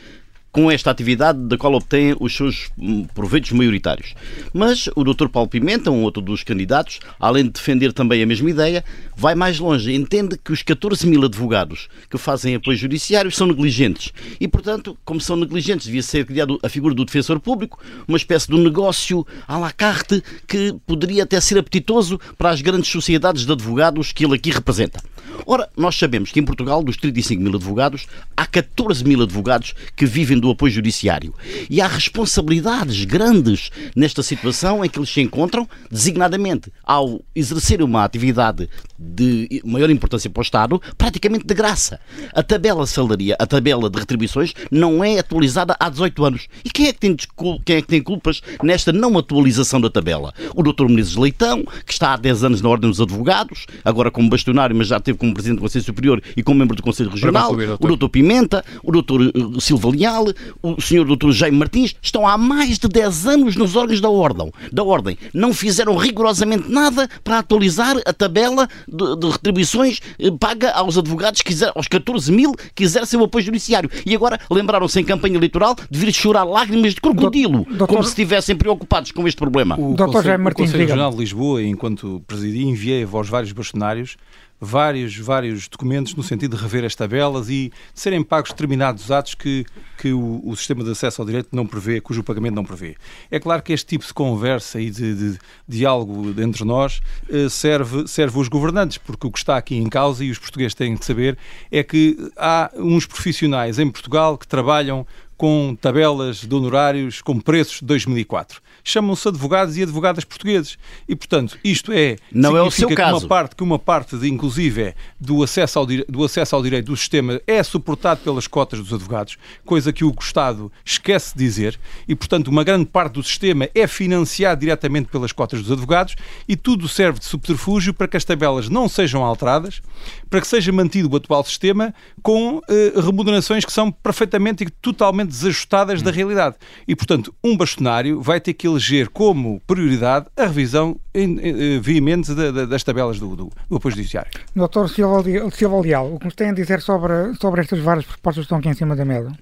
com 0.51 0.71
esta 0.71 0.91
atividade 0.91 1.39
da 1.41 1.57
qual 1.57 1.75
obtém 1.75 2.17
os 2.19 2.35
seus 2.35 2.71
hum, 2.79 3.07
proveitos 3.15 3.53
maioritários. 3.53 4.15
Mas 4.53 4.89
o 4.97 5.05
Dr. 5.05 5.29
Paulo 5.29 5.49
Pimenta, 5.49 5.91
um 5.91 6.03
outro 6.03 6.23
dos 6.23 6.43
candidatos, 6.43 7.01
além 7.21 7.45
de 7.45 7.51
defender 7.51 7.93
também 7.93 8.23
a 8.23 8.27
mesma 8.27 8.51
ideia, 8.51 8.85
vai 9.17 9.35
mais 9.35 9.59
longe. 9.59 9.95
Entende 9.95 10.39
que 10.39 10.53
os 10.53 10.63
14 10.63 11.07
mil 11.07 11.25
advogados 11.25 11.89
que 12.11 12.19
fazem 12.19 12.55
apoio 12.55 12.77
judiciário 12.77 13.31
são 13.31 13.47
negligentes. 13.47 14.13
E, 14.41 14.49
portanto, 14.49 14.97
como 15.05 15.21
são 15.21 15.37
negligentes, 15.37 15.87
devia 15.87 16.03
ser 16.03 16.25
criado 16.25 16.59
a 16.63 16.69
figura 16.69 16.95
do 16.95 17.05
defensor 17.05 17.39
público, 17.41 17.79
uma 18.07 18.17
espécie 18.17 18.49
de 18.49 18.59
negócio 18.59 19.27
à 19.47 19.59
la 19.59 19.71
carte 19.71 20.23
que 20.47 20.75
poderia 20.87 21.25
até 21.25 21.41
ser 21.41 21.59
apetitoso 21.59 22.19
para 22.37 22.51
as 22.51 22.61
grandes 22.61 22.91
sociedades 22.91 23.45
de 23.45 23.53
advogados 23.53 24.13
que 24.13 24.25
ele 24.25 24.35
aqui 24.35 24.51
representa. 24.51 25.01
Ora, 25.47 25.69
nós 25.77 25.97
sabemos 25.97 26.31
que 26.31 26.41
em 26.41 26.45
Portugal, 26.45 26.83
dos 26.83 26.97
35 26.97 27.43
mil 27.43 27.55
advogados, 27.55 28.07
há 28.37 28.47
14 28.47 29.05
mil 29.05 29.23
advogados 29.23 29.75
que 29.97 30.07
vivem 30.07 30.39
do 30.39 30.51
apoio 30.51 30.73
judiciário. 30.73 31.35
E 31.71 31.81
há 31.81 31.87
responsabilidades 31.87 33.05
grandes 33.05 33.71
nesta 33.95 34.23
situação 34.23 34.85
em 34.85 34.89
que 34.89 34.99
eles 34.99 35.11
se 35.11 35.21
encontram, 35.21 35.69
designadamente 35.91 36.73
ao 36.85 37.21
exercer 37.35 37.83
uma 37.83 38.05
atividade 38.05 38.69
de 38.99 39.63
maior 39.65 39.91
importância 39.91 40.29
para 40.29 40.41
o 40.41 40.43
Estado, 40.43 40.83
praticamente 40.97 41.47
de 41.47 41.55
graça. 41.55 42.01
A 42.33 42.43
tabela 42.43 42.87
salaria, 42.87 43.37
a 43.39 43.47
tabela 43.47 43.89
de 43.89 43.99
retribuições, 43.99 44.55
não 44.71 45.05
é 45.05 45.19
atualizada 45.19 45.77
há 45.79 45.89
18 45.89 46.25
anos. 46.25 46.49
E 46.65 46.71
quem 46.71 46.89
é 46.89 46.93
que 46.93 46.99
tem, 46.99 47.17
quem 47.65 47.77
é 47.77 47.83
que 47.83 47.89
tem 47.89 48.03
culpas 48.03 48.43
nesta 48.63 48.93
não 48.93 49.17
atualização 49.17 49.81
da 49.81 49.89
tabela? 49.89 50.35
O 50.55 50.63
Dr. 50.63 50.87
Menezes 50.87 51.17
Leitão, 51.17 51.65
que 51.87 51.93
está 51.93 52.15
há 52.15 52.17
10 52.17 52.45
anos 52.45 52.63
na 52.63 52.69
Ordem 52.69 52.91
dos 52.91 53.01
Advogados, 53.01 53.67
agora 53.85 54.11
como 54.11 54.29
bastonário, 54.29 54.75
mas 54.75 54.89
já 54.89 54.99
teve 54.99 55.19
como 55.19 55.33
Presidente 55.33 55.59
do 55.59 55.63
Conselho 55.63 55.85
Superior 55.85 56.23
e 56.37 56.43
como 56.43 56.59
membro 56.59 56.77
do 56.77 56.83
Conselho 56.83 57.11
Regional, 57.11 57.51
concluir, 57.51 57.71
o 57.79 57.97
Dr. 57.97 58.09
Pimenta, 58.09 58.65
o 58.83 58.91
Dr. 58.91 59.29
Eh, 59.29 59.61
Silva 59.61 59.91
Leal, 59.91 60.27
o 60.63 60.81
Sr. 60.81 61.05
Dr. 61.05 61.31
Jaime 61.31 61.57
Martins, 61.57 61.95
estão 62.03 62.27
há 62.27 62.37
mais 62.37 62.79
de 62.79 62.89
10 62.89 63.27
anos 63.27 63.57
nos 63.57 63.77
órgãos 63.77 64.01
da 64.01 64.09
Ordem. 64.09 64.53
Da 64.73 64.83
ordem. 64.83 65.19
Não 65.33 65.53
fizeram 65.53 65.97
rigorosamente 65.97 66.71
nada 66.71 67.09
para 67.23 67.39
atualizar 67.39 67.97
a 68.05 68.13
tabela 68.13 68.69
de, 68.89 69.17
de 69.21 69.31
retribuições 69.31 70.01
eh, 70.19 70.31
paga 70.39 70.71
aos 70.73 70.97
advogados, 70.99 71.43
quiser, 71.43 71.71
aos 71.75 71.89
14 71.89 72.31
mil 72.33 72.55
que 72.75 72.85
exercem 72.85 73.19
o 73.21 73.25
apoio 73.25 73.45
judiciário. 73.45 73.91
E 74.07 74.15
agora 74.15 74.39
lembraram-se 74.51 74.99
em 75.01 75.05
campanha 75.05 75.37
eleitoral 75.37 75.77
de 75.91 75.99
vir 75.99 76.13
chorar 76.13 76.45
lágrimas 76.45 76.95
de 76.95 77.01
crocodilo, 77.01 77.65
Doutor- 77.65 77.89
como 77.89 78.03
se 78.03 78.11
estivessem 78.11 78.57
preocupados 78.57 79.13
com 79.13 79.27
este 79.29 79.37
problema. 79.39 79.79
O 79.79 79.95
Dr. 79.95 80.05
Conselho, 80.07 80.23
Jaime 80.25 80.41
o 80.41 80.45
Martins, 80.45 80.67
Conselho 80.67 80.79
diga-me. 80.79 81.01
Regional 81.01 81.11
de 81.13 81.19
Lisboa, 81.19 81.63
enquanto 81.63 82.23
presidi, 82.27 82.65
enviei 82.65 83.07
aos 83.11 83.29
vários 83.29 83.53
bastonários 83.53 84.17
vários, 84.61 85.17
vários 85.17 85.69
documentos 85.69 86.15
no 86.15 86.23
sentido 86.23 86.57
de 86.57 86.63
rever 86.63 86.85
as 86.85 86.95
tabelas 86.95 87.49
e 87.49 87.71
de 87.95 88.01
serem 88.01 88.23
pagos 88.23 88.51
determinados 88.51 89.11
atos 89.11 89.35
que, 89.35 89.65
que 89.97 90.13
o, 90.13 90.43
o 90.45 90.57
sistema 90.57 90.83
de 90.83 90.91
acesso 90.91 91.23
ao 91.23 91.27
direito 91.27 91.49
não 91.53 91.67
prevê, 91.67 92.01
cujo 92.01 92.23
pagamento 92.23 92.55
não 92.55 92.65
prevê. 92.65 92.97
É 93.31 93.39
claro 93.39 93.63
que 93.63 93.73
este 93.73 93.87
tipo 93.87 94.05
de 94.05 94.13
conversa 94.13 94.81
e 94.81 94.91
de, 94.91 95.15
de 95.15 95.39
diálogo 95.67 96.41
entre 96.41 96.65
nós 96.65 97.01
eh, 97.29 97.49
serve, 97.49 98.07
serve 98.09 98.39
os 98.39 98.49
governantes, 98.49 98.99
porque 98.99 99.27
o 99.27 99.31
que 99.31 99.39
está 99.39 99.57
aqui 99.57 99.77
em 99.77 99.89
causa, 99.89 100.25
e 100.25 100.31
os 100.31 100.39
portugueses 100.39 100.75
têm 100.75 100.97
que 100.97 101.05
saber, 101.05 101.39
é 101.71 101.83
que 101.83 102.17
há 102.37 102.71
uns 102.77 103.07
profissionais 103.07 103.79
em 103.79 103.91
Portugal 103.91 104.37
que 104.37 104.47
trabalham 104.47 105.07
com 105.39 105.77
tabelas 105.81 106.39
de 106.39 106.53
honorários 106.53 107.23
com 107.23 107.39
preços 107.39 107.79
de 107.79 107.87
2004. 107.87 108.61
Chamam-se 108.89 109.29
advogados 109.29 109.77
e 109.77 109.83
advogadas 109.83 110.25
portugueses. 110.25 110.79
E, 111.07 111.15
portanto, 111.15 111.59
isto 111.63 111.93
é. 111.93 112.17
Não 112.33 112.57
é 112.57 112.63
o 112.63 112.71
seu 112.71 112.89
que 112.89 112.95
caso. 112.95 113.19
Uma 113.19 113.29
parte, 113.29 113.55
que 113.55 113.63
uma 113.63 113.79
parte, 113.79 114.17
de, 114.17 114.31
inclusive, 114.31 114.81
é 114.81 114.95
do 115.21 115.43
acesso, 115.43 115.79
ao, 115.79 115.85
do 115.85 116.25
acesso 116.25 116.57
ao 116.57 116.63
direito 116.63 116.87
do 116.87 116.97
sistema 116.97 117.39
é 117.47 117.63
suportado 117.63 118.23
pelas 118.23 118.47
cotas 118.47 118.81
dos 118.81 118.91
advogados, 118.91 119.37
coisa 119.63 119.93
que 119.93 120.03
o 120.03 120.15
Estado 120.19 120.73
esquece 120.83 121.37
de 121.37 121.45
dizer. 121.45 121.79
E, 122.09 122.15
portanto, 122.15 122.49
uma 122.49 122.65
grande 122.65 122.87
parte 122.87 123.13
do 123.13 123.23
sistema 123.23 123.69
é 123.75 123.87
financiado 123.87 124.63
diretamente 124.63 125.11
pelas 125.11 125.33
cotas 125.33 125.61
dos 125.61 125.71
advogados 125.71 126.17
e 126.49 126.57
tudo 126.57 126.89
serve 126.89 127.19
de 127.19 127.27
subterfúgio 127.27 127.93
para 127.93 128.09
que 128.09 128.17
as 128.17 128.25
tabelas 128.25 128.71
não 128.71 128.89
sejam 128.89 129.23
alteradas, 129.23 129.83
para 130.31 130.41
que 130.41 130.47
seja 130.47 130.73
mantido 130.73 131.13
o 131.13 131.17
atual 131.17 131.45
sistema 131.45 131.93
com 132.23 132.63
eh, 132.71 132.95
remunerações 132.97 133.67
que 133.67 133.73
são 133.73 133.93
perfeitamente 133.93 134.65
e 134.65 134.71
totalmente 134.71 135.29
desajustadas 135.29 136.01
da 136.01 136.11
realidade. 136.11 136.57
E, 136.87 136.97
portanto, 136.97 137.35
um 137.45 137.55
bastonário 137.55 138.23
vai 138.23 138.41
ter 138.41 138.55
que 138.55 138.67
eleger 138.67 138.78
como 139.13 139.61
prioridade 139.67 140.27
a 140.37 140.47
revisão 140.47 140.97
em- 141.15 141.39
em- 141.41 141.77
eh, 141.77 141.81
veemente 141.81 142.35
da- 142.35 142.51
da- 142.51 142.65
das 142.67 142.83
tabelas 142.85 143.19
do, 143.19 143.35
do, 143.37 143.51
do 143.69 143.77
apoio 143.77 143.95
judiciário. 143.95 144.31
Doutor 144.55 144.89
Silva 144.89 145.81
Leal, 145.81 146.15
o 146.15 146.19
que 146.19 146.25
nos 146.27 146.35
tem 146.35 146.51
a 146.51 146.53
dizer 146.55 146.81
sobre, 146.81 147.35
sobre 147.35 147.61
estas 147.61 147.79
várias 147.81 148.05
propostas 148.07 148.43
que 148.43 148.47
estão 148.47 148.59
aqui 148.59 148.69
em 148.69 148.75
cima 148.75 148.95
da 148.97 149.05
mesa? 149.05 149.33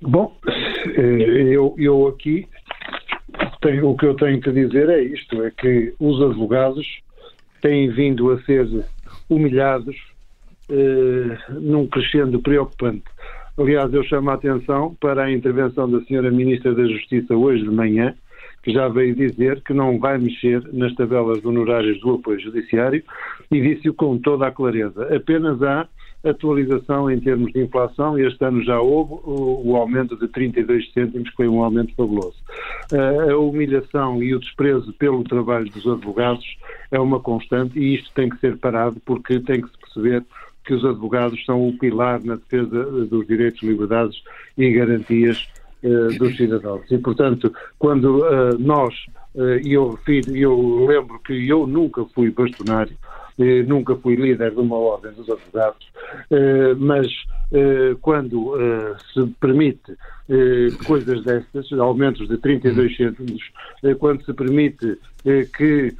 Bom, 0.00 0.36
eh, 0.96 1.54
eu, 1.54 1.74
eu 1.76 2.06
aqui 2.08 2.46
tenho, 3.60 3.88
o 3.90 3.96
que 3.96 4.06
eu 4.06 4.14
tenho 4.14 4.40
que 4.40 4.52
dizer 4.52 4.88
é 4.88 5.02
isto, 5.02 5.42
é 5.44 5.50
que 5.50 5.92
os 5.98 6.20
advogados 6.22 6.86
têm 7.60 7.90
vindo 7.90 8.30
a 8.30 8.40
ser 8.42 8.68
humilhados 9.28 9.96
eh, 10.68 11.38
num 11.50 11.86
crescendo 11.86 12.40
preocupante. 12.40 13.04
Aliás, 13.58 13.92
eu 13.92 14.02
chamo 14.04 14.30
a 14.30 14.34
atenção 14.34 14.96
para 14.98 15.24
a 15.24 15.30
intervenção 15.30 15.90
da 15.90 16.00
senhora 16.04 16.30
Ministra 16.30 16.74
da 16.74 16.86
Justiça 16.86 17.34
hoje 17.34 17.62
de 17.62 17.70
manhã, 17.70 18.14
que 18.62 18.72
já 18.72 18.88
veio 18.88 19.14
dizer 19.14 19.60
que 19.62 19.74
não 19.74 19.98
vai 19.98 20.16
mexer 20.16 20.62
nas 20.72 20.94
tabelas 20.94 21.42
de 21.42 21.48
honorários 21.48 22.00
do 22.00 22.14
apoio 22.14 22.40
judiciário 22.40 23.02
e 23.50 23.60
disse-o 23.60 23.92
com 23.92 24.16
toda 24.16 24.46
a 24.46 24.50
clareza. 24.50 25.14
Apenas 25.14 25.62
há 25.62 25.86
atualização 26.24 27.10
em 27.10 27.20
termos 27.20 27.52
de 27.52 27.60
inflação 27.60 28.18
e 28.18 28.24
este 28.24 28.42
ano 28.44 28.62
já 28.62 28.80
houve 28.80 29.20
o, 29.24 29.76
aumento 29.76 30.16
de 30.16 30.28
32 30.28 30.92
cêntimos, 30.92 31.28
que 31.28 31.36
foi 31.36 31.48
um 31.48 31.62
aumento 31.62 31.94
fabuloso. 31.94 32.36
Uh, 32.92 33.32
a 33.32 33.36
humilhação 33.36 34.22
e 34.22 34.34
o 34.34 34.38
desprezo 34.38 34.92
pelo 34.94 35.24
trabalho 35.24 35.68
dos 35.70 35.86
advogados 35.86 36.56
é 36.90 37.00
uma 37.00 37.18
constante 37.20 37.78
e 37.78 37.96
isto 37.96 38.10
tem 38.14 38.28
que 38.28 38.38
ser 38.38 38.56
parado 38.56 39.00
porque 39.04 39.40
tem 39.40 39.60
que 39.60 39.68
se 39.68 39.78
perceber 39.78 40.24
que 40.64 40.74
os 40.74 40.84
advogados 40.84 41.44
são 41.44 41.68
o 41.68 41.76
pilar 41.78 42.22
na 42.24 42.36
defesa 42.36 42.84
dos 43.06 43.26
direitos, 43.26 43.62
liberdades 43.62 44.22
e 44.56 44.70
garantias 44.72 45.48
eh, 45.84 46.16
dos 46.16 46.36
cidadãos. 46.36 46.88
E, 46.92 46.98
portanto, 46.98 47.52
quando 47.76 48.24
eh, 48.24 48.54
nós, 48.56 48.94
eh, 49.34 49.60
e 49.64 49.72
eu 49.72 49.98
eu 50.32 50.86
lembro 50.86 51.18
que 51.18 51.48
eu 51.48 51.66
nunca 51.66 52.04
fui 52.14 52.30
bastonário, 52.30 52.96
nunca 53.66 53.96
fui 53.96 54.14
líder 54.14 54.52
de 54.52 54.60
uma 54.60 54.76
ordem 54.76 55.10
dos 55.12 55.28
advogados, 55.28 55.90
mas 56.76 57.08
quando 58.02 58.54
se 59.12 59.26
permite 59.40 59.96
eh, 60.28 60.68
coisas 60.86 61.22
destas, 61.24 61.72
aumentos 61.78 62.28
de 62.28 62.36
32 62.38 62.96
cêntimos, 62.96 63.42
eh, 63.82 63.94
quando 63.94 64.24
se 64.24 64.32
permite 64.32 64.98
eh, 65.24 65.46
que 65.56 65.94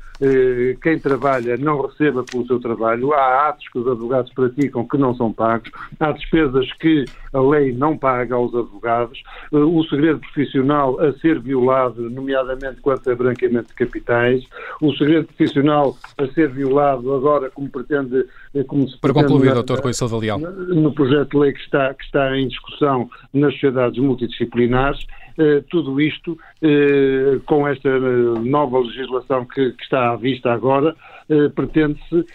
quem 0.80 1.00
trabalha 1.00 1.56
não 1.56 1.80
receba 1.84 2.22
pelo 2.22 2.46
seu 2.46 2.60
trabalho, 2.60 3.12
há 3.12 3.48
atos 3.48 3.66
que 3.68 3.76
os 3.80 3.88
advogados 3.88 4.32
praticam 4.32 4.86
que 4.86 4.96
não 4.96 5.16
são 5.16 5.32
pagos, 5.32 5.68
há 5.98 6.12
despesas 6.12 6.72
que 6.74 7.04
a 7.32 7.40
lei 7.40 7.72
não 7.72 7.98
paga 7.98 8.36
aos 8.36 8.54
advogados, 8.54 9.20
o 9.50 9.82
segredo 9.82 10.20
profissional 10.20 11.00
a 11.00 11.12
ser 11.14 11.40
violado, 11.40 12.08
nomeadamente 12.08 12.80
quanto 12.80 13.10
a 13.10 13.16
branqueamento 13.16 13.70
de 13.70 13.74
capitais, 13.74 14.44
o 14.80 14.92
segredo 14.92 15.26
profissional 15.26 15.96
a 16.16 16.26
ser 16.28 16.50
violado 16.50 17.12
agora 17.14 17.50
como 17.50 17.68
pretende, 17.68 18.24
como 18.68 18.88
se 18.88 18.96
Para 19.00 19.12
pretende 19.12 19.32
concluir, 19.32 19.54
na- 19.56 19.62
Dr. 19.62 19.80
Rui 19.82 19.92
Silva 19.92 20.18
Leal. 20.18 20.38
no 20.38 20.92
projeto 20.94 21.30
de 21.30 21.38
lei 21.38 21.52
que 21.52 21.60
está, 21.62 21.92
que 21.94 22.04
está 22.04 22.38
em 22.38 22.46
discussão 22.46 23.10
nas 23.34 23.52
sociedades 23.54 23.98
multidisciplinares, 24.12 25.06
eh, 25.38 25.62
tudo 25.70 26.00
isto, 26.00 26.36
eh, 26.60 27.38
com 27.46 27.66
esta 27.66 27.88
eh, 27.88 28.38
nova 28.44 28.78
legislação 28.80 29.46
que, 29.46 29.72
que 29.72 29.82
está 29.82 30.10
à 30.10 30.16
vista 30.16 30.52
agora, 30.52 30.94
pretende-se 31.54 32.26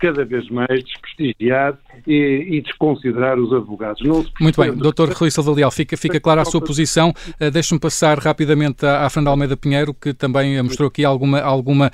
cada 0.00 0.22
vez 0.22 0.50
mais 0.50 0.84
desprestigiar 0.84 1.78
e, 2.06 2.46
e 2.50 2.60
desconsiderar 2.60 3.38
os 3.38 3.50
advogados. 3.54 4.02
Muito 4.38 4.60
bem, 4.60 4.76
Dr. 4.76 5.12
Rui 5.14 5.30
Silva 5.30 5.52
Leal, 5.52 5.70
fica, 5.70 5.96
fica 5.96 6.20
clara 6.20 6.42
a 6.42 6.44
sua 6.44 6.60
posição. 6.60 7.14
Deixe-me 7.50 7.80
passar 7.80 8.18
rapidamente 8.18 8.84
à, 8.84 9.06
à 9.06 9.08
Fernanda 9.08 9.30
Almeida 9.30 9.56
Pinheiro, 9.56 9.94
que 9.94 10.12
também 10.12 10.60
mostrou 10.62 10.88
aqui 10.88 11.06
alguma, 11.06 11.40
alguma 11.40 11.90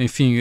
enfim, 0.00 0.36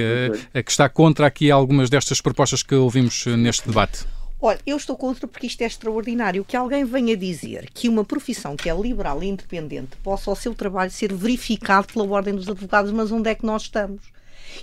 que 0.53 0.71
está 0.71 0.87
contra 0.87 1.27
aqui 1.27 1.51
algumas 1.51 1.89
destas 1.89 2.21
propostas 2.21 2.63
que 2.63 2.75
ouvimos 2.75 3.25
neste 3.25 3.67
debate. 3.67 4.14
Olha, 4.47 4.59
eu 4.63 4.77
estou 4.77 4.95
contra 4.95 5.27
porque 5.27 5.47
isto 5.47 5.59
é 5.63 5.65
extraordinário. 5.65 6.45
Que 6.45 6.55
alguém 6.55 6.85
venha 6.85 7.17
dizer 7.17 7.67
que 7.73 7.89
uma 7.89 8.05
profissão 8.05 8.55
que 8.55 8.69
é 8.69 8.75
liberal 8.75 9.23
e 9.23 9.27
independente 9.27 9.97
possa 10.03 10.29
o 10.29 10.35
seu 10.35 10.53
trabalho 10.53 10.91
ser 10.91 11.11
verificado 11.11 11.87
pela 11.91 12.05
Ordem 12.05 12.35
dos 12.35 12.47
Advogados, 12.47 12.91
mas 12.91 13.11
onde 13.11 13.27
é 13.27 13.33
que 13.33 13.43
nós 13.43 13.63
estamos? 13.63 14.03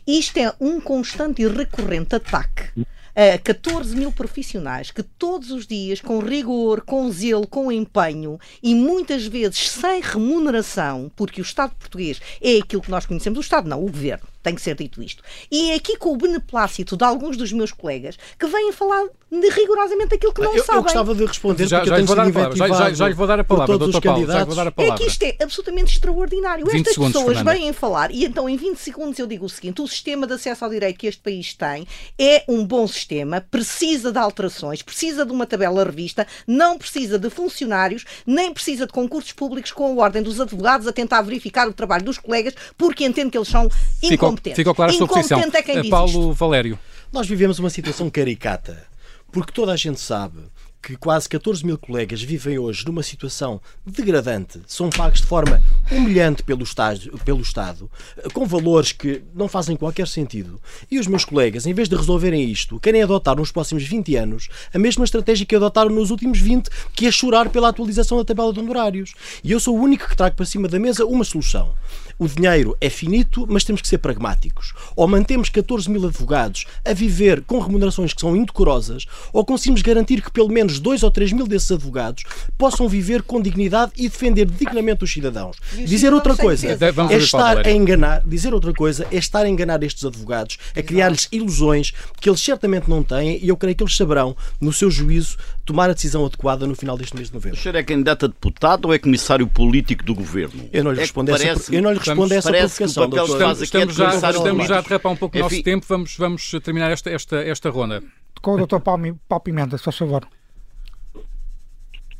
Isto 0.07 0.37
é 0.37 0.55
um 0.61 0.81
constante 0.81 1.43
e 1.43 1.49
recorrente 1.49 2.15
ataque 2.15 2.87
a 3.17 3.37
14 3.39 3.97
mil 3.97 4.13
profissionais 4.13 4.93
que 4.93 5.03
todos 5.03 5.51
os 5.51 5.67
dias, 5.67 6.01
com 6.01 6.21
rigor, 6.21 6.83
com 6.83 7.11
zelo, 7.11 7.49
com 7.49 7.73
empenho 7.73 8.39
e 8.63 8.77
muitas 8.77 9.27
vezes 9.27 9.69
sem 9.69 10.01
remuneração, 10.01 11.11
porque 11.17 11.41
o 11.41 11.43
Estado 11.43 11.75
português 11.75 12.21
é 12.41 12.59
aquilo 12.59 12.83
que 12.83 12.91
nós 12.91 13.05
conhecemos, 13.05 13.37
o 13.37 13.43
Estado 13.43 13.69
não, 13.69 13.81
o 13.81 13.91
Governo, 13.91 14.29
tem 14.43 14.55
que 14.55 14.61
ser 14.63 14.75
dito 14.75 15.03
isto. 15.03 15.23
E 15.51 15.71
é 15.71 15.75
aqui 15.75 15.97
com 15.97 16.13
o 16.13 16.17
beneplácito 16.17 16.97
de 16.97 17.05
alguns 17.05 17.37
dos 17.37 17.53
meus 17.53 17.73
colegas 17.73 18.17
que 18.39 18.47
vêm 18.47 18.73
falar 18.73 19.07
de 19.31 19.49
rigorosamente 19.49 20.15
aquilo 20.15 20.33
que 20.35 20.43
não 20.43 20.55
eu, 20.55 20.63
sabem. 20.63 20.77
eu 20.79 20.83
gostava 20.83 21.15
de 21.15 21.25
responder 21.25 21.67
Já, 21.67 21.79
porque 21.79 21.89
já 21.91 21.97
eu 21.97 22.01
lhe 22.01 22.07
tenho 22.07 22.07
vou 22.07 22.17
dar 22.17 22.23
a 22.23 22.27
sido 22.27 22.35
palavra, 22.35 22.57
já, 22.57 22.69
já, 22.91 22.95
já 22.95 23.09
lhe 23.09 23.15
vou 23.15 23.27
dar 23.27 23.41
a 23.41 23.45
palavra, 23.45 23.79
todos 23.79 23.89
Dr. 23.89 23.97
os 23.97 24.01
Paulo, 24.05 24.19
já 24.21 24.25
lhe 24.25 24.27
candidatos. 24.27 24.47
vou 24.55 24.57
dar 24.57 24.67
a 24.67 24.69
É 24.69 24.71
palavra. 24.73 24.97
que 25.05 25.11
isto 25.11 25.23
é 25.23 25.37
absolutamente 25.43 25.93
extraordinário. 25.93 26.67
20 26.67 26.77
Estas 26.77 26.95
segundos, 26.95 27.13
pessoas 27.15 27.37
Fernanda. 27.39 27.59
vêm 27.59 27.73
falar 27.73 28.11
e 28.11 28.25
então 28.27 28.47
em 28.49 28.57
20 28.57 28.77
segundos 28.77 29.19
eu 29.19 29.27
digo 29.27 29.47
o 29.47 29.49
seguinte: 29.49 29.81
o 29.81 29.89
sistema 29.89 30.27
de 30.27 30.35
acesso 30.35 30.65
ao 30.65 30.71
direito 30.71 30.99
que 30.99 31.07
este 31.07 31.23
país 31.23 31.55
tem 31.55 31.87
é 32.19 32.45
um 32.47 32.63
bom 32.65 32.87
sistema, 32.87 33.41
precisa 33.41 34.13
de 34.13 34.19
alterações, 34.19 34.83
precisa 34.83 35.25
de 35.25 35.33
uma 35.33 35.47
tabela 35.47 35.83
revista, 35.83 36.27
não 36.47 36.77
precisa 36.77 37.19
de 37.19 37.31
funcionários, 37.31 38.05
nem 38.27 38.53
precisa 38.53 38.87
de 38.87 38.93
concursos 38.93 39.33
públicos 39.33 39.73
com 39.73 39.99
a 39.99 40.05
ordem 40.05 40.23
dos 40.23 40.41
advogados 40.43 40.87
a 40.87 40.93
tentar 40.93 41.23
verificar 41.23 41.67
o 41.67 41.73
trabalho 41.73 42.05
dos 42.05 42.19
colegas 42.19 42.53
porque 42.77 43.03
entende 43.05 43.31
que 43.31 43.39
eles 43.39 43.49
são 43.49 43.69
Ficou, 44.01 44.32
incompetentes. 44.33 44.57
ficou 44.57 44.75
clara 44.75 44.93
a 44.93 44.95
sua 44.95 45.07
posição. 45.07 45.39
Incompetente 45.39 45.71
é 45.71 45.75
quem 45.75 45.79
Uh, 45.79 45.83
diz 45.83 45.91
Paulo 45.91 46.09
isto. 46.09 46.33
Valério. 46.33 46.79
Nós 47.13 47.27
vivemos 47.27 47.59
uma 47.59 47.71
situação 47.71 48.09
caricata, 48.09 48.87
porque 49.31 49.53
toda 49.53 49.73
a 49.73 49.77
gente 49.77 50.01
sabe 50.01 50.41
que 50.83 50.97
quase 50.97 51.29
14 51.29 51.65
mil 51.65 51.79
colegas 51.79 52.21
vivem 52.21 52.59
hoje 52.59 52.85
numa 52.85 53.05
situação 53.05 53.61
degradante, 53.87 54.61
são 54.67 54.91
pagos 54.91 55.21
de 55.21 55.27
forma 55.27 55.63
humilhante 55.93 56.43
pelo 56.43 56.65
Estado, 56.65 57.17
pelo 57.25 57.41
Estado, 57.41 57.89
com 58.33 58.45
valores 58.45 58.91
que 58.91 59.23
não 59.33 59.47
fazem 59.47 59.77
qualquer 59.77 60.09
sentido. 60.09 60.61
E 60.91 60.99
os 60.99 61.07
meus 61.07 61.25
colegas, 61.25 61.67
em 61.67 61.73
vez 61.73 61.89
de 61.89 61.95
resolverem 61.95 62.51
isto, 62.51 62.81
querem 62.81 63.01
adotar 63.01 63.37
nos 63.37 63.53
próximos 63.53 63.85
20 63.85 64.17
anos 64.17 64.49
a 64.75 64.79
mesma 64.79 65.05
estratégia 65.05 65.47
que 65.47 65.55
adotaram 65.55 65.91
nos 65.91 66.11
últimos 66.11 66.41
20, 66.41 66.69
que 66.93 67.07
é 67.07 67.13
chorar 67.13 67.49
pela 67.49 67.69
atualização 67.69 68.19
da 68.19 68.25
tabela 68.25 68.53
de 68.53 68.59
honorários. 68.59 69.15
E 69.45 69.53
eu 69.53 69.61
sou 69.61 69.79
o 69.79 69.81
único 69.81 70.09
que 70.09 70.17
trago 70.17 70.35
para 70.35 70.45
cima 70.45 70.67
da 70.67 70.81
mesa 70.81 71.07
uma 71.07 71.23
solução. 71.23 71.75
O 72.23 72.29
dinheiro 72.29 72.77
é 72.81 72.89
finito, 72.89 73.47
mas 73.49 73.65
temos 73.65 73.83
que 73.83 73.89
ser 73.89 73.99
pragmáticos. 73.99 74.73
Ou 74.95 75.09
mantemos 75.09 75.49
14 75.49 75.91
mil 75.91 76.07
advogados 76.07 76.67
a 76.85 76.93
viver 76.93 77.43
com 77.43 77.59
remunerações 77.59 78.13
que 78.13 78.21
são 78.21 78.37
indecorosas, 78.37 79.07
ou 79.33 79.45
conseguimos 79.45 79.83
garantir 79.83 80.23
que 80.23 80.31
pelo 80.31 80.49
menos 80.49 80.79
2 80.79 81.03
ou 81.03 81.11
3 81.11 81.33
mil 81.33 81.47
desses 81.47 81.73
advogados 81.73 82.23
possam 82.57 82.89
viver 82.89 83.23
com 83.23 83.41
dignidade 83.41 83.93
e 83.97 84.09
defender 84.09 84.47
dignamente 84.47 85.03
os 85.03 85.13
cidadãos. 85.13 85.57
Dizer 85.73 86.13
outra 86.13 86.37
coisa 86.37 86.69
é 87.11 87.17
estar 87.17 87.67
a 87.67 87.71
enganar, 87.71 88.23
dizer 88.25 88.55
outra 88.55 88.73
coisa 88.73 89.05
é 89.11 89.17
estar 89.17 89.45
a 89.45 89.49
enganar 89.49 89.83
estes 89.83 90.05
advogados, 90.05 90.59
a 90.77 90.83
criar-lhes 90.83 91.29
ilusões 91.33 91.93
que 92.21 92.29
eles 92.29 92.41
certamente 92.41 92.89
não 92.89 93.03
têm 93.03 93.39
e 93.43 93.49
eu 93.49 93.57
creio 93.57 93.75
que 93.75 93.83
eles 93.83 93.97
saberão, 93.97 94.37
no 94.61 94.73
seu 94.73 94.91
juízo, 94.91 95.37
tomar 95.65 95.91
a 95.91 95.93
decisão 95.93 96.25
adequada 96.25 96.67
no 96.67 96.75
final 96.75 96.97
deste 96.97 97.15
mês 97.15 97.29
de 97.29 97.35
novembro. 97.35 97.59
O 97.59 97.63
senhor 97.63 97.75
é 97.75 97.83
candidato 97.83 98.27
a 98.27 98.29
deputado 98.29 98.87
ou 98.87 98.95
é 98.95 98.99
comissário 98.99 99.47
político 99.47 100.05
do 100.05 100.15
governo? 100.15 100.69
Eu 100.73 100.85
não 100.85 100.93
lhe 100.93 101.01
respondo, 101.01 101.31
é 101.31 101.47
essa, 101.47 101.75
eu 101.75 101.83
não 101.83 101.93
lhe 101.93 101.99
respondo 101.99 102.35
essa 102.35 102.51
provocação. 102.51 103.35
Estamos, 103.35 103.63
estamos, 103.63 103.95
já, 103.95 104.15
estamos 104.31 104.67
já 104.67 104.79
a 104.79 104.81
derrapar 104.81 105.13
um 105.13 105.17
pouco 105.17 105.37
o 105.37 105.41
nosso 105.41 105.63
tempo, 105.63 105.87
vamos, 105.89 106.17
vamos 106.17 106.51
terminar 106.63 106.91
esta, 106.91 107.11
esta, 107.11 107.37
esta 107.37 107.71
ronda. 107.71 108.03
Com 108.41 108.55
o 108.55 108.67
Dr. 108.67 108.81
Paulo, 108.81 109.19
Paulo 109.29 109.45
Pimenta, 109.45 109.79
se 109.79 109.85
faz 109.85 109.97
favor. 109.97 110.27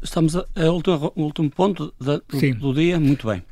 Estamos 0.01 0.37
a, 0.37 0.45
a 0.57 0.71
último, 0.71 1.13
último 1.17 1.51
ponto 1.51 1.95
da, 2.01 2.17
do, 2.17 2.55
do, 2.55 2.75
dia, 2.75 2.99
muito 2.99 3.27
bem. 3.27 3.43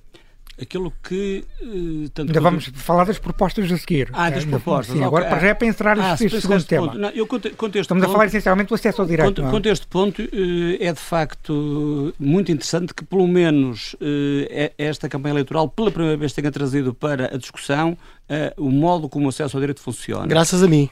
Aquilo 0.60 0.92
que. 1.02 1.44
Uh, 1.62 2.08
tanto 2.10 2.28
Ainda 2.28 2.40
vamos 2.40 2.70
falar 2.74 3.04
das 3.04 3.18
propostas 3.18 3.70
a 3.70 3.78
seguir. 3.78 4.10
Ah, 4.12 4.30
das 4.30 4.44
propostas. 4.44 4.94
Sim, 4.94 5.02
agora 5.04 5.26
para 5.26 5.38
já 5.38 5.48
é 5.48 5.54
para 5.54 5.66
entrar 5.66 5.98
ah, 5.98 6.14
este 6.14 6.40
segundo 6.40 6.64
tema. 6.64 6.94
Não, 6.94 7.08
eu 7.10 7.26
conto, 7.26 7.50
conto 7.56 7.78
Estamos 7.78 8.02
ponto, 8.02 8.10
a 8.10 8.12
falar 8.12 8.26
essencialmente 8.26 8.68
do 8.68 8.74
acesso 8.74 9.00
ao 9.00 9.06
direito. 9.06 9.28
Conto, 9.28 9.48
é? 9.48 9.50
conto 9.50 9.68
este 9.68 9.86
ponto 9.86 10.22
uh, 10.22 10.76
é 10.78 10.92
de 10.92 11.00
facto 11.00 12.14
muito 12.18 12.52
interessante 12.52 12.92
que, 12.94 13.04
pelo 13.04 13.26
menos, 13.26 13.96
esta 14.76 15.08
campanha 15.08 15.34
eleitoral, 15.34 15.68
pela 15.68 15.90
primeira 15.90 16.16
vez, 16.16 16.32
tenha 16.32 16.50
trazido 16.50 16.92
para 16.92 17.34
a 17.34 17.38
discussão 17.38 17.96
o 18.56 18.70
modo 18.70 19.08
como 19.08 19.26
o 19.26 19.28
acesso 19.28 19.56
ao 19.56 19.60
direito 19.60 19.80
funciona. 19.80 20.26
Graças 20.26 20.62
a 20.62 20.68
mim 20.68 20.88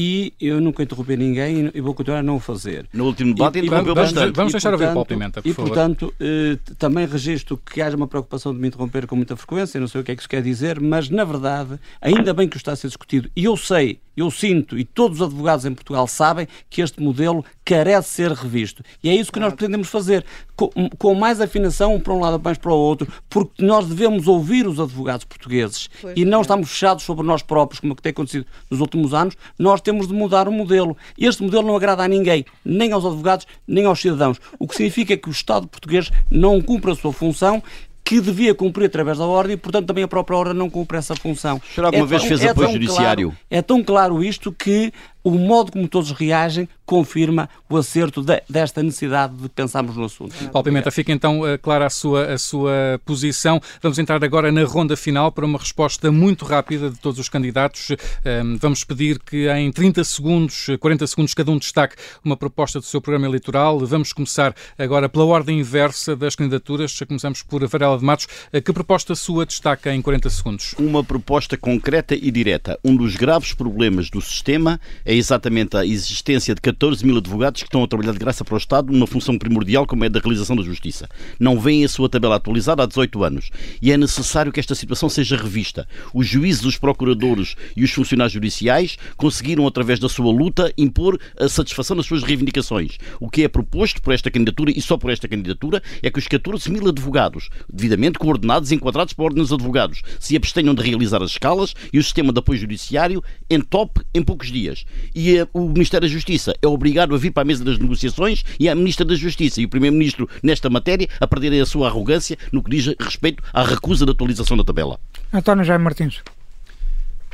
e 0.00 0.32
eu 0.40 0.60
nunca 0.60 0.80
interrompi 0.80 1.16
ninguém 1.16 1.72
e 1.74 1.80
vou 1.80 1.92
continuar 1.92 2.20
a 2.20 2.22
não 2.22 2.36
o 2.36 2.38
fazer. 2.38 2.86
No 2.92 3.06
último 3.06 3.34
debate 3.34 3.58
interrompeu 3.58 3.96
bastante. 3.96 4.32
Vamos 4.36 4.52
deixar 4.52 4.72
ouvir 4.72 4.86
Paulo 4.86 5.04
Pimenta, 5.04 5.42
por 5.42 5.48
E, 5.48 5.52
portanto, 5.52 6.14
eh, 6.20 6.56
também 6.78 7.04
registro 7.04 7.56
que 7.56 7.82
haja 7.82 7.96
uma 7.96 8.06
preocupação 8.06 8.54
de 8.54 8.60
me 8.60 8.68
interromper 8.68 9.08
com 9.08 9.16
muita 9.16 9.34
frequência, 9.34 9.80
não 9.80 9.88
sei 9.88 10.00
o 10.00 10.04
que 10.04 10.12
é 10.12 10.14
que 10.14 10.22
isso 10.22 10.28
quer 10.28 10.40
dizer, 10.40 10.80
mas, 10.80 11.10
na 11.10 11.24
verdade, 11.24 11.80
ainda 12.00 12.32
bem 12.32 12.48
que 12.48 12.56
o 12.56 12.58
está 12.58 12.70
a 12.70 12.76
ser 12.76 12.86
discutido, 12.86 13.28
e 13.34 13.44
eu 13.44 13.56
sei, 13.56 13.98
eu 14.16 14.30
sinto, 14.30 14.78
e 14.78 14.84
todos 14.84 15.20
os 15.20 15.26
advogados 15.26 15.64
em 15.64 15.74
Portugal 15.74 16.06
sabem, 16.06 16.46
que 16.70 16.80
este 16.80 17.02
modelo 17.02 17.44
carece 17.68 18.08
de 18.08 18.14
ser 18.14 18.32
revisto. 18.32 18.82
E 19.04 19.10
é 19.10 19.14
isso 19.14 19.30
que 19.30 19.38
nós 19.38 19.52
pretendemos 19.52 19.88
fazer, 19.88 20.24
com, 20.56 20.70
com 20.96 21.14
mais 21.14 21.38
afinação, 21.38 22.00
para 22.00 22.14
um 22.14 22.20
lado, 22.20 22.42
mais 22.42 22.56
para 22.56 22.72
o 22.72 22.74
outro, 22.74 23.06
porque 23.28 23.62
nós 23.62 23.86
devemos 23.86 24.26
ouvir 24.26 24.66
os 24.66 24.80
advogados 24.80 25.26
portugueses 25.26 25.90
pois 26.00 26.14
e 26.16 26.24
não 26.24 26.38
é. 26.38 26.40
estamos 26.40 26.70
fechados 26.70 27.04
sobre 27.04 27.26
nós 27.26 27.42
próprios, 27.42 27.78
como 27.78 27.94
tem 27.94 28.08
acontecido 28.08 28.46
nos 28.70 28.80
últimos 28.80 29.12
anos, 29.12 29.36
nós 29.58 29.82
temos 29.82 30.08
de 30.08 30.14
mudar 30.14 30.48
o 30.48 30.52
modelo. 30.52 30.96
Este 31.18 31.42
modelo 31.42 31.66
não 31.66 31.76
agrada 31.76 32.02
a 32.02 32.08
ninguém, 32.08 32.46
nem 32.64 32.90
aos 32.90 33.04
advogados, 33.04 33.46
nem 33.66 33.84
aos 33.84 34.00
cidadãos. 34.00 34.40
O 34.58 34.66
que 34.66 34.74
significa 34.74 35.14
que 35.14 35.28
o 35.28 35.32
Estado 35.32 35.68
português 35.68 36.10
não 36.30 36.62
cumpre 36.62 36.90
a 36.90 36.94
sua 36.94 37.12
função 37.12 37.62
que 38.08 38.22
devia 38.22 38.54
cumprir 38.54 38.86
através 38.86 39.18
da 39.18 39.26
ordem 39.26 39.52
e, 39.52 39.56
portanto, 39.58 39.86
também 39.86 40.02
a 40.02 40.08
própria 40.08 40.38
ordem 40.38 40.54
não 40.54 40.70
cumpre 40.70 40.96
essa 40.96 41.14
função. 41.14 41.58
O 41.58 41.74
senhor 41.74 41.84
alguma 41.84 42.04
é 42.04 42.06
vez 42.06 42.22
tão, 42.22 42.28
fez 42.28 42.42
é 42.42 42.48
apoio 42.48 42.72
judiciário? 42.72 43.28
Claro, 43.28 43.44
é 43.50 43.60
tão 43.60 43.84
claro 43.84 44.24
isto 44.24 44.50
que 44.50 44.90
o 45.28 45.38
modo 45.38 45.72
como 45.72 45.86
todos 45.88 46.10
reagem 46.12 46.68
confirma 46.88 47.50
o 47.68 47.76
acerto 47.76 48.22
de, 48.22 48.42
desta 48.48 48.82
necessidade 48.82 49.34
de 49.36 49.48
pensarmos 49.50 49.94
no 49.94 50.04
assunto. 50.04 50.34
Paulo 50.50 50.64
Pimenta, 50.64 50.90
fica 50.90 51.12
então 51.12 51.42
uh, 51.42 51.58
clara 51.58 51.84
a 51.84 51.90
sua, 51.90 52.32
a 52.32 52.38
sua 52.38 52.98
posição. 53.04 53.60
Vamos 53.82 53.98
entrar 53.98 54.24
agora 54.24 54.50
na 54.50 54.64
ronda 54.64 54.96
final 54.96 55.30
para 55.30 55.44
uma 55.44 55.58
resposta 55.58 56.10
muito 56.10 56.46
rápida 56.46 56.88
de 56.88 56.98
todos 56.98 57.18
os 57.18 57.28
candidatos. 57.28 57.90
Um, 58.24 58.56
vamos 58.56 58.84
pedir 58.84 59.18
que 59.18 59.50
em 59.50 59.70
30 59.70 60.02
segundos, 60.02 60.66
40 60.80 61.06
segundos, 61.06 61.34
cada 61.34 61.50
um 61.50 61.58
destaque 61.58 61.96
uma 62.24 62.38
proposta 62.38 62.78
do 62.78 62.86
seu 62.86 63.02
programa 63.02 63.26
eleitoral. 63.26 63.78
Vamos 63.80 64.14
começar 64.14 64.54
agora 64.78 65.10
pela 65.10 65.26
ordem 65.26 65.60
inversa 65.60 66.16
das 66.16 66.34
candidaturas. 66.34 66.98
Começamos 67.06 67.42
por 67.42 67.66
Varela 67.66 67.98
de 67.98 68.04
Matos. 68.04 68.26
Uh, 68.50 68.62
que 68.62 68.72
proposta 68.72 69.14
sua 69.14 69.44
destaca 69.44 69.94
em 69.94 70.00
40 70.00 70.30
segundos? 70.30 70.74
Uma 70.78 71.04
proposta 71.04 71.54
concreta 71.54 72.14
e 72.14 72.30
direta. 72.30 72.78
Um 72.82 72.96
dos 72.96 73.14
graves 73.14 73.52
problemas 73.52 74.08
do 74.08 74.22
sistema 74.22 74.80
é 75.04 75.14
exatamente 75.18 75.76
a 75.76 75.84
existência 75.84 76.54
de 76.54 76.60
14 76.60 77.04
mil 77.04 77.16
advogados 77.18 77.62
que 77.62 77.68
estão 77.68 77.82
a 77.82 77.88
trabalhar 77.88 78.12
de 78.12 78.18
graça 78.18 78.44
para 78.44 78.54
o 78.54 78.58
Estado 78.58 78.92
numa 78.92 79.06
função 79.06 79.36
primordial 79.36 79.86
como 79.86 80.04
é 80.04 80.08
da 80.08 80.20
realização 80.20 80.56
da 80.56 80.62
justiça. 80.62 81.08
Não 81.38 81.58
vêm 81.58 81.84
a 81.84 81.88
sua 81.88 82.08
tabela 82.08 82.36
atualizada 82.36 82.82
há 82.82 82.86
18 82.86 83.24
anos 83.24 83.50
e 83.82 83.92
é 83.92 83.96
necessário 83.96 84.52
que 84.52 84.60
esta 84.60 84.74
situação 84.74 85.08
seja 85.08 85.36
revista. 85.36 85.86
Os 86.14 86.26
juízes, 86.26 86.64
os 86.64 86.78
procuradores 86.78 87.56
e 87.76 87.84
os 87.84 87.90
funcionários 87.90 88.32
judiciais 88.32 88.96
conseguiram, 89.16 89.66
através 89.66 89.98
da 89.98 90.08
sua 90.08 90.32
luta, 90.32 90.72
impor 90.78 91.18
a 91.38 91.48
satisfação 91.48 91.96
das 91.96 92.06
suas 92.06 92.22
reivindicações. 92.22 92.98
O 93.20 93.28
que 93.28 93.42
é 93.42 93.48
proposto 93.48 94.00
por 94.00 94.14
esta 94.14 94.30
candidatura 94.30 94.70
e 94.70 94.80
só 94.80 94.96
por 94.96 95.10
esta 95.10 95.28
candidatura 95.28 95.82
é 96.02 96.10
que 96.10 96.18
os 96.18 96.28
14 96.28 96.70
mil 96.70 96.88
advogados, 96.88 97.48
devidamente 97.72 98.18
coordenados 98.18 98.70
e 98.70 98.74
enquadrados 98.74 99.12
por 99.12 99.24
ordem 99.24 99.42
dos 99.42 99.52
advogados, 99.52 100.02
se 100.20 100.36
abstenham 100.36 100.74
de 100.74 100.82
realizar 100.82 101.22
as 101.22 101.32
escalas 101.32 101.74
e 101.92 101.98
o 101.98 102.02
sistema 102.02 102.32
de 102.32 102.38
apoio 102.38 102.58
judiciário 102.58 103.22
entope 103.50 104.02
em 104.14 104.22
poucos 104.22 104.48
dias 104.50 104.84
e 105.14 105.46
o 105.52 105.68
Ministério 105.68 106.08
da 106.08 106.12
Justiça 106.12 106.54
é 106.60 106.66
obrigado 106.66 107.14
a 107.14 107.18
vir 107.18 107.30
para 107.30 107.42
a 107.42 107.46
mesa 107.46 107.64
das 107.64 107.78
negociações 107.78 108.44
e 108.58 108.68
a 108.68 108.74
Ministra 108.74 109.04
da 109.04 109.14
Justiça 109.14 109.60
e 109.60 109.64
o 109.64 109.68
Primeiro-Ministro 109.68 110.28
nesta 110.42 110.68
matéria 110.70 111.08
a 111.20 111.26
perderem 111.26 111.60
a 111.60 111.66
sua 111.66 111.88
arrogância 111.88 112.36
no 112.52 112.62
que 112.62 112.70
diz 112.70 112.94
respeito 113.00 113.42
à 113.52 113.62
recusa 113.62 114.04
da 114.04 114.12
atualização 114.12 114.56
da 114.56 114.64
tabela. 114.64 114.98
António 115.32 115.64
Jaime 115.64 115.84
Martins. 115.84 116.22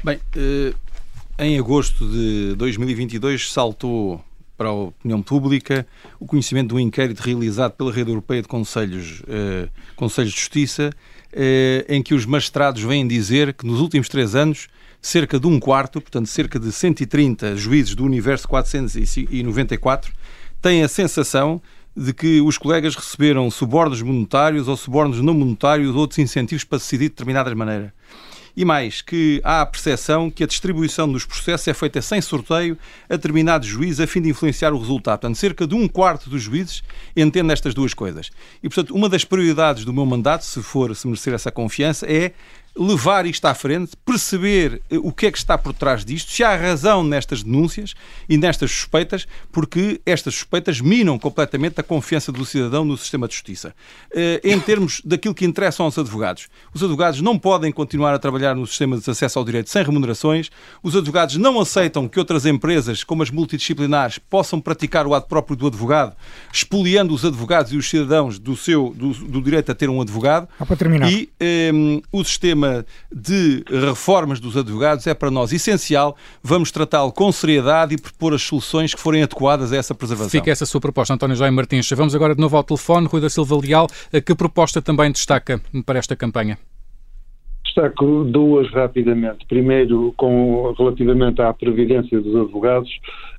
Bem, 0.02 0.18
eh, 0.36 0.74
em 1.38 1.58
agosto 1.58 2.06
de 2.08 2.54
2022 2.56 3.50
saltou 3.50 4.22
para 4.56 4.68
a 4.68 4.72
opinião 4.72 5.20
pública 5.20 5.86
o 6.20 6.26
conhecimento 6.26 6.68
de 6.68 6.74
um 6.74 6.80
inquérito 6.80 7.20
realizado 7.20 7.72
pela 7.72 7.92
Rede 7.92 8.10
Europeia 8.10 8.42
de 8.42 8.48
Conselhos, 8.48 9.22
eh, 9.26 9.68
Conselhos 9.96 10.32
de 10.32 10.40
Justiça, 10.40 10.90
eh, 11.32 11.84
em 11.88 12.02
que 12.02 12.14
os 12.14 12.24
magistrados 12.24 12.82
vêm 12.82 13.06
dizer 13.06 13.52
que 13.54 13.66
nos 13.66 13.80
últimos 13.80 14.08
três 14.08 14.34
anos 14.34 14.68
cerca 15.04 15.38
de 15.38 15.46
um 15.46 15.60
quarto, 15.60 16.00
portanto 16.00 16.26
cerca 16.26 16.58
de 16.58 16.72
130 16.72 17.56
juízes 17.56 17.94
do 17.94 18.06
universo 18.06 18.48
494, 18.48 20.10
têm 20.62 20.82
a 20.82 20.88
sensação 20.88 21.60
de 21.94 22.14
que 22.14 22.40
os 22.40 22.56
colegas 22.56 22.96
receberam 22.96 23.50
subornos 23.50 24.00
monetários 24.00 24.66
ou 24.66 24.78
subornos 24.78 25.20
não 25.20 25.34
monetários 25.34 25.90
ou 25.90 25.98
outros 25.98 26.18
incentivos 26.18 26.64
para 26.64 26.78
decidir 26.78 27.04
de 27.04 27.10
determinada 27.10 27.54
maneira. 27.54 27.92
E 28.56 28.64
mais, 28.64 29.02
que 29.02 29.42
há 29.44 29.60
a 29.60 29.66
percepção 29.66 30.30
que 30.30 30.42
a 30.42 30.46
distribuição 30.46 31.10
dos 31.10 31.26
processos 31.26 31.68
é 31.68 31.74
feita 31.74 32.00
sem 32.00 32.22
sorteio 32.22 32.78
a 33.10 33.16
determinados 33.16 33.68
juízes 33.68 34.00
a 34.00 34.06
fim 34.06 34.22
de 34.22 34.30
influenciar 34.30 34.72
o 34.72 34.78
resultado. 34.78 35.20
Portanto, 35.20 35.36
cerca 35.36 35.66
de 35.66 35.74
um 35.74 35.86
quarto 35.86 36.30
dos 36.30 36.40
juízes 36.40 36.82
entende 37.14 37.52
estas 37.52 37.74
duas 37.74 37.92
coisas. 37.92 38.30
E, 38.62 38.68
portanto, 38.68 38.94
uma 38.94 39.08
das 39.08 39.24
prioridades 39.24 39.84
do 39.84 39.92
meu 39.92 40.06
mandato, 40.06 40.44
se 40.44 40.62
for 40.62 40.94
se 40.96 41.06
merecer 41.06 41.34
essa 41.34 41.50
confiança, 41.50 42.06
é 42.06 42.32
levar 42.76 43.24
isto 43.24 43.44
à 43.46 43.54
frente, 43.54 43.92
perceber 44.04 44.82
eh, 44.90 44.98
o 44.98 45.12
que 45.12 45.26
é 45.26 45.30
que 45.30 45.38
está 45.38 45.56
por 45.56 45.72
trás 45.72 46.04
disto, 46.04 46.32
se 46.32 46.42
há 46.42 46.56
razão 46.56 47.04
nestas 47.04 47.42
denúncias 47.42 47.94
e 48.28 48.36
nestas 48.36 48.70
suspeitas, 48.72 49.28
porque 49.52 50.00
estas 50.04 50.34
suspeitas 50.34 50.80
minam 50.80 51.18
completamente 51.18 51.80
a 51.80 51.84
confiança 51.84 52.32
do 52.32 52.44
cidadão 52.44 52.84
no 52.84 52.96
sistema 52.96 53.28
de 53.28 53.34
justiça. 53.34 53.74
Eh, 54.12 54.40
em 54.42 54.58
termos 54.58 55.00
daquilo 55.04 55.34
que 55.34 55.44
interessa 55.44 55.82
aos 55.82 55.96
advogados, 55.96 56.48
os 56.72 56.82
advogados 56.82 57.20
não 57.20 57.38
podem 57.38 57.70
continuar 57.70 58.12
a 58.12 58.18
trabalhar 58.18 58.56
no 58.56 58.66
sistema 58.66 58.98
de 58.98 59.08
acesso 59.08 59.38
ao 59.38 59.44
direito 59.44 59.70
sem 59.70 59.82
remunerações, 59.82 60.50
os 60.82 60.96
advogados 60.96 61.36
não 61.36 61.60
aceitam 61.60 62.08
que 62.08 62.18
outras 62.18 62.44
empresas, 62.44 63.04
como 63.04 63.22
as 63.22 63.30
multidisciplinares, 63.30 64.18
possam 64.18 64.60
praticar 64.60 65.06
o 65.06 65.14
ato 65.14 65.28
próprio 65.28 65.56
do 65.56 65.68
advogado, 65.68 66.16
expoliando 66.52 67.14
os 67.14 67.24
advogados 67.24 67.72
e 67.72 67.76
os 67.76 67.88
cidadãos 67.88 68.38
do, 68.38 68.56
seu, 68.56 68.92
do, 68.96 69.12
do 69.12 69.40
direito 69.40 69.70
a 69.70 69.74
ter 69.74 69.88
um 69.88 70.00
advogado. 70.00 70.48
Ah, 70.58 70.66
para 70.66 70.76
terminar. 70.76 71.10
E 71.10 71.30
um, 71.40 71.94
ehm, 71.94 72.02
o 72.10 72.24
sistema 72.24 72.63
tema 72.64 72.86
de 73.12 73.62
reformas 73.68 74.40
dos 74.40 74.56
advogados 74.56 75.06
é 75.06 75.14
para 75.14 75.30
nós 75.30 75.52
essencial. 75.52 76.16
Vamos 76.42 76.70
tratá-lo 76.70 77.12
com 77.12 77.30
seriedade 77.30 77.94
e 77.94 78.00
propor 78.00 78.34
as 78.34 78.42
soluções 78.42 78.94
que 78.94 79.00
forem 79.00 79.22
adequadas 79.22 79.72
a 79.72 79.76
essa 79.76 79.94
preservação. 79.94 80.30
Fica 80.30 80.50
essa 80.50 80.66
sua 80.66 80.80
proposta, 80.80 81.14
António 81.14 81.36
Jaime 81.36 81.56
Martins. 81.56 81.88
Vamos 81.90 82.14
agora 82.14 82.34
de 82.34 82.40
novo 82.40 82.56
ao 82.56 82.64
telefone. 82.64 83.06
Rui 83.06 83.20
da 83.20 83.28
Silva 83.28 83.56
Leal, 83.60 83.86
que 84.24 84.34
proposta 84.34 84.80
também 84.80 85.12
destaca 85.12 85.60
para 85.84 85.98
esta 85.98 86.16
campanha? 86.16 86.58
destaco 87.74 88.24
duas 88.24 88.70
rapidamente. 88.70 89.44
Primeiro, 89.48 90.14
com, 90.16 90.72
relativamente 90.78 91.42
à 91.42 91.52
previdência 91.52 92.20
dos 92.20 92.36
advogados, 92.36 92.88
eh, 92.88 93.33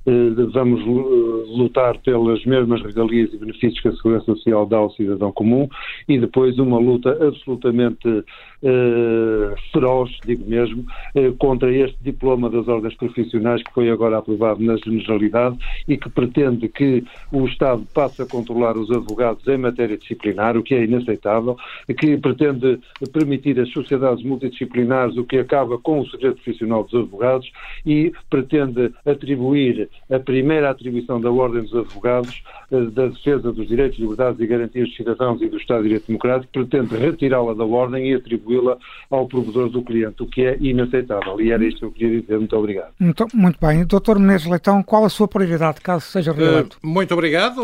vamos 0.52 0.80
eh, 0.82 1.56
lutar 1.56 1.98
pelas 1.98 2.44
mesmas 2.44 2.80
regalias 2.82 3.32
e 3.32 3.38
benefícios 3.38 3.80
que 3.80 3.88
a 3.88 3.92
Segurança 3.92 4.26
Social 4.26 4.66
dá 4.66 4.76
ao 4.76 4.90
cidadão 4.90 5.32
comum 5.32 5.68
e 6.08 6.18
depois 6.18 6.58
uma 6.58 6.78
luta 6.78 7.10
absolutamente 7.26 8.24
eh, 8.62 9.54
feroz, 9.72 10.10
digo 10.24 10.48
mesmo, 10.48 10.84
eh, 11.14 11.32
contra 11.38 11.72
este 11.72 11.96
diploma 12.02 12.48
das 12.48 12.68
ordens 12.68 12.94
profissionais 12.94 13.62
que 13.62 13.72
foi 13.72 13.90
agora 13.90 14.18
aprovado 14.18 14.62
na 14.62 14.76
Generalidade 14.76 15.58
e 15.88 15.96
que 15.96 16.08
pretende 16.08 16.68
que 16.68 17.04
o 17.32 17.46
Estado 17.46 17.84
passe 17.92 18.22
a 18.22 18.26
controlar 18.26 18.76
os 18.76 18.90
advogados 18.90 19.46
em 19.48 19.58
matéria 19.58 19.96
disciplinar, 19.96 20.56
o 20.56 20.62
que 20.62 20.74
é 20.74 20.84
inaceitável, 20.84 21.56
que 21.98 22.16
pretende 22.16 22.78
permitir 23.12 23.58
as 23.60 23.70
sociedades 23.70 24.24
multidisciplinares, 24.24 25.16
o 25.16 25.24
que 25.24 25.38
acaba 25.38 25.78
com 25.78 26.00
o 26.00 26.08
segredo 26.08 26.36
profissional 26.36 26.84
dos 26.84 26.94
advogados 26.94 27.50
e 27.84 28.12
pretende 28.30 28.92
atribuir 29.04 29.88
a 30.10 30.18
primeira 30.18 30.70
atribuição 30.70 31.20
da 31.20 31.30
Ordem 31.30 31.62
dos 31.62 31.74
Advogados 31.74 32.42
eh, 32.70 32.80
da 32.92 33.06
defesa 33.08 33.52
dos 33.52 33.66
direitos, 33.66 33.98
liberdades 33.98 34.40
e 34.40 34.46
garantias 34.46 34.88
dos 34.88 34.96
cidadãos 34.96 35.42
e 35.42 35.48
do 35.48 35.56
Estado 35.56 35.82
de 35.82 35.88
Direito 35.88 36.06
Democrático, 36.06 36.52
pretende 36.52 36.96
retirá-la 36.96 37.54
da 37.54 37.64
Ordem 37.64 38.10
e 38.10 38.14
atribuí-la 38.14 38.78
ao 39.10 39.26
provedor 39.26 39.68
do 39.68 39.82
cliente, 39.82 40.22
o 40.22 40.26
que 40.26 40.44
é 40.44 40.56
inaceitável. 40.60 41.40
E 41.40 41.50
era 41.50 41.64
isto 41.64 41.80
que 41.80 41.84
eu 41.84 41.92
queria 41.92 42.20
dizer. 42.20 42.38
Muito 42.38 42.56
obrigado. 42.56 42.92
Muito, 42.98 43.26
muito 43.34 43.58
bem. 43.60 43.84
Doutor 43.84 44.18
Menezes 44.18 44.46
Leitão, 44.46 44.82
qual 44.82 45.04
a 45.04 45.08
sua 45.08 45.26
prioridade, 45.26 45.80
caso 45.80 46.06
seja 46.06 46.32
reeleito? 46.32 46.78
Uh, 46.82 46.86
muito 46.86 47.12
obrigado. 47.12 47.62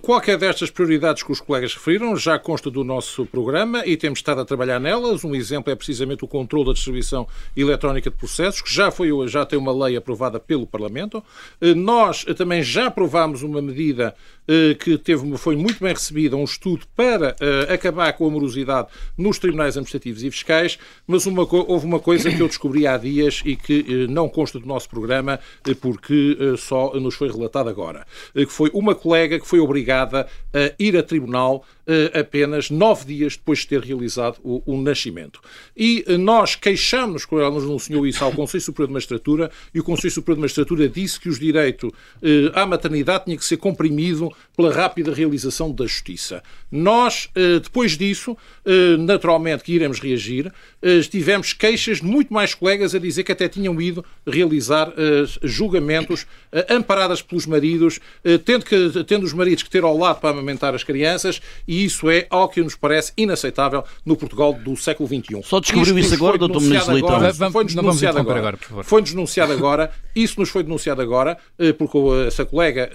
Qualquer 0.00 0.38
destas 0.38 0.70
prioridades 0.70 1.22
que 1.22 1.32
os 1.32 1.40
colegas 1.40 1.74
referiram 1.74 2.16
já 2.16 2.38
consta 2.38 2.70
do 2.70 2.82
nosso 2.82 3.26
programa 3.26 3.84
e 3.86 3.96
temos 3.96 4.18
estado 4.18 4.40
a 4.40 4.44
trabalhar 4.44 4.80
nelas. 4.80 5.24
Um 5.24 5.34
exemplo 5.34 5.72
é 5.72 5.76
precisamente 5.76 6.24
o 6.24 6.28
controle 6.28 6.66
da 6.66 6.72
distribuição 6.72 7.26
eletrónica 7.56 8.10
de 8.10 8.16
processos, 8.16 8.62
que 8.62 8.72
já, 8.72 8.90
foi, 8.90 9.10
já 9.28 9.44
tem 9.44 9.58
uma 9.58 9.72
lei 9.86 9.96
aprovada 9.96 10.40
pelo 10.40 10.66
Parlamento. 10.66 11.22
Uh, 11.64 11.74
nós 11.74 12.24
também 12.36 12.62
já 12.62 12.86
aprovámos 12.86 13.42
uma 13.42 13.62
medida 13.62 14.14
que 14.80 14.98
teve, 14.98 15.36
foi 15.38 15.56
muito 15.56 15.80
bem 15.80 15.92
recebida, 15.92 16.36
um 16.36 16.44
estudo 16.44 16.86
para 16.94 17.34
acabar 17.68 18.12
com 18.12 18.26
a 18.26 18.30
morosidade 18.30 18.88
nos 19.16 19.38
tribunais 19.38 19.76
administrativos 19.76 20.22
e 20.22 20.30
fiscais, 20.30 20.78
mas 21.06 21.26
uma, 21.26 21.46
houve 21.50 21.86
uma 21.86 21.98
coisa 21.98 22.30
que 22.30 22.40
eu 22.40 22.48
descobri 22.48 22.86
há 22.86 22.96
dias 22.96 23.42
e 23.44 23.56
que 23.56 24.06
não 24.08 24.28
consta 24.28 24.58
do 24.58 24.66
nosso 24.66 24.88
programa 24.88 25.40
porque 25.80 26.36
só 26.58 26.94
nos 26.98 27.14
foi 27.14 27.30
relatado 27.30 27.68
agora, 27.68 28.06
que 28.34 28.46
foi 28.46 28.70
uma 28.74 28.94
colega 28.94 29.38
que 29.38 29.46
foi 29.46 29.60
obrigada 29.60 30.26
a 30.52 30.72
ir 30.78 30.96
a 30.96 31.02
tribunal 31.02 31.64
apenas 32.12 32.70
nove 32.70 33.04
dias 33.04 33.36
depois 33.36 33.60
de 33.60 33.68
ter 33.68 33.80
realizado 33.80 34.38
o, 34.42 34.62
o 34.66 34.80
nascimento. 34.80 35.40
E 35.76 36.04
nós 36.18 36.54
queixámos, 36.54 37.24
quando 37.24 37.42
ela 37.42 37.54
nos 37.54 37.64
anunciou 37.64 38.06
isso 38.06 38.24
ao 38.24 38.32
Conselho 38.32 38.62
Superior 38.62 38.88
de 38.88 38.94
Magistratura, 38.94 39.50
e 39.74 39.80
o 39.80 39.84
Conselho 39.84 40.10
Superior 40.10 40.36
de 40.36 40.40
Magistratura 40.42 40.88
disse 40.88 41.20
que 41.20 41.28
os 41.28 41.38
direitos 41.38 41.90
à 42.54 42.66
maternidade 42.66 43.24
tinha 43.24 43.36
que 43.36 43.44
ser 43.44 43.56
comprimido 43.56 44.33
pela 44.56 44.72
rápida 44.72 45.12
realização 45.12 45.72
da 45.72 45.84
justiça. 45.86 46.42
Nós, 46.70 47.28
depois 47.62 47.96
disso, 47.98 48.36
naturalmente 49.00 49.64
que 49.64 49.72
iremos 49.72 49.98
reagir, 49.98 50.52
tivemos 51.10 51.52
queixas 51.52 51.98
de 52.00 52.06
muito 52.06 52.32
mais 52.32 52.54
colegas 52.54 52.94
a 52.94 52.98
dizer 52.98 53.24
que 53.24 53.32
até 53.32 53.48
tinham 53.48 53.80
ido 53.80 54.04
realizar 54.26 54.92
julgamentos 55.42 56.26
amparadas 56.68 57.22
pelos 57.22 57.46
maridos, 57.46 58.00
tendo, 58.44 58.64
que, 58.64 59.04
tendo 59.04 59.24
os 59.24 59.32
maridos 59.32 59.62
que 59.62 59.70
ter 59.70 59.82
ao 59.84 59.96
lado 59.96 60.20
para 60.20 60.30
amamentar 60.30 60.74
as 60.74 60.84
crianças, 60.84 61.40
e 61.66 61.84
isso 61.84 62.10
é 62.10 62.26
algo 62.30 62.52
que 62.52 62.62
nos 62.62 62.74
parece 62.74 63.12
inaceitável 63.16 63.84
no 64.04 64.16
Portugal 64.16 64.52
do 64.52 64.76
século 64.76 65.08
XXI. 65.08 65.42
Só 65.42 65.60
descobriu 65.60 65.98
isso 65.98 66.14
agora, 66.14 66.38
doutor 66.38 66.60
Menezes 66.60 66.88
Leitão? 66.88 67.50
Foi-nos 67.50 67.74
denunciado 67.74 68.18
agora. 68.18 68.38
agora 68.38 68.58
foi 68.84 69.02
denunciado 69.02 69.52
agora. 69.52 69.90
Isso 70.14 70.38
nos 70.38 70.48
foi 70.48 70.62
denunciado 70.62 71.02
agora, 71.02 71.36
porque 71.78 71.98
essa 72.26 72.44
colega 72.44 72.90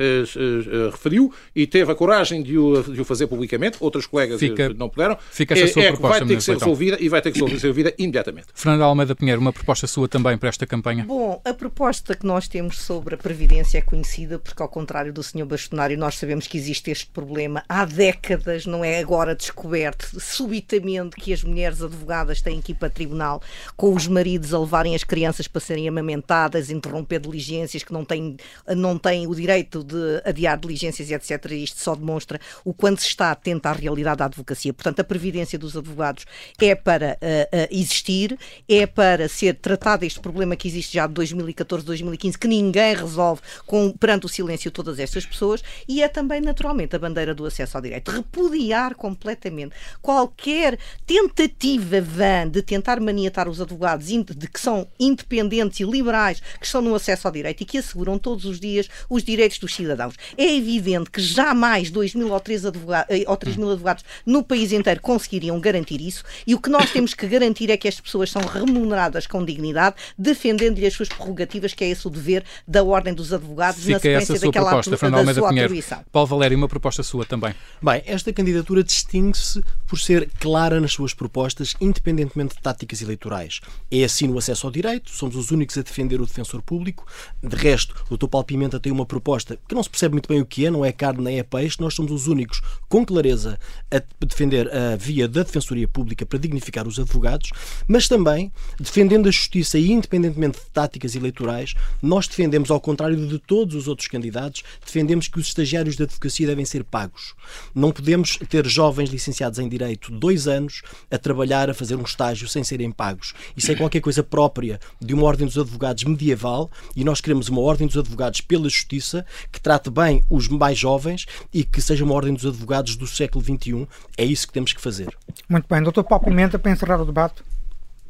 referiu 0.91 1.33
e 1.55 1.67
teve 1.67 1.91
a 1.91 1.95
coragem 1.95 2.41
de 2.41 2.57
o, 2.57 2.81
de 2.81 3.01
o 3.01 3.05
fazer 3.05 3.27
publicamente. 3.27 3.77
Outras 3.79 4.05
colegas 4.05 4.39
fica, 4.39 4.69
não 4.69 4.89
puderam. 4.89 5.17
Fica 5.31 5.53
essa 5.53 5.67
sua 5.73 5.83
é, 5.83 5.91
proposta, 5.91 6.19
vai 6.19 6.27
ter 6.27 6.35
que 6.35 6.43
ser 6.43 6.53
resolvida 6.53 6.97
e 6.99 7.09
vai 7.09 7.21
ter 7.21 7.31
que 7.31 7.39
ser 7.39 7.45
resolvida 7.45 7.78
imediatamente. 7.97 8.47
Fernando 8.53 8.83
Almeida 8.83 9.15
Pinheiro, 9.15 9.41
uma 9.41 9.53
proposta 9.53 9.87
sua 9.87 10.07
também 10.07 10.37
para 10.37 10.49
esta 10.49 10.65
campanha? 10.65 11.05
Bom, 11.05 11.41
a 11.43 11.53
proposta 11.53 12.15
que 12.15 12.25
nós 12.25 12.47
temos 12.47 12.79
sobre 12.79 13.15
a 13.15 13.17
Previdência 13.17 13.77
é 13.77 13.81
conhecida 13.81 14.39
porque, 14.39 14.61
ao 14.61 14.69
contrário 14.69 15.13
do 15.13 15.23
Sr. 15.23 15.45
Bastonário, 15.45 15.97
nós 15.97 16.17
sabemos 16.17 16.47
que 16.47 16.57
existe 16.57 16.91
este 16.91 17.07
problema 17.07 17.63
há 17.67 17.85
décadas, 17.85 18.65
não 18.65 18.83
é 18.83 18.99
agora 18.99 19.35
descoberto, 19.35 20.19
subitamente, 20.19 21.15
que 21.15 21.33
as 21.33 21.43
mulheres 21.43 21.81
advogadas 21.81 22.41
têm 22.41 22.61
que 22.61 22.71
ir 22.71 22.75
para 22.75 22.89
tribunal 22.89 23.41
com 23.75 23.93
os 23.93 24.07
maridos 24.07 24.53
a 24.53 24.59
levarem 24.59 24.95
as 24.95 25.03
crianças 25.03 25.47
para 25.47 25.61
serem 25.61 25.87
amamentadas, 25.87 26.69
interromper 26.69 27.19
diligências 27.19 27.83
que 27.83 27.93
não 27.93 28.05
têm, 28.05 28.37
não 28.75 28.97
têm 28.97 29.27
o 29.27 29.35
direito 29.35 29.83
de 29.83 30.21
adiar 30.25 30.57
diligências, 30.57 31.11
etc. 31.11 31.51
Isto 31.51 31.81
só 31.81 31.95
demonstra 31.95 32.39
o 32.63 32.73
quanto 32.73 33.01
se 33.01 33.07
está 33.07 33.31
atento 33.31 33.67
à 33.67 33.73
realidade 33.73 34.17
da 34.17 34.25
advocacia. 34.25 34.73
Portanto, 34.73 34.99
a 34.99 35.03
previdência 35.03 35.57
dos 35.57 35.75
advogados 35.75 36.25
é 36.59 36.75
para 36.75 37.17
uh, 37.21 37.55
uh, 37.55 37.67
existir, 37.71 38.37
é 38.67 38.85
para 38.85 39.27
ser 39.27 39.55
tratado 39.55 40.05
este 40.05 40.19
problema 40.19 40.55
que 40.55 40.67
existe 40.67 40.93
já 40.93 41.07
de 41.07 41.13
2014, 41.13 41.85
2015, 41.85 42.37
que 42.37 42.47
ninguém 42.47 42.95
resolve 42.95 43.41
com, 43.65 43.91
perante 43.91 44.25
o 44.25 44.29
silêncio 44.29 44.69
de 44.69 44.73
todas 44.73 44.99
estas 44.99 45.25
pessoas, 45.25 45.63
e 45.87 46.01
é 46.01 46.07
também, 46.07 46.41
naturalmente, 46.41 46.95
a 46.95 46.99
bandeira 46.99 47.33
do 47.33 47.45
acesso 47.45 47.77
ao 47.77 47.81
direito. 47.81 48.11
Repudiar 48.11 48.95
completamente 48.95 49.75
qualquer 50.01 50.77
tentativa 51.05 52.01
vã 52.01 52.47
de 52.49 52.61
tentar 52.61 52.99
maniatar 52.99 53.47
os 53.47 53.61
advogados 53.61 54.07
de 54.07 54.47
que 54.47 54.59
são 54.59 54.87
independentes 54.99 55.79
e 55.79 55.83
liberais, 55.83 56.39
que 56.59 56.65
estão 56.65 56.81
no 56.81 56.95
acesso 56.95 57.27
ao 57.27 57.33
direito 57.33 57.61
e 57.61 57.65
que 57.65 57.77
asseguram 57.77 58.17
todos 58.17 58.45
os 58.45 58.59
dias 58.59 58.89
os 59.09 59.23
direitos 59.23 59.59
dos 59.59 59.73
cidadãos. 59.73 60.15
É 60.37 60.55
evidente 60.55 61.09
que 61.11 61.21
jamais 61.21 61.89
2 61.91 62.15
mil 62.15 62.31
ou 62.31 62.39
3, 62.39 62.65
advogados, 62.65 63.15
eh, 63.15 63.23
ou 63.27 63.37
3 63.37 63.57
mil 63.57 63.71
advogados 63.71 64.03
no 64.25 64.43
país 64.43 64.71
inteiro 64.71 65.01
conseguiriam 65.01 65.59
garantir 65.59 66.01
isso 66.01 66.23
e 66.45 66.55
o 66.55 66.59
que 66.59 66.69
nós 66.69 66.91
temos 66.91 67.13
que 67.13 67.27
garantir 67.27 67.58
é 67.67 67.77
que 67.77 67.87
as 67.87 67.99
pessoas 67.99 68.29
são 68.29 68.41
remuneradas 68.41 69.27
com 69.27 69.43
dignidade, 69.43 69.95
defendendo-lhe 70.17 70.85
as 70.85 70.93
suas 70.93 71.09
prerrogativas, 71.09 71.73
que 71.73 71.83
é 71.83 71.89
esse 71.89 72.07
o 72.07 72.09
dever 72.09 72.43
da 72.67 72.83
Ordem 72.83 73.13
dos 73.13 73.33
Advogados 73.33 73.83
Fica 73.83 73.93
na 73.93 73.99
sequência 73.99 74.39
daquela 74.39 74.69
proposta, 74.69 74.95
atu 74.95 75.11
da 75.11 75.33
sua 75.33 75.49
Pinheiro. 75.49 75.65
atribuição. 75.65 76.05
Paulo 76.11 76.27
Valério, 76.27 76.57
uma 76.57 76.67
proposta 76.67 77.03
sua 77.03 77.25
também. 77.25 77.53
Bem, 77.81 78.01
esta 78.05 78.31
candidatura 78.31 78.83
distingue-se 78.83 79.61
por 79.87 79.99
ser 79.99 80.29
clara 80.39 80.79
nas 80.79 80.93
suas 80.93 81.13
propostas, 81.13 81.75
independentemente 81.81 82.55
de 82.55 82.61
táticas 82.61 83.01
eleitorais. 83.01 83.59
É 83.91 84.03
assim 84.03 84.27
no 84.27 84.37
acesso 84.37 84.67
ao 84.67 84.71
direito, 84.71 85.09
somos 85.09 85.35
os 85.35 85.51
únicos 85.51 85.77
a 85.77 85.81
defender 85.81 86.21
o 86.21 86.25
defensor 86.25 86.61
público. 86.61 87.05
De 87.41 87.55
resto, 87.55 87.95
o 88.09 88.17
Dr. 88.17 88.27
Paulo 88.27 88.45
Pimenta 88.45 88.79
tem 88.79 88.91
uma 88.91 89.05
proposta 89.05 89.57
que 89.67 89.75
não 89.75 89.83
se 89.83 89.89
percebe 89.89 90.13
muito 90.13 90.27
bem 90.27 90.41
o 90.41 90.45
que 90.45 90.65
é, 90.65 90.71
não 90.71 90.85
é 90.85 90.91
carne 90.91 91.23
nem 91.23 91.39
é 91.39 91.43
peixe. 91.43 91.77
Nós 91.79 91.93
somos 91.93 92.11
os 92.11 92.27
únicos, 92.27 92.61
com 92.87 93.05
clareza, 93.05 93.59
a 93.91 94.01
defender 94.25 94.69
a 94.73 94.95
via 94.95 95.27
da 95.27 95.43
defensoria 95.43 95.87
pública 95.87 96.25
para 96.25 96.39
dignificar 96.39 96.87
os 96.87 96.99
advogados, 96.99 97.38
mas 97.87 98.07
também, 98.07 98.51
defendendo 98.79 99.27
a 99.27 99.31
justiça 99.31 99.77
e 99.77 99.91
independentemente 99.91 100.59
de 100.59 100.65
táticas 100.71 101.15
eleitorais, 101.15 101.75
nós 102.01 102.27
defendemos, 102.27 102.71
ao 102.71 102.79
contrário 102.79 103.27
de 103.27 103.39
todos 103.39 103.75
os 103.75 103.87
outros 103.87 104.07
candidatos, 104.07 104.63
defendemos 104.85 105.27
que 105.27 105.39
os 105.39 105.47
estagiários 105.47 105.95
da 105.95 106.05
advocacia 106.05 106.47
devem 106.47 106.65
ser 106.65 106.83
pagos. 106.83 107.33
Não 107.73 107.91
podemos 107.91 108.37
ter 108.49 108.65
jovens 108.67 109.09
licenciados 109.09 109.59
em 109.59 109.67
Direito 109.67 110.11
dois 110.11 110.47
anos 110.47 110.81
a 111.11 111.17
trabalhar, 111.17 111.69
a 111.69 111.73
fazer 111.73 111.95
um 111.95 112.03
estágio 112.03 112.47
sem 112.47 112.63
serem 112.63 112.91
pagos. 112.91 113.33
Isso 113.55 113.71
é 113.71 113.75
qualquer 113.75 114.01
coisa 114.01 114.23
própria 114.23 114.79
de 114.99 115.13
uma 115.13 115.23
Ordem 115.23 115.45
dos 115.45 115.57
Advogados 115.57 116.03
medieval 116.03 116.69
e 116.95 117.03
nós 117.03 117.21
queremos 117.21 117.49
uma 117.49 117.61
Ordem 117.61 117.87
dos 117.87 117.97
Advogados 117.97 118.41
pela 118.41 118.69
Justiça 118.69 119.25
que 119.51 119.59
trate 119.59 119.89
bem 119.89 120.23
os 120.29 120.47
mais 120.47 120.77
jovens 120.77 121.25
e 121.53 121.63
que 121.63 121.81
seja 121.81 122.03
uma 122.03 122.13
Ordem 122.13 122.33
dos 122.33 122.45
Advogados 122.45 122.95
do 122.95 123.07
século 123.07 123.43
XXI. 123.43 123.87
É 124.17 124.25
isso 124.25 124.47
que 124.47 124.53
temos 124.53 124.73
que 124.73 124.81
fazer. 124.81 125.09
Muito 125.47 125.67
bem. 125.69 125.81
Doutor 125.81 126.03
Paulo 126.03 126.25
Pimenta, 126.25 126.59
para 126.59 126.71
encerrar 126.71 127.01
o 127.01 127.05
debate. 127.05 127.28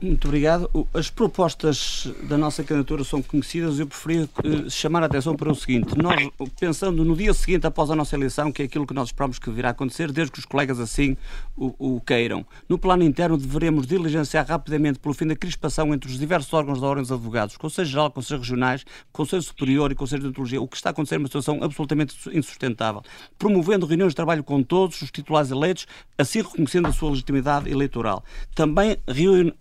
Muito 0.02 0.30
obrigado. 0.30 0.70
As 0.94 1.10
propostas 1.10 2.10
da 2.24 2.38
nossa 2.38 2.64
candidatura 2.64 3.04
são 3.04 3.22
conhecidas. 3.22 3.80
Eu 3.80 3.88
preferia 3.88 4.24
uh, 4.24 4.70
chamar 4.70 5.04
a 5.04 5.08
atenção 5.08 5.36
para 5.36 5.52
o 5.52 5.56
seguinte: 5.56 5.94
nós, 5.98 6.30
pensando 6.58 7.04
no 7.04 7.18
dia 7.18 7.34
seguinte 7.34 7.68
após 7.68 7.92
a 7.92 7.96
nossa 7.96 8.16
eleição, 8.16 8.50
que 8.50 8.62
é 8.62 8.66
aquilo 8.66 8.88
que 8.88 8.94
nós 8.94 9.10
esperamos 9.10 9.38
que 9.40 9.50
virá 9.50 9.72
acontecer, 9.72 10.10
desde 10.12 10.32
que 10.32 10.40
os 10.40 10.46
colegas 10.46 10.80
assim 10.80 11.18
o, 11.58 11.96
o 11.98 12.02
queiram, 12.02 12.46
no 12.70 12.78
plano 12.78 13.04
interno 13.04 13.38
deveremos 13.38 13.86
diligenciar 13.86 14.48
rapidamente 14.48 15.00
pelo 15.00 15.14
fim 15.14 15.28
da 15.28 15.36
crispação 15.36 15.94
entre 15.94 16.10
os 16.10 16.18
diversos 16.18 16.54
órgãos 16.54 16.80
da 16.80 16.88
Ordem 16.88 17.04
dos 17.04 17.12
Advogados, 17.12 17.58
Conselho 17.58 17.88
Geral, 17.88 18.10
Conselhos 18.10 18.48
Regionais, 18.48 18.86
Conselho 19.12 19.42
Superior 19.42 19.92
e 19.92 19.96
Conselho 19.96 20.22
de 20.22 20.28
Ontologia. 20.30 20.62
O 20.62 20.68
que 20.68 20.78
está 20.78 20.90
a 20.90 20.92
acontecer 20.92 21.16
é 21.16 21.18
uma 21.18 21.28
situação 21.28 21.62
absolutamente 21.62 22.16
insustentável. 22.32 23.02
Promovendo 23.38 23.86
reuniões 23.86 24.14
de 24.14 24.16
trabalho 24.16 24.46
com 24.46 24.64
todos 24.64 25.02
os 25.02 25.12
titulares 25.12 25.52
eleitos, 25.52 25.86
assim 26.18 26.42
reconhecendo 26.42 26.88
a 26.88 26.94
sua 26.94 27.10
legitimidade 27.10 27.70
eleitoral. 27.70 28.24
Também 28.56 28.96
reuni 29.06 29.54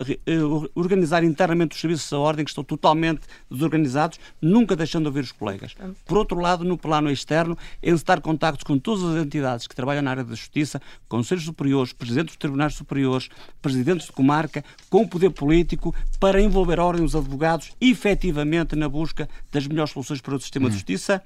organizar 0.75 1.23
internamente 1.23 1.75
os 1.75 1.81
serviços 1.81 2.09
da 2.09 2.19
ordem 2.19 2.45
que 2.45 2.51
estão 2.51 2.63
totalmente 2.63 3.21
desorganizados, 3.49 4.19
nunca 4.41 4.75
deixando 4.75 5.03
de 5.03 5.07
ouvir 5.07 5.23
os 5.23 5.31
colegas. 5.31 5.75
Por 6.05 6.17
outro 6.17 6.39
lado, 6.39 6.63
no 6.63 6.77
plano 6.77 7.09
externo, 7.09 7.57
encetar 7.81 8.21
contactos 8.21 8.63
com 8.63 8.77
todas 8.77 9.03
as 9.03 9.25
entidades 9.25 9.67
que 9.67 9.75
trabalham 9.75 10.01
na 10.01 10.11
área 10.11 10.23
da 10.23 10.35
justiça, 10.35 10.81
conselhos 11.07 11.43
superiores, 11.45 11.93
presidentes 11.93 12.33
dos 12.33 12.37
tribunais 12.37 12.73
superiores, 12.73 13.29
presidentes 13.61 14.07
de 14.07 14.11
comarca, 14.11 14.63
com 14.89 15.01
o 15.01 15.07
poder 15.07 15.31
político, 15.31 15.95
para 16.19 16.41
envolver 16.41 16.79
a 16.79 16.85
ordem 16.85 17.03
dos 17.03 17.15
advogados 17.15 17.71
efetivamente 17.79 18.75
na 18.75 18.89
busca 18.89 19.27
das 19.51 19.65
melhores 19.67 19.91
soluções 19.91 20.21
para 20.21 20.35
o 20.35 20.39
sistema 20.39 20.67
hum. 20.67 20.69
de 20.69 20.75
justiça 20.75 21.23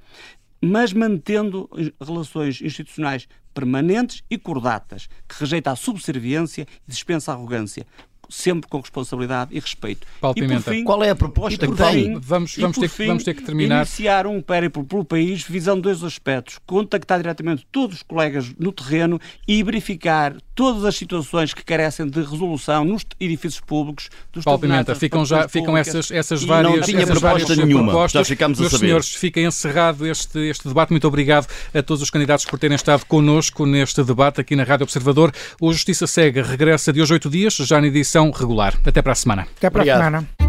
mas 0.65 0.93
mantendo 0.93 1.69
relações 1.99 2.61
institucionais 2.61 3.27
permanentes 3.53 4.23
e 4.29 4.37
cordatas, 4.37 5.09
que 5.27 5.37
rejeita 5.37 5.71
a 5.71 5.75
subserviência 5.75 6.65
e 6.87 6.89
dispensa 6.89 7.31
a 7.31 7.35
arrogância 7.35 7.85
sempre 8.33 8.69
com 8.69 8.79
responsabilidade 8.79 9.55
e 9.55 9.59
respeito. 9.59 10.07
Paulo 10.19 10.35
e 10.37 10.41
Pimenta, 10.41 10.71
fim, 10.71 10.83
qual 10.83 11.03
é 11.03 11.11
a 11.11 11.15
proposta 11.15 11.67
que 11.67 11.75
tem? 11.75 12.19
Vamos, 12.19 12.55
vamos, 12.57 12.77
ter, 12.77 12.87
fim, 12.87 13.07
vamos 13.07 13.23
ter 13.23 13.33
que 13.35 13.43
terminar. 13.43 13.77
Iniciar 13.77 14.25
um 14.25 14.41
périplo 14.41 14.83
pelo 14.83 15.05
país 15.05 15.43
visando 15.43 15.81
dois 15.81 16.03
aspectos. 16.03 16.59
Contactar 16.65 17.19
diretamente 17.19 17.65
todos 17.71 17.97
os 17.97 18.03
colegas 18.03 18.51
no 18.57 18.71
terreno 18.71 19.19
e 19.47 19.61
verificar 19.63 20.35
todas 20.55 20.83
as 20.85 20.95
situações 20.95 21.53
que 21.53 21.63
carecem 21.63 22.07
de 22.07 22.19
resolução 22.19 22.83
nos 22.83 23.05
edifícios 23.19 23.61
públicos 23.61 24.09
dos 24.31 24.43
Paulo 24.43 24.59
Pimenta, 24.59 24.95
ficam, 24.95 25.25
já, 25.25 25.47
ficam 25.47 25.75
essas, 25.77 26.11
essas 26.11 26.43
várias, 26.43 26.73
não 26.73 26.81
tinha 26.81 27.01
essas 27.01 27.19
proposta 27.19 27.47
várias 27.47 27.65
nenhuma. 27.65 27.91
propostas. 27.91 28.21
Já 28.21 28.25
ficamos 28.25 28.59
Meus 28.59 28.73
a 28.73 28.77
saber. 28.77 28.87
senhores, 28.87 29.15
fica 29.15 29.41
encerrado 29.41 30.05
este, 30.07 30.39
este 30.39 30.67
debate. 30.67 30.91
Muito 30.91 31.07
obrigado 31.07 31.47
a 31.73 31.81
todos 31.81 32.01
os 32.01 32.09
candidatos 32.09 32.45
por 32.45 32.59
terem 32.59 32.75
estado 32.75 33.05
connosco 33.05 33.65
neste 33.65 34.03
debate 34.03 34.41
aqui 34.41 34.55
na 34.55 34.63
Rádio 34.63 34.83
Observador. 34.83 35.31
O 35.59 35.71
Justiça 35.71 36.07
Cega 36.07 36.43
regressa 36.43 36.91
de 36.91 37.01
hoje 37.01 37.13
oito 37.13 37.29
dias, 37.29 37.55
já 37.55 37.79
na 37.79 37.87
edição 38.23 38.31
regular. 38.31 38.75
Até 38.85 39.01
para 39.01 39.11
a 39.11 39.15
semana. 39.15 39.47
Até 39.57 39.69
para 39.69 39.81
Obrigado. 39.81 40.01
a 40.01 40.05
semana. 40.05 40.42